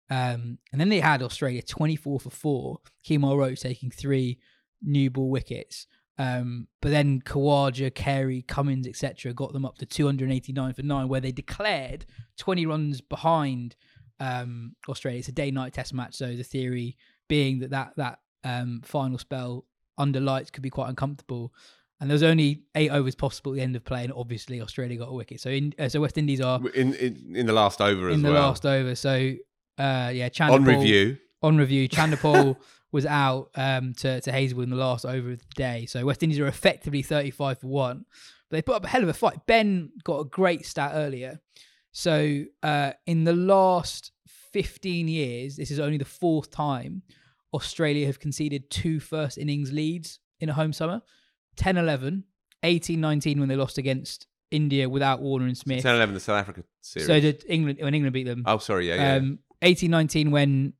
Um, 0.09 0.57
and 0.71 0.81
then 0.81 0.89
they 0.89 0.99
had 0.99 1.23
Australia 1.23 1.61
24 1.61 2.19
for 2.19 2.29
four, 2.29 2.79
Kemar 3.05 3.37
Roach 3.37 3.61
taking 3.61 3.89
three 3.89 4.37
new 4.81 5.09
ball 5.09 5.29
wickets. 5.29 5.87
Um, 6.19 6.67
but 6.81 6.89
then 6.89 7.21
Khawaja, 7.21 7.93
Carey, 7.95 8.41
Cummins, 8.41 8.85
etc., 8.85 9.33
got 9.33 9.53
them 9.53 9.65
up 9.65 9.77
to 9.77 9.85
289 9.85 10.73
for 10.73 10.81
nine, 10.81 11.07
where 11.07 11.21
they 11.21 11.31
declared 11.31 12.05
20 12.37 12.65
runs 12.65 12.99
behind 12.99 13.77
um, 14.19 14.75
Australia. 14.89 15.19
It's 15.19 15.29
a 15.29 15.31
day-night 15.31 15.73
test 15.73 15.93
match, 15.93 16.15
so 16.15 16.35
the 16.35 16.43
theory 16.43 16.97
being 17.29 17.59
that 17.59 17.69
that 17.69 17.93
that 17.95 18.19
um, 18.43 18.81
final 18.83 19.17
spell 19.17 19.65
under 19.97 20.19
lights 20.19 20.49
could 20.49 20.63
be 20.63 20.69
quite 20.69 20.89
uncomfortable. 20.89 21.53
And 21.99 22.09
there 22.09 22.15
was 22.15 22.23
only 22.23 22.63
eight 22.75 22.91
overs 22.91 23.15
possible 23.15 23.53
at 23.53 23.55
the 23.55 23.61
end 23.61 23.75
of 23.75 23.83
play, 23.83 24.03
and 24.03 24.13
obviously 24.13 24.61
Australia 24.61 24.97
got 24.97 25.09
a 25.09 25.13
wicket. 25.13 25.41
So 25.41 25.49
in 25.49 25.73
uh, 25.79 25.89
so 25.89 25.99
West 26.01 26.17
Indies 26.17 26.41
are 26.41 26.59
in 26.69 26.93
in, 26.93 27.35
in 27.35 27.45
the 27.47 27.53
last 27.53 27.81
over 27.81 28.09
as 28.09 28.11
well. 28.11 28.13
in 28.13 28.21
the 28.21 28.31
well. 28.31 28.47
last 28.49 28.65
over. 28.65 28.93
So 28.95 29.33
uh, 29.79 30.11
yeah, 30.13 30.29
Chanderpaul, 30.29 30.53
On 30.53 30.63
review, 30.63 31.17
on 31.41 31.57
review, 31.57 31.89
Chanderpaul 31.89 32.57
was 32.91 33.05
out 33.05 33.49
um, 33.55 33.93
to 33.95 34.21
to 34.21 34.31
Hazlewood 34.31 34.65
in 34.65 34.69
the 34.69 34.75
last 34.75 35.05
over 35.05 35.31
of 35.31 35.39
the 35.39 35.45
day. 35.55 35.85
So 35.87 36.05
West 36.05 36.21
Indies 36.21 36.39
are 36.39 36.47
effectively 36.47 37.01
thirty 37.01 37.31
five 37.31 37.59
for 37.59 37.67
one, 37.67 38.05
but 38.49 38.57
they 38.57 38.61
put 38.61 38.75
up 38.75 38.85
a 38.85 38.87
hell 38.87 39.03
of 39.03 39.09
a 39.09 39.13
fight. 39.13 39.45
Ben 39.47 39.91
got 40.03 40.19
a 40.19 40.25
great 40.25 40.65
stat 40.65 40.91
earlier. 40.93 41.39
So 41.91 42.43
uh, 42.61 42.91
in 43.07 43.23
the 43.23 43.33
last 43.33 44.11
fifteen 44.27 45.07
years, 45.07 45.55
this 45.55 45.71
is 45.71 45.79
only 45.79 45.97
the 45.97 46.05
fourth 46.05 46.51
time 46.51 47.01
Australia 47.53 48.05
have 48.05 48.19
conceded 48.19 48.69
two 48.69 48.99
first 48.99 49.37
innings 49.37 49.71
leads 49.71 50.19
in 50.39 50.49
a 50.49 50.53
home 50.53 50.73
summer. 50.73 51.01
10-11, 51.57 52.23
18-19 52.63 53.39
when 53.39 53.49
they 53.49 53.55
lost 53.55 53.77
against 53.77 54.27
India 54.51 54.87
without 54.87 55.21
Warner 55.21 55.45
and 55.45 55.57
Smith. 55.57 55.83
10-11, 55.83 56.13
the 56.13 56.19
South 56.19 56.39
Africa 56.39 56.63
series. 56.81 57.07
So 57.07 57.19
did 57.19 57.43
England 57.47 57.79
when 57.81 57.93
England 57.93 58.13
beat 58.13 58.23
them. 58.25 58.43
oh, 58.45 58.57
sorry, 58.59 58.87
yeah, 58.89 58.95
yeah. 58.95 59.15
Um, 59.15 59.39
18-19 59.61 60.31
when 60.31 60.73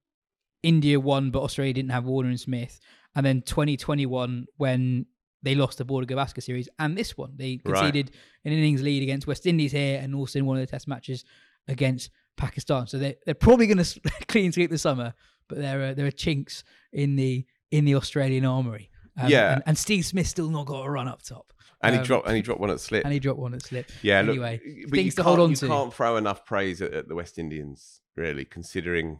India 0.64 1.00
won, 1.00 1.32
but 1.32 1.42
Australia 1.44 1.74
didn't 1.74 1.92
have 1.92 2.06
Warner 2.06 2.30
and 2.30 2.40
Smith, 2.40 2.80
and 3.16 3.26
then 3.26 3.42
2021 3.42 4.46
when 4.58 5.06
they 5.44 5.56
lost 5.56 5.78
the 5.78 5.86
Border 5.86 6.08
Gavaskar 6.14 6.42
series, 6.44 6.68
and 6.80 6.98
this 6.98 7.18
one 7.18 7.34
they 7.36 7.60
Right. 7.64 7.76
conceded 7.80 8.12
an 8.46 8.52
innings 8.54 8.82
lead 8.82 9.04
against 9.04 9.28
West 9.28 9.46
Indies 9.46 9.72
here, 9.72 10.00
and 10.02 10.16
also 10.16 10.40
in 10.40 10.46
one 10.46 10.58
of 10.58 10.62
the 10.62 10.68
Test 10.68 10.88
matches 10.88 11.24
against 11.68 12.10
Pakistan. 12.38 12.88
So 12.88 12.98
they're, 12.98 13.16
they're 13.26 13.36
probably 13.36 13.68
going 13.68 13.78
to 13.84 14.00
clean 14.28 14.52
sweep 14.52 14.70
the 14.72 14.78
summer, 14.78 15.14
but 15.48 15.58
there 15.60 15.90
are 15.90 15.94
there 15.94 16.06
are 16.06 16.12
chinks 16.12 16.64
in 16.92 17.16
the 17.16 17.46
in 17.72 17.86
the 17.86 17.96
Australian 17.96 18.46
armory. 18.46 18.90
Um, 19.18 19.30
Yeah. 19.30 19.54
and, 19.56 19.64
and 19.66 19.78
Steve 19.78 20.06
Smith 20.06 20.28
still 20.28 20.50
not 20.50 20.66
got 20.66 20.86
a 20.86 20.90
run 20.90 21.08
up 21.08 21.22
top, 21.24 21.54
and 21.82 21.94
he 21.96 22.00
um, 22.00 22.06
dropped 22.06 22.28
and 22.28 22.36
he 22.36 22.42
dropped 22.42 22.62
one 22.62 22.70
at 22.70 22.80
slip. 22.80 23.04
and 23.04 23.14
he 23.14 23.20
dropped 23.20 23.40
one 23.40 23.54
at 23.54 23.64
slip. 23.64 23.90
Yeah, 24.02 24.20
anyway, 24.20 24.62
look, 24.84 24.92
things 24.92 25.16
to 25.16 25.24
hold 25.24 25.40
on 25.40 25.52
you 25.52 25.56
to. 25.58 25.68
can't 25.68 25.94
throw 25.94 26.18
enough 26.18 26.46
praise 26.46 26.82
at, 26.82 26.94
at 26.94 27.08
the 27.08 27.16
West 27.16 27.38
Indians, 27.38 28.02
really, 28.16 28.46
considering 28.46 29.20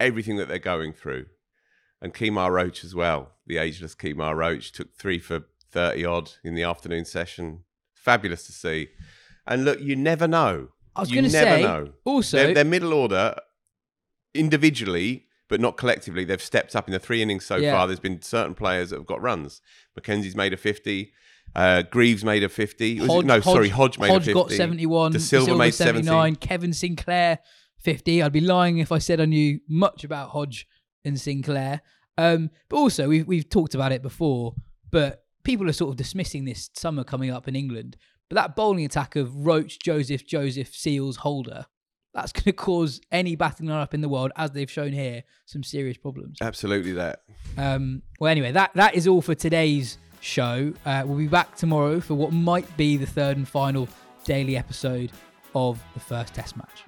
everything 0.00 0.36
that 0.36 0.48
they're 0.48 0.58
going 0.58 0.92
through. 0.92 1.26
And 2.00 2.12
Kemar 2.12 2.50
Roach 2.50 2.84
as 2.84 2.94
well, 2.94 3.32
the 3.46 3.56
ageless 3.56 3.94
Kemar 3.94 4.36
Roach, 4.36 4.72
took 4.72 4.94
three 4.94 5.18
for 5.18 5.44
30 5.70 6.04
odd 6.04 6.30
in 6.42 6.54
the 6.54 6.62
afternoon 6.62 7.04
session. 7.04 7.64
Fabulous 7.94 8.44
to 8.46 8.52
see. 8.52 8.88
And 9.46 9.64
look, 9.64 9.80
you 9.80 9.96
never 9.96 10.28
know. 10.28 10.68
I 10.96 11.00
was 11.00 11.10
going 11.10 11.24
to 11.24 11.30
say 11.30 11.62
know. 11.62 11.92
also 12.04 12.36
Their, 12.36 12.54
their 12.54 12.64
middle 12.64 12.92
order, 12.92 13.34
individually, 14.34 15.26
but 15.48 15.60
not 15.60 15.76
collectively, 15.76 16.24
they've 16.24 16.40
stepped 16.42 16.74
up 16.74 16.88
in 16.88 16.92
the 16.92 16.98
three 16.98 17.22
innings 17.22 17.44
so 17.44 17.56
Yeah. 17.56 17.72
far. 17.76 17.86
There's 17.86 18.00
been 18.00 18.22
certain 18.22 18.54
players 18.54 18.90
that 18.90 18.96
have 18.96 19.06
got 19.06 19.20
runs. 19.22 19.60
McKenzie's 19.98 20.34
made 20.36 20.52
a 20.52 20.56
50. 20.56 21.12
Uh, 21.54 21.82
Greaves 21.82 22.24
made 22.24 22.42
a 22.42 22.48
50. 22.48 23.00
Was 23.00 23.04
it- 23.08 23.12
Hodge, 23.12 23.24
no, 23.26 23.40
sorry, 23.40 23.68
Hodge 23.68 23.98
made 23.98 24.08
Hodge 24.10 24.22
a 24.22 24.32
50. 24.32 24.34
got 24.34 24.50
71. 24.50 25.12
Da 25.12 25.18
Silva 25.18 25.56
made 25.56 25.74
79. 25.74 26.36
Kevin 26.36 26.72
Sinclair, 26.72 27.38
50. 27.78 28.22
I'd 28.22 28.32
be 28.32 28.40
lying 28.40 28.78
if 28.78 28.90
I 28.90 28.98
said 28.98 29.20
I 29.20 29.26
knew 29.26 29.60
much 29.68 30.02
about 30.04 30.30
Hodge 30.30 30.66
and 31.04 31.20
Sinclair. 31.20 31.82
Um, 32.16 32.50
but 32.68 32.76
also, 32.76 33.08
we've, 33.08 33.26
we've 33.26 33.48
talked 33.48 33.74
about 33.74 33.92
it 33.92 34.02
before, 34.02 34.54
but 34.90 35.24
people 35.44 35.68
are 35.68 35.72
sort 35.72 35.90
of 35.90 35.96
dismissing 35.96 36.44
this 36.44 36.70
summer 36.74 37.04
coming 37.04 37.30
up 37.30 37.46
in 37.46 37.54
England. 37.54 37.96
But 38.30 38.36
that 38.36 38.56
bowling 38.56 38.84
attack 38.86 39.14
of 39.16 39.34
Roach, 39.46 39.78
Joseph, 39.78 40.26
Joseph, 40.26 40.72
Seales, 40.72 41.16
Holder, 41.16 41.66
that's 42.14 42.32
going 42.32 42.44
to 42.44 42.52
cause 42.52 43.00
any 43.12 43.36
batting 43.36 43.66
lineup 43.66 43.92
in 43.94 44.00
the 44.00 44.08
world, 44.08 44.32
as 44.36 44.52
they've 44.52 44.70
shown 44.70 44.92
here, 44.92 45.24
some 45.44 45.62
serious 45.62 45.96
problems. 45.96 46.38
Absolutely 46.40 46.92
that. 46.92 47.22
Um, 47.58 48.02
well, 48.20 48.30
anyway, 48.30 48.52
that 48.52 48.72
that 48.74 48.94
is 48.94 49.06
all 49.06 49.20
for 49.20 49.34
today's 49.34 49.98
show. 50.20 50.72
Uh, 50.86 51.02
we'll 51.04 51.18
be 51.18 51.28
back 51.28 51.54
tomorrow 51.56 52.00
for 52.00 52.14
what 52.14 52.32
might 52.32 52.76
be 52.76 52.96
the 52.96 53.06
third 53.06 53.36
and 53.36 53.46
final 53.46 53.88
daily 54.24 54.56
episode 54.56 55.12
of 55.54 55.82
the 55.92 56.00
first 56.00 56.34
Test 56.34 56.56
match. 56.56 56.84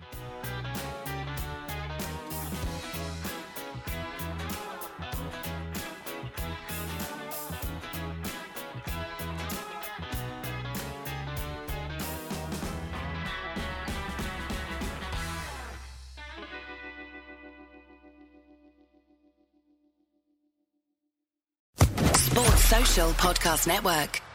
Podcast 22.96 23.66
Network. 23.66 24.25